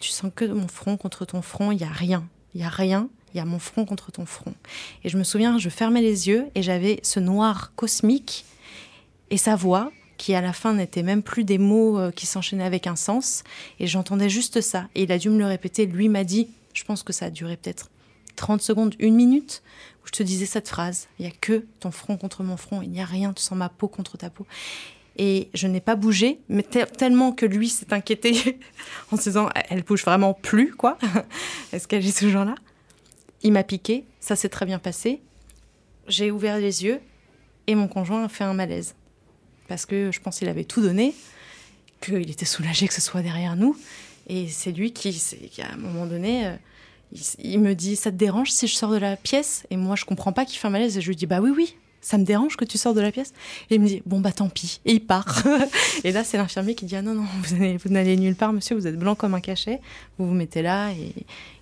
[0.00, 2.26] Tu sens que mon front contre ton front, il n'y a rien.
[2.54, 4.54] Il n'y a rien, il y a mon front contre ton front.
[5.04, 8.44] Et je me souviens, je fermais les yeux et j'avais ce noir cosmique
[9.30, 12.64] et sa voix qui à la fin n'était même plus des mots euh, qui s'enchaînaient
[12.64, 13.42] avec un sens.
[13.78, 14.86] Et j'entendais juste ça.
[14.94, 15.86] Et il a dû me le répéter.
[15.86, 17.88] Lui m'a dit, je pense que ça a duré peut-être
[18.36, 19.62] 30 secondes, une minute,
[20.04, 21.08] où je te disais cette phrase.
[21.18, 22.82] Il n'y a que ton front contre mon front.
[22.82, 23.32] Il n'y a rien.
[23.32, 24.46] Tu sens ma peau contre ta peau.
[25.16, 28.60] Et je n'ai pas bougé, mais tellement que lui s'est inquiété
[29.12, 30.98] en se disant, elle bouge vraiment plus, quoi.
[31.72, 32.56] Est-ce qu'elle est toujours là
[33.42, 35.22] Il m'a piqué, ça s'est très bien passé.
[36.08, 37.00] J'ai ouvert les yeux
[37.66, 38.94] et mon conjoint a fait un malaise
[39.70, 41.14] parce que je pense qu'il avait tout donné,
[42.00, 43.76] qu'il était soulagé que ce soit derrière nous.
[44.28, 45.16] Et c'est lui qui,
[45.62, 46.56] à un moment donné, euh,
[47.38, 49.64] il, me dit Ça te dérange si je sors de la pièce?
[49.70, 50.98] Et moi, je comprends pas qu'il fait un malaise.
[50.98, 53.12] Et je lui dis Bah oui, oui, ça me dérange que tu sors de la
[53.12, 53.32] pièce
[53.70, 54.80] Et il me dit Bon, bah tant pis.
[54.84, 55.44] Et il part.
[56.04, 58.88] et là, c'est l'infirmier qui dit Ah non, non, vous n'allez nulle part, monsieur, vous
[58.88, 59.80] êtes blanc comme un cachet.
[60.18, 61.14] Vous vous mettez là et,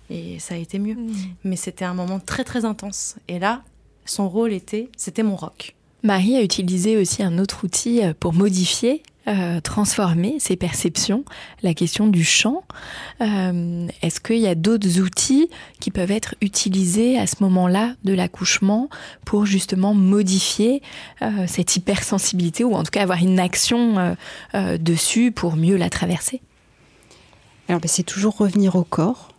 [0.09, 0.95] et ça a été mieux.
[0.95, 1.13] Mmh.
[1.43, 3.17] Mais c'était un moment très, très intense.
[3.27, 3.61] Et là,
[4.05, 5.75] son rôle était C'était mon rock.
[6.03, 11.25] Marie a utilisé aussi un autre outil euh, pour modifier, euh, transformer ses perceptions,
[11.61, 12.63] la question du chant.
[13.21, 18.13] Euh, est-ce qu'il y a d'autres outils qui peuvent être utilisés à ce moment-là de
[18.13, 18.89] l'accouchement
[19.25, 20.81] pour justement modifier
[21.47, 24.15] cette hypersensibilité ou en tout cas avoir une action
[24.79, 26.41] dessus pour mieux la traverser?
[27.67, 29.29] Alors ben, c'est toujours revenir au corps.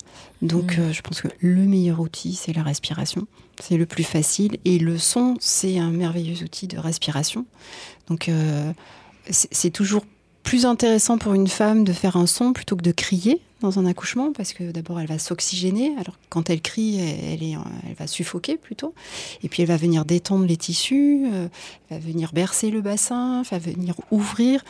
[0.42, 0.92] Donc mm.
[0.92, 3.26] je pense que le meilleur outil, c'est la respiration.
[3.60, 4.58] C'est le plus facile.
[4.64, 7.44] Et le son, c'est un merveilleux outil de respiration.
[8.08, 8.72] Donc, euh,
[9.30, 10.04] c'est toujours
[10.42, 13.84] plus intéressant pour une femme de faire un son plutôt que de crier dans un
[13.84, 18.06] accouchement parce que d'abord elle va s'oxygéner alors quand elle crie elle, est, elle va
[18.06, 18.94] suffoquer plutôt
[19.42, 21.48] et puis elle va venir détendre les tissus euh,
[21.90, 24.64] elle va venir bercer le bassin elle va venir ouvrir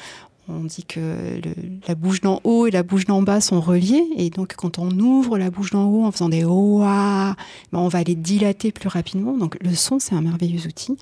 [0.49, 1.41] on dit que
[1.86, 4.05] la bouche d'en haut et la bouche d'en bas sont reliées.
[4.16, 7.36] Et donc, quand on ouvre la bouche d'en haut en faisant des ouah,
[7.72, 9.36] ben on va les dilater plus rapidement.
[9.36, 10.97] Donc, le son, c'est un merveilleux outil.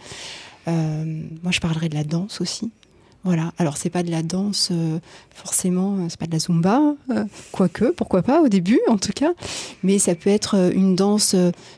[0.69, 2.71] Euh, moi, je parlerai de la danse aussi.
[3.25, 3.53] Voilà.
[3.59, 4.99] Alors, c'est pas de la danse euh,
[5.35, 6.95] forcément, euh, c'est pas de la zumba,
[7.53, 9.33] quoique, pourquoi pas au début en tout cas.
[9.83, 11.35] Mais ça peut être une danse,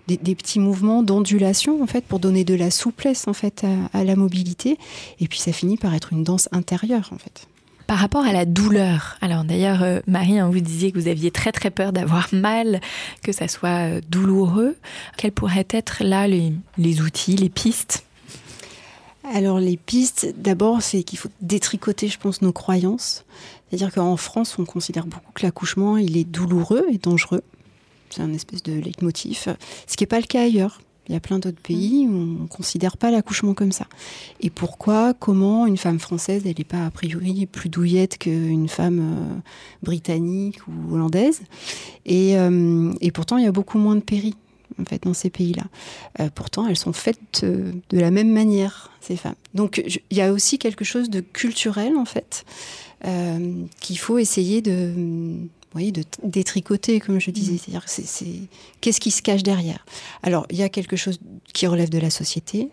[0.07, 4.16] des, petits mouvements d'ondulation en fait, pour donner de la souplesse en fait à, la
[4.16, 4.78] mobilité.
[5.18, 7.49] Et puis, ça finit par être une danse intérieure en fait.
[7.91, 11.32] Par rapport à la douleur, alors d'ailleurs, euh, Marie, hein, vous disiez que vous aviez
[11.32, 12.80] très très peur d'avoir mal,
[13.24, 14.76] que ça soit euh, douloureux.
[15.16, 16.53] Quels pourraient être là les,
[17.01, 18.05] outils, les pistes
[19.24, 23.24] alors les pistes, d'abord, c'est qu'il faut détricoter, je pense, nos croyances.
[23.68, 27.42] C'est-à-dire qu'en France, on considère beaucoup que l'accouchement, il est douloureux et dangereux.
[28.10, 29.54] C'est un espèce de leitmotiv,
[29.86, 30.80] ce qui n'est pas le cas ailleurs.
[31.08, 33.86] Il y a plein d'autres pays où on ne considère pas l'accouchement comme ça.
[34.40, 39.00] Et pourquoi, comment une femme française, elle n'est pas a priori plus douillette qu'une femme
[39.00, 39.38] euh,
[39.82, 41.42] britannique ou hollandaise?
[42.08, 44.36] Euh, et, pourtant, il y a beaucoup moins de péri
[44.80, 45.64] en fait, dans ces pays-là.
[46.20, 49.34] Euh, pourtant, elles sont faites de la même manière, ces femmes.
[49.54, 52.44] Donc, il y a aussi quelque chose de culturel, en fait,
[53.80, 54.92] qu'il faut essayer de
[55.72, 57.52] voyez, de détricoter, comme je disais.
[57.52, 57.58] Mm.
[57.58, 58.26] C'est-à-dire, c'est,
[58.80, 59.84] qu'est-ce qui se cache derrière?
[60.22, 61.18] Alors, il y a quelque chose
[61.52, 62.68] qui relève de la société.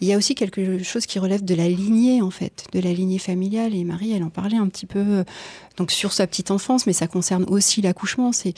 [0.00, 2.92] Il y a aussi quelque chose qui relève de la lignée, en fait, de la
[2.92, 3.74] lignée familiale.
[3.74, 5.24] Et Marie, elle en parlait un petit peu euh,
[5.76, 8.32] donc sur sa petite enfance, mais ça concerne aussi l'accouchement.
[8.32, 8.54] C'est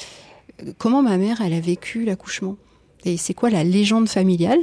[0.62, 2.56] euh, comment ma mère, elle a vécu l'accouchement?
[3.04, 4.60] Et c'est quoi la légende familiale?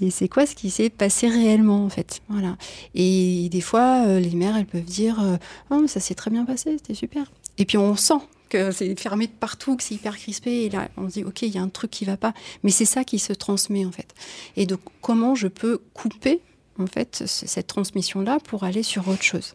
[0.00, 2.20] Et c'est quoi ce qui s'est passé réellement en fait?
[2.28, 2.56] Voilà
[2.94, 5.22] et des fois euh, les mères elles peuvent dire
[5.70, 8.20] oh mais ça s'est très bien passé c'était super et puis on sent
[8.54, 10.64] que c'est fermé de partout, que c'est hyper crispé.
[10.64, 12.34] Et là, on se dit, OK, il y a un truc qui va pas.
[12.62, 14.14] Mais c'est ça qui se transmet, en fait.
[14.56, 16.40] Et donc, comment je peux couper,
[16.78, 19.54] en fait, cette transmission-là pour aller sur autre chose?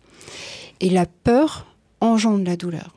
[0.81, 1.65] Et la peur
[2.01, 2.93] engendre la douleur.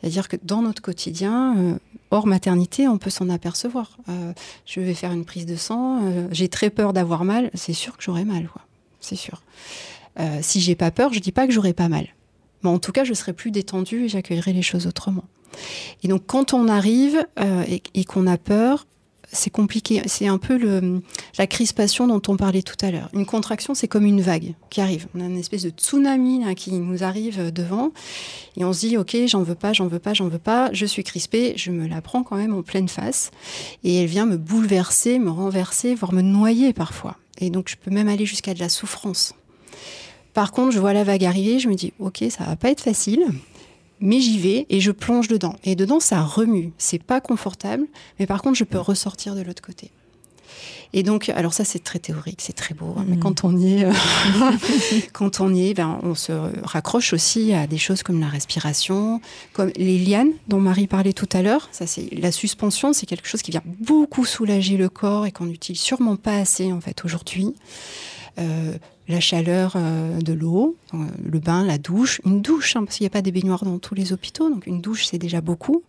[0.00, 1.78] C'est-à-dire que dans notre quotidien, euh,
[2.10, 3.96] hors maternité, on peut s'en apercevoir.
[4.08, 4.32] Euh,
[4.66, 7.96] je vais faire une prise de sang, euh, j'ai très peur d'avoir mal, c'est sûr
[7.96, 8.62] que j'aurai mal, quoi.
[9.00, 9.42] C'est sûr.
[10.42, 12.08] si j'ai pas peur, je dis pas que j'aurai pas mal.
[12.62, 15.24] Mais en tout cas, je serai plus détendue et j'accueillerai les choses autrement.
[16.02, 18.86] Et donc quand on arrive euh, et, qu'on a peur,
[19.30, 20.02] c'est compliqué.
[20.06, 20.58] C'est un peu
[21.36, 23.10] la crispation dont on parlait tout à l'heure.
[23.12, 25.06] Une contraction, c'est comme une vague qui arrive.
[25.14, 27.92] On a une espèce de tsunami qui nous arrive devant.
[28.56, 30.70] Et on se dit, OK, j'en veux pas, j'en veux pas, j'en veux pas.
[30.72, 33.30] Je suis crispée, je me la prends quand même en pleine face.
[33.84, 37.16] Et elle vient me bouleverser, me renverser, voire me noyer parfois.
[37.40, 39.34] Et donc, je peux même aller jusqu'à de la souffrance.
[40.34, 42.82] Par contre, je vois la vague arriver, je me dis, OK, ça va pas être
[42.82, 43.26] facile
[44.00, 45.56] mais j'y vais et je plonge dedans.
[45.64, 46.72] Et dedans, ça remue.
[46.78, 47.86] C'est pas confortable,
[48.18, 49.90] mais par contre, je peux ressortir de l'autre côté.
[50.94, 53.20] Et donc, alors ça, c'est très théorique, c'est très beau, hein, mais mm.
[53.20, 53.92] quand on y est, euh,
[55.12, 59.20] quand on y est, ben, on se raccroche aussi à des choses comme la respiration,
[59.52, 61.68] comme les lianes dont Marie parlait tout à l'heure.
[61.72, 65.46] Ça, c'est la suspension, c'est quelque chose qui vient beaucoup soulager le corps et qu'on
[65.46, 67.54] n'utilise sûrement pas assez en fait aujourd'hui.
[68.38, 68.78] Euh,
[69.08, 73.04] la chaleur euh, de l'eau, euh, le bain, la douche, une douche, hein, parce qu'il
[73.04, 75.82] n'y a pas des baignoires dans tous les hôpitaux, donc une douche c'est déjà beaucoup.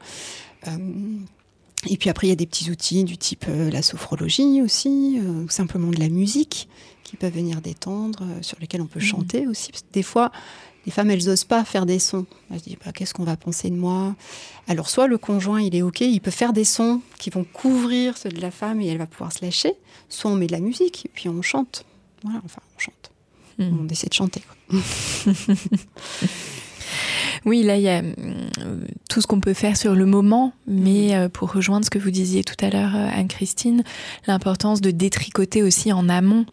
[1.90, 5.50] et puis après il y a des petits outils du type la sophrologie aussi, ou
[5.50, 6.68] simplement de la musique
[7.04, 9.04] qui peuvent venir détendre, sur lesquels on peut mmh.
[9.04, 9.72] chanter aussi.
[9.94, 10.32] des fois,
[10.86, 12.26] les femmes, elles n'osent pas faire des sons.
[12.50, 14.16] Elles se disent, bah, qu'est-ce qu'on va penser de moi?
[14.68, 18.18] Alors, soit le conjoint, il est OK, il peut faire des sons qui vont couvrir
[18.18, 19.74] ceux de la femme et elle va pouvoir se lâcher,
[20.08, 21.86] soit on met de la musique et puis on chante.
[22.24, 23.09] Voilà, enfin, on chante.
[23.60, 23.80] Hmm.
[23.82, 24.42] On essaie de chanter.
[27.46, 28.14] Oui, là, il y a euh,
[29.10, 32.12] tout ce qu'on peut faire sur le moment, mais euh, pour rejoindre ce que vous
[32.12, 33.84] disiez tout à l'heure, euh, Anne-Christine,
[34.28, 36.46] l'importance de détricoter aussi en amont.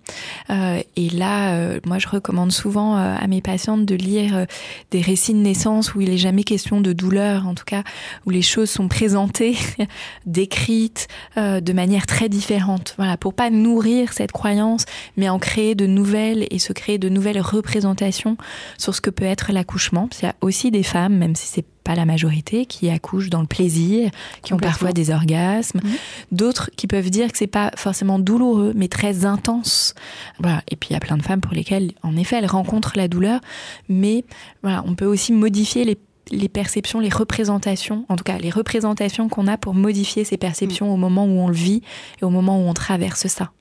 [0.49, 4.47] et là, moi, je recommande souvent à mes patientes de lire
[4.91, 7.83] des récits de naissance où il n'est jamais question de douleur, en tout cas,
[8.27, 9.57] où les choses sont présentées,
[10.27, 12.95] décrites de manière très différente.
[12.97, 14.85] Voilà, pour pas nourrir cette croyance,
[15.17, 18.37] mais en créer de nouvelles et se créer de nouvelles représentations
[18.79, 20.09] sur ce que peut être l'accouchement.
[20.27, 23.47] Y a aussi des femmes, même si c'est pas la majorité, qui accouchent dans le
[23.47, 24.11] plaisir,
[24.43, 25.93] qui ont parfois des orgasmes, mhm.
[26.33, 29.95] d'autres qui peuvent dire que c'est pas forcément douloureux, mais très intense.
[30.41, 30.63] Voilà.
[30.69, 33.09] Et puis il y a plein de femmes pour lesquelles, en effet, elles rencontrent la
[33.09, 33.41] douleur,
[33.89, 34.25] mais
[34.63, 35.99] voilà, on peut aussi modifier les
[36.33, 40.93] les perceptions, les représentations, en tout cas les représentations qu'on a pour modifier ces perceptions
[40.93, 41.83] au moment où on le vit
[42.21, 43.53] et au moment où on traverse ça.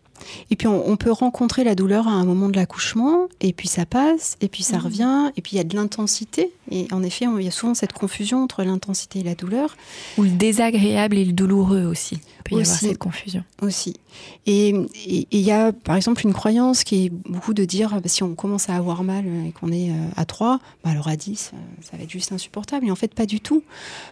[0.50, 3.86] Et puis on, peut rencontrer la douleur à un moment de l'accouchement, et puis ça
[3.86, 4.84] passe, et puis ça mhm.
[4.84, 6.52] revient, et puis il y a de l'intensité.
[6.72, 9.76] Et en effet, il y a souvent cette confusion entre l'intensité et la douleur.
[10.18, 12.16] Ou le désagréable et le douloureux aussi.
[12.16, 13.44] Il peut y avoir cette confusion.
[13.62, 13.96] Aussi.
[14.46, 14.74] Et
[15.06, 18.36] il y a par exemple une croyance qui est beaucoup de dire bah, si on
[18.36, 21.58] commence à avoir mal et qu'on est euh, à 3, bah, alors à 10, euh,
[21.82, 22.88] ça va être juste insupportable.
[22.88, 23.64] Et en fait, pas du tout.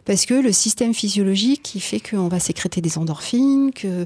[0.06, 4.06] Parce que le système physiologique qui fait qu'on va sécréter des endorphines, que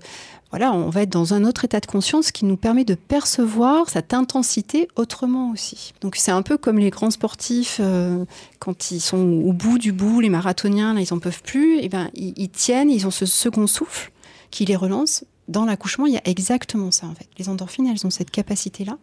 [0.50, 3.90] voilà, on va être dans un autre état de conscience qui nous permet de percevoir
[3.90, 5.94] cette intensité autrement aussi.
[6.02, 8.24] Donc c'est un peu comme les grands sportifs euh,
[8.60, 11.86] quand ils sont au bout du bout, les marathoniens, là ils en peuvent plus, et
[11.86, 14.12] eh ben ils, tiennent, ils ont ce second souffle
[14.50, 15.26] qui les relance.
[15.50, 17.28] Dans l'accouchement, il y a exactement ça en fait.
[17.38, 18.98] Les endorphines, elles ont cette capacité-là.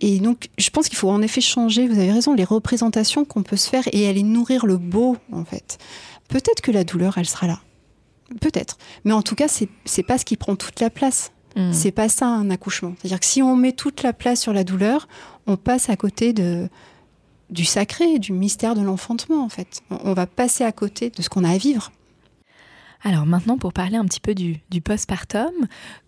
[0.00, 1.86] Et donc, je pense qu'il faut en effet changer.
[1.86, 5.44] Vous avez raison, les représentations qu'on peut se faire et aller nourrir le beau en
[5.44, 5.78] fait.
[6.28, 7.60] Peut-être que la douleur, elle sera là
[8.40, 8.76] Peut-être.
[9.04, 11.32] Mais en tout cas, c'est pas ce qui prend toute la place.
[11.56, 11.72] Hmm.
[11.72, 12.94] C'est pas ça un accouchement.
[12.98, 15.08] C'est-à-dire que si on met toute la place sur la douleur,
[15.46, 16.68] on passe à côté de,
[17.50, 19.82] du sacré, du mystère de l'enfantement, en fait.
[19.90, 21.90] On, va passer à côté de ce qu'on a à vivre.
[23.02, 25.52] Alors maintenant, pour parler un petit peu du, du postpartum,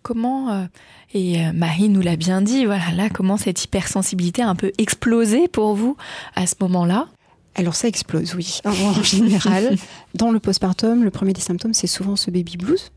[0.01, 0.65] comment, euh,
[1.13, 4.71] et euh, Marie nous l'a bien dit, voilà, là, comment cette hypersensibilité a un peu
[4.77, 5.95] explosé pour vous
[6.35, 7.07] à ce moment-là?
[7.55, 8.59] Alors ça explose, oui.
[8.65, 9.77] En général,
[10.15, 12.91] dans le postpartum, le premier des symptômes, c'est souvent ce baby blues.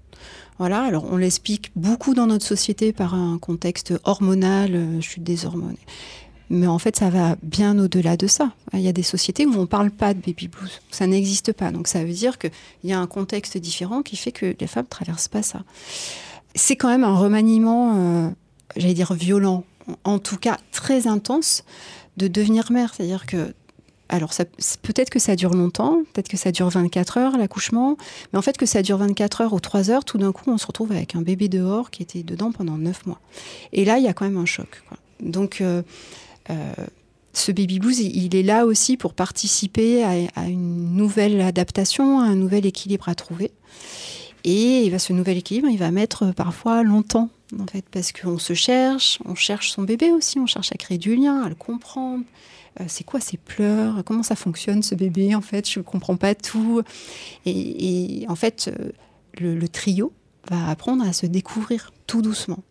[0.58, 5.46] Voilà, alors on l'explique beaucoup dans notre société par un contexte hormonal, euh, chute des
[5.46, 5.76] hormones.
[6.50, 8.52] Mais en fait, ça va bien au-delà de ça.
[8.72, 10.80] Il y a des sociétés où on ne parle pas de baby blues.
[10.90, 11.72] Ça n'existe pas.
[11.72, 12.50] Donc ça veut dire qu'il
[12.84, 15.64] y a un contexte différent qui fait que les femmes ne traversent pas ça.
[16.54, 18.30] C'est quand même un remaniement, euh,
[18.76, 19.64] j'allais dire violent,
[20.04, 21.64] en tout cas très intense,
[22.16, 22.94] de devenir mère.
[22.94, 23.54] C'est-à-dire que
[24.08, 24.32] alors
[24.82, 27.96] peut-être que ça dure longtemps, peut-être que ça dure 24 heures l'accouchement,
[28.32, 30.58] mais en fait que ça dure 24 heures ou 3 heures, tout d'un coup on
[30.58, 33.20] se retrouve avec un bébé dehors qui était dedans pendant 9 mois.
[33.72, 34.82] Et là il y a quand même un choc.
[35.20, 35.82] Donc euh,
[36.50, 36.72] euh,
[37.32, 42.36] ce baby blues, il est là aussi pour participer à, une nouvelle adaptation, à un
[42.36, 43.50] nouvel équilibre à trouver.
[44.44, 49.18] Et ce nouvel équilibre, il va mettre parfois longtemps, en fait, parce qu'on se cherche,
[49.24, 52.24] on cherche son bébé aussi, on cherche à créer du lien, à le comprendre,
[52.88, 54.02] c'est quoi ces pleurs?
[54.04, 56.82] Comment ça fonctionne ce bébé En fait, je ne comprends pas tout.
[57.46, 58.90] Et, en fait, euh,
[59.38, 60.12] le, trio
[60.50, 62.62] va apprendre à se découvrir tout doucement.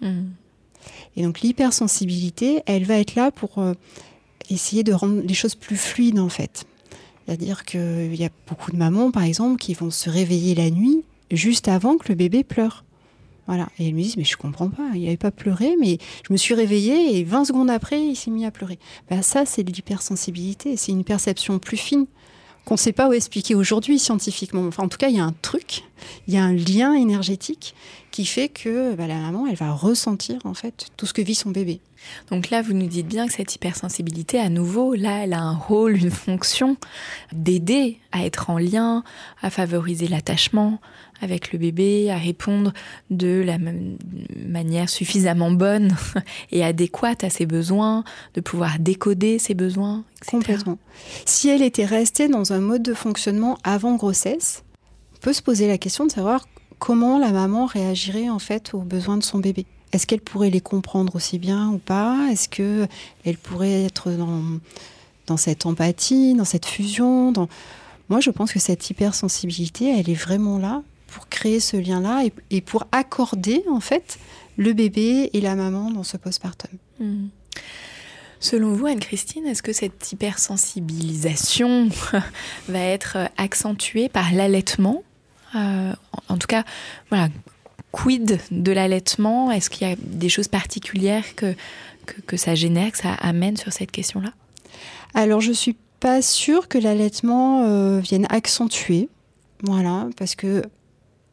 [0.00, 0.30] Hmm.
[1.16, 3.74] Et donc l'hypersensibilité, elle va être là pour euh,
[4.48, 6.64] essayer de rendre les choses plus fluides en fait.
[7.26, 11.04] C'est-à-dire qu'il y a beaucoup de mamans, par exemple, qui vont se réveiller la nuit
[11.30, 12.84] juste avant que le bébé pleure.
[13.50, 13.68] Voilà.
[13.80, 16.38] Et elles me disent, mais je comprends pas, il n'avait pas pleuré, mais je me
[16.38, 18.78] suis réveillée et 20 secondes après, il s'est mis à pleurer.
[19.10, 22.06] Ben, ça, c'est de l'hypersensibilité, c'est une perception plus fine
[22.64, 24.64] qu'on ne sait pas où expliquer aujourd'hui scientifiquement.
[24.68, 25.82] Enfin, en tout cas, il y a un truc,
[26.28, 27.74] il y a un lien énergétique
[28.10, 31.34] qui fait que bah, la maman, elle va ressentir en fait tout ce que vit
[31.34, 31.80] son bébé.
[32.30, 35.54] Donc là, vous nous dites bien que cette hypersensibilité, à nouveau, là, elle a un
[35.54, 36.76] rôle, une fonction
[37.32, 39.04] d'aider à être en lien,
[39.42, 40.80] à favoriser l'attachement
[41.20, 42.72] avec le bébé, à répondre
[43.10, 43.58] de la
[44.46, 45.94] manière suffisamment bonne
[46.52, 48.04] et adéquate à ses besoins,
[48.34, 50.04] de pouvoir décoder ses besoins.
[50.22, 50.30] Etc.
[50.30, 50.78] Complètement.
[51.26, 54.64] Si elle était restée dans un mode de fonctionnement avant grossesse,
[55.16, 56.46] on peut se poser la question de savoir
[56.80, 59.66] comment la maman réagirait en fait aux besoins de son bébé.
[59.92, 62.28] Est-ce qu'elle pourrait les comprendre aussi bien ou pas?
[62.32, 62.88] Est-ce que
[63.24, 64.42] elle pourrait être dans,
[65.26, 67.32] dans cette empathie, dans cette fusion?
[68.08, 72.60] Moi, je pense que cette hypersensibilité, elle est vraiment là pour créer ce lien-là et,
[72.60, 74.18] pour accorder en fait
[74.56, 76.70] le bébé et la maman dans ce postpartum.
[76.98, 77.28] Hmm.
[78.38, 81.88] Selon vous, Anne-Christine, est-ce que cette hypersensibilisation
[82.68, 85.02] va être accentuée par l'allaitement?
[85.54, 85.92] Euh,
[86.28, 86.64] en tout cas,
[87.08, 87.28] voilà,
[87.92, 89.50] quid de l'allaitement?
[89.50, 91.54] Est-ce qu'il y a des choses particulières que,
[92.26, 94.32] que, ça génère, que ça amène sur cette question-là?
[95.14, 99.08] Alors, je suis pas sûre que l'allaitement euh, vienne accentuer.
[99.62, 100.62] Voilà, parce que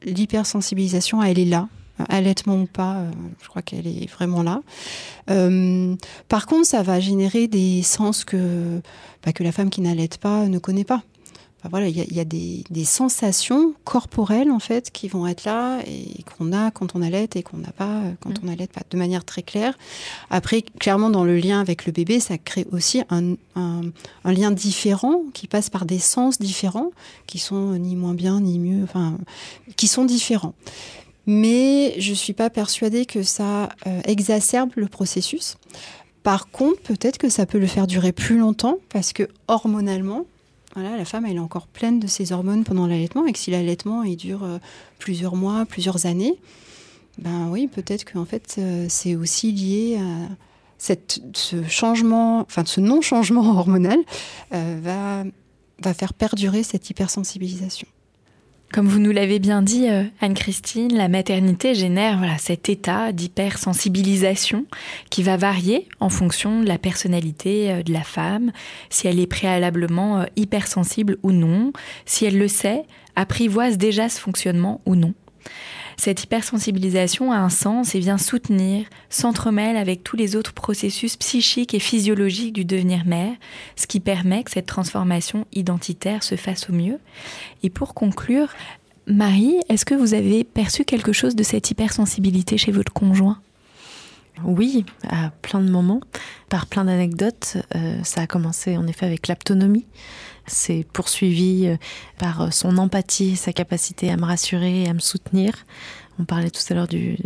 [0.03, 1.67] l'hypersensibilisation, elle est là.
[2.09, 3.11] Allaitement ou pas, euh,
[3.41, 4.61] je crois qu'elle est vraiment là.
[6.27, 8.81] par contre, ça va générer des sens que,
[9.23, 11.01] bah, que la femme qui n'allaite pas ne connaît pas
[11.63, 16.53] voilà, il y a, des, sensations corporelles en fait qui vont être là et qu'on
[16.53, 18.45] a quand on allait et qu'on n'a pas quand mm.
[18.45, 19.77] on allait pas, de manière très claire.
[20.29, 23.35] Après, clairement dans le lien avec le bébé, ça crée aussi un,
[24.23, 26.91] lien différent qui passe par des sens différents
[27.25, 29.17] qui sont ni moins bien ni mieux, enfin,
[29.75, 30.53] qui sont différents.
[31.25, 35.57] Mais je suis pas persuadée que ça euh, exacerbe le processus.
[36.23, 40.25] Par contre, peut-être que ça peut le faire durer plus longtemps parce que hormonalement,
[40.81, 44.43] la femme, est encore pleine de ses hormones pendant l'allaitement, et que si l'allaitement dure
[44.43, 44.59] euh,
[44.99, 46.37] plusieurs mois, plusieurs années,
[47.17, 50.95] ben oui, peut-être qu'en fait, euh, c'est aussi lié à
[51.33, 53.97] ce changement, enfin ce non-changement hormonal
[54.53, 55.23] euh, va,
[55.81, 57.87] va faire perdurer cette hypersensibilisation.
[58.73, 64.65] Comme vous nous l'avez bien dit, euh, Anne-Christine, la maternité génère voilà, cet état d'hypersensibilisation
[65.09, 68.51] qui va varier en fonction de la personnalité euh, de la femme,
[68.89, 71.71] si elle est préalablement euh, hypersensible ou non,
[72.05, 72.83] si elle le sait,
[73.15, 75.13] apprivoise déjà ce fonctionnement ou non.
[75.99, 81.73] Cette hypersensibilisation a un sens et vient soutenir, s'entremêle avec tous les autres processus psychiques
[81.73, 83.33] et physiologiques du devenir mère,
[83.75, 86.99] ce qui permet que cette transformation identitaire se fasse au mieux.
[87.63, 88.49] Et pour conclure,
[89.07, 93.39] Marie, est-ce que vous avez perçu quelque chose de cette hypersensibilité chez votre conjoint?
[94.43, 96.01] Oui, à plein de moments,
[96.49, 97.57] par plein d'anecdotes.
[97.75, 99.85] Euh, ça a commencé en effet avec l'aptonomie.
[100.45, 101.77] C'est poursuivi euh,
[102.17, 105.53] par son empathie, sa capacité à me rassurer à me soutenir.
[106.19, 107.17] On parlait tout à l'heure du,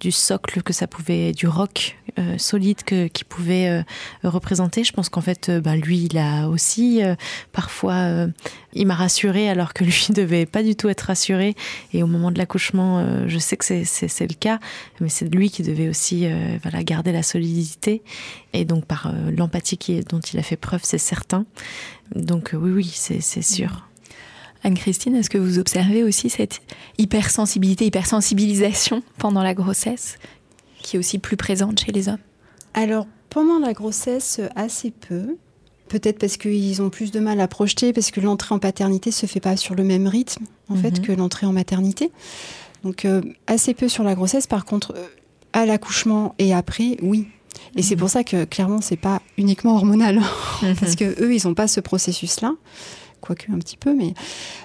[0.00, 3.82] du socle que ça pouvait, du roc euh, solide que, qui pouvait euh,
[4.24, 4.84] représenter.
[4.84, 7.02] Je pense qu'en fait, euh, ben, lui, il a aussi
[7.52, 8.26] parfois,
[8.72, 11.54] il m'a rassuré alors que lui devait pas du tout être rassuré.
[11.92, 14.58] Et au moment de l'accouchement, je sais que c'est le cas,
[15.00, 16.26] mais c'est lui qui devait aussi
[16.62, 18.02] voilà, garder la solidité.
[18.52, 21.44] Et donc par l'empathie dont il a fait preuve, c'est certain.
[22.14, 23.86] Donc oui, oui, c'est sûr.
[24.66, 26.60] Anne-Christine, est-ce que vous observez aussi cette
[26.98, 30.18] hypersensibilité, hypersensibilisation pendant la grossesse,
[30.86, 32.20] qui est aussi plus présente chez les hommes
[32.72, 35.36] Alors, pendant la grossesse, assez peu.
[35.88, 39.26] Peut-être parce qu'ils ont plus de mal à projeter, parce que l'entrée en paternité se
[39.26, 41.04] fait pas sur le même rythme, en fait, mhm.
[41.04, 42.12] que l'entrée en maternité.
[42.84, 44.46] Donc, euh, assez peu sur la grossesse.
[44.46, 45.06] Par contre, euh,
[45.52, 47.26] à l'accouchement et après, oui.
[47.74, 48.00] Et c'est mhm.
[48.00, 50.20] pour ça que, clairement, c'est pas uniquement hormonal.
[50.78, 52.54] parce que eux, ils n'ont pas ce processus-là
[53.20, 54.14] quoique un petit peu, mais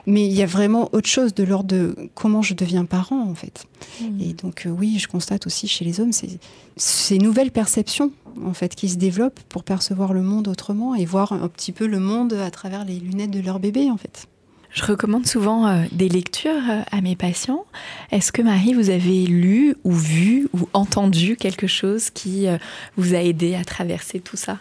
[0.05, 3.35] mais il y a vraiment autre chose de l'ordre de comment je deviens parent en
[3.35, 3.65] fait.
[4.01, 4.21] Mmh.
[4.21, 6.39] Et donc euh, oui, je constate aussi chez les hommes ces,
[6.77, 8.11] ces nouvelles perceptions
[8.45, 11.87] en fait qui se développent pour percevoir le monde autrement et voir un petit peu
[11.87, 14.27] le monde à travers les lunettes de leur bébé en fait.
[14.73, 17.65] Je recommande souvent euh, des lectures euh, à mes patients.
[18.11, 22.57] Est-ce que Marie, vous avez lu ou vu ou entendu quelque chose qui euh,
[22.95, 24.59] vous a aidé à traverser tout ça?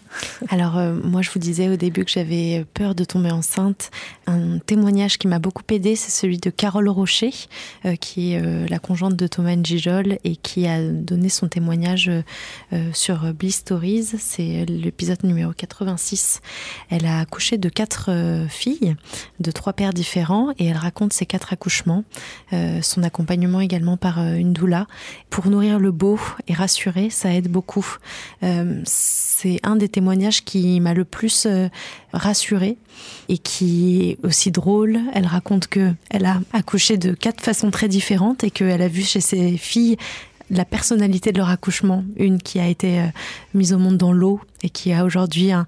[0.48, 3.90] Alors moi, je vous disais au début que j'avais peur de tomber enceinte.
[4.26, 7.32] Un témoignage qui m'a beaucoup aidé, c'est celui de Carole Rocher,
[8.00, 12.10] qui est la conjointe de Thomas Gijol et qui a donné son témoignage
[12.92, 14.10] sur Bliss Stories.
[14.18, 16.40] C'est l'épisode numéro 86.
[16.88, 18.10] Elle a accouché de quatre
[18.48, 18.96] filles,
[19.40, 19.92] de trois pères
[20.58, 22.04] et elle raconte ses quatre accouchements,
[22.52, 24.86] euh, son accompagnement également par euh, une doula.
[25.30, 26.18] Pour nourrir le beau
[26.48, 27.86] et rassurer, ça aide beaucoup.
[28.42, 31.46] Euh, c'est un des témoignages qui m'a le plus
[32.12, 32.76] rassurée
[33.28, 34.98] et qui est aussi drôle.
[35.14, 39.02] Elle raconte que elle a accouché de quatre façons très différentes et qu'elle a vu
[39.02, 39.96] chez ses filles
[40.50, 42.04] la personnalité de leur accouchement.
[42.16, 43.06] Une qui a été euh,
[43.54, 45.66] mise au monde dans l'eau et qui a aujourd'hui un,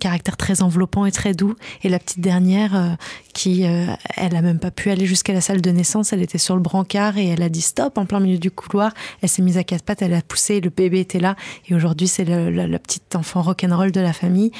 [0.00, 1.54] caractère très enveloppant et très doux.
[1.82, 2.88] Et la petite dernière euh,
[3.34, 3.86] qui, euh,
[4.16, 6.12] elle a même pas pu aller jusqu'à la salle de naissance.
[6.12, 8.92] Elle était sur le brancard et elle a dit stop en plein milieu du couloir.
[9.22, 11.36] Elle s'est mise à quatre pattes, elle a poussé, le bébé était là.
[11.68, 14.50] Et aujourd'hui, c'est la, petite enfant rock'n'roll de la famille.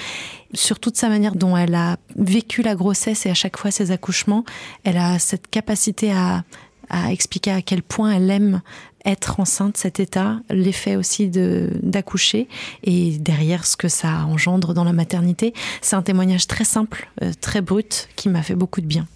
[0.54, 3.90] Sur toute sa manière dont elle a vécu la grossesse et à chaque fois ses
[3.90, 4.44] accouchements,
[4.84, 6.44] elle a cette capacité à
[6.90, 8.60] à expliquer à quel point elle aime
[9.04, 12.48] être enceinte, cet état, l'effet aussi de d'accoucher
[12.84, 15.54] et derrière ce que ça engendre dans la maternité.
[15.80, 19.06] C'est un témoignage très simple, euh, très brut, qui m'a fait beaucoup de bien.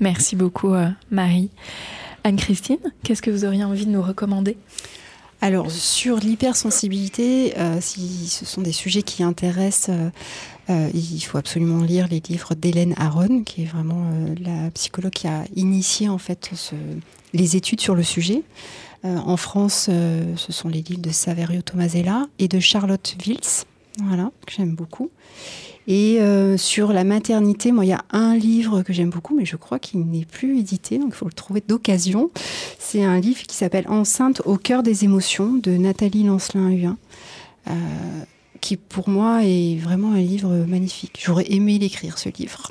[0.00, 1.50] Merci beaucoup, euh, Marie.
[2.24, 4.56] Anne-Christine, qu'est-ce que vous auriez envie de nous recommander?
[5.40, 9.94] Alors sur l'hypersensibilité, euh, si ce sont des sujets qui intéressent,
[10.68, 14.10] il faut absolument lire les livres d'Hélène Aron, qui est vraiment
[14.40, 16.50] la psychologue qui a initié en fait
[17.32, 18.42] les études sur le sujet.
[19.04, 23.64] Euh, en France, euh, ce sont les livres de Saverio Tomasella et de Charlotte Vils,
[24.02, 25.10] voilà, que j'aime beaucoup.
[25.88, 29.44] Et euh, sur la maternité, moi, il y a un livre que j'aime beaucoup, mais
[29.44, 32.30] je crois qu'il n'est plus édité, donc il faut le trouver d'occasion.
[32.80, 36.96] C'est un livre qui s'appelle Enceinte au cœur des émotions de Nathalie Lancelin-Huin
[38.66, 41.22] qui pour moi est vraiment un livre magnifique.
[41.24, 42.68] J'aurais aimé l'écrire, ce livre.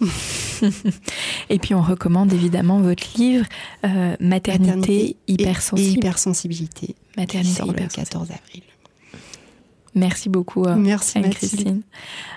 [1.50, 3.46] et puis on recommande évidemment votre livre
[3.86, 5.90] euh, Maternité, hypersensible.
[5.90, 6.96] Et, hypersensibilité.
[7.16, 8.64] Maternité sort le 14 avril.
[9.94, 11.82] Merci beaucoup, euh, merci Anne-Christine.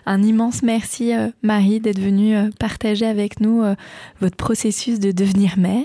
[0.06, 3.64] Un immense merci, euh, Marie, d'être venue partager avec nous
[4.20, 5.85] votre processus de devenir mère.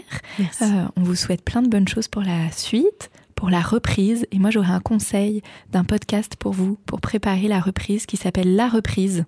[0.95, 4.25] on vous souhaite plein de bonnes choses pour la suite pour la reprise.
[4.31, 5.41] Et moi, j'aurais un conseil
[5.71, 9.25] d'un podcast pour vous, pour préparer la reprise, qui s'appelle La reprise.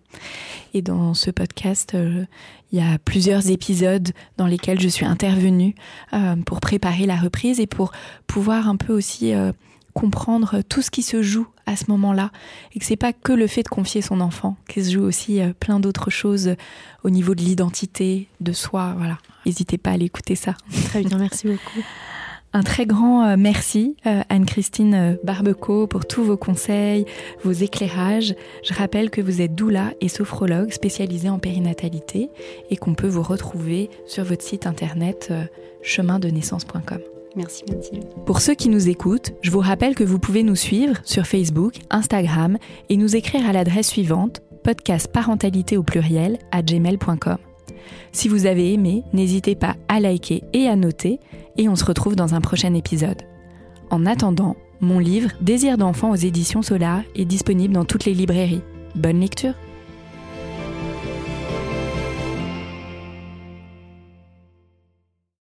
[0.74, 2.26] Et dans ce podcast, euh,
[2.72, 5.76] il y a plusieurs épisodes dans lesquels je suis intervenue
[6.14, 7.92] euh, pour préparer la reprise et pour
[8.28, 9.52] pouvoir un peu aussi euh,
[9.94, 12.32] comprendre tout ce qui se joue à ce moment-là
[12.74, 15.40] et que c'est pas que le fait de confier son enfant, qu'il se joue aussi
[15.60, 16.56] plein d'autres choses
[17.04, 19.18] au niveau de l'identité, de soi, voilà.
[19.46, 20.56] N'hésitez pas à aller écouter ça.
[20.90, 21.80] Très bien, merci beaucoup.
[22.56, 27.06] Un très grand euh, merci euh, Anne-Christine euh, Barbeco pour tous vos conseils,
[27.44, 28.34] vos éclairages.
[28.64, 32.30] Je rappelle que vous êtes doula et sophrologue spécialisée en périnatalité
[32.70, 35.34] et qu'on peut vous retrouver sur votre site internet
[35.82, 37.00] chemindenaissance.com.
[37.36, 38.06] Merci Mathilde.
[38.26, 41.74] Pour ceux qui nous écoutent, je vous rappelle que vous pouvez nous suivre sur Facebook,
[41.90, 42.58] Instagram
[42.88, 47.38] et nous écrire à l'adresse suivante podcastparentalité au pluriel à gmail.com.
[48.14, 51.20] Si vous avez aimé, n'hésitez pas à liker et à noter,
[51.58, 53.24] et on se retrouve dans un prochain épisode.
[53.90, 58.62] En attendant, mon livre Désir d'enfant aux éditions Solar est disponible dans toutes les librairies.
[58.96, 59.54] Bonne lecture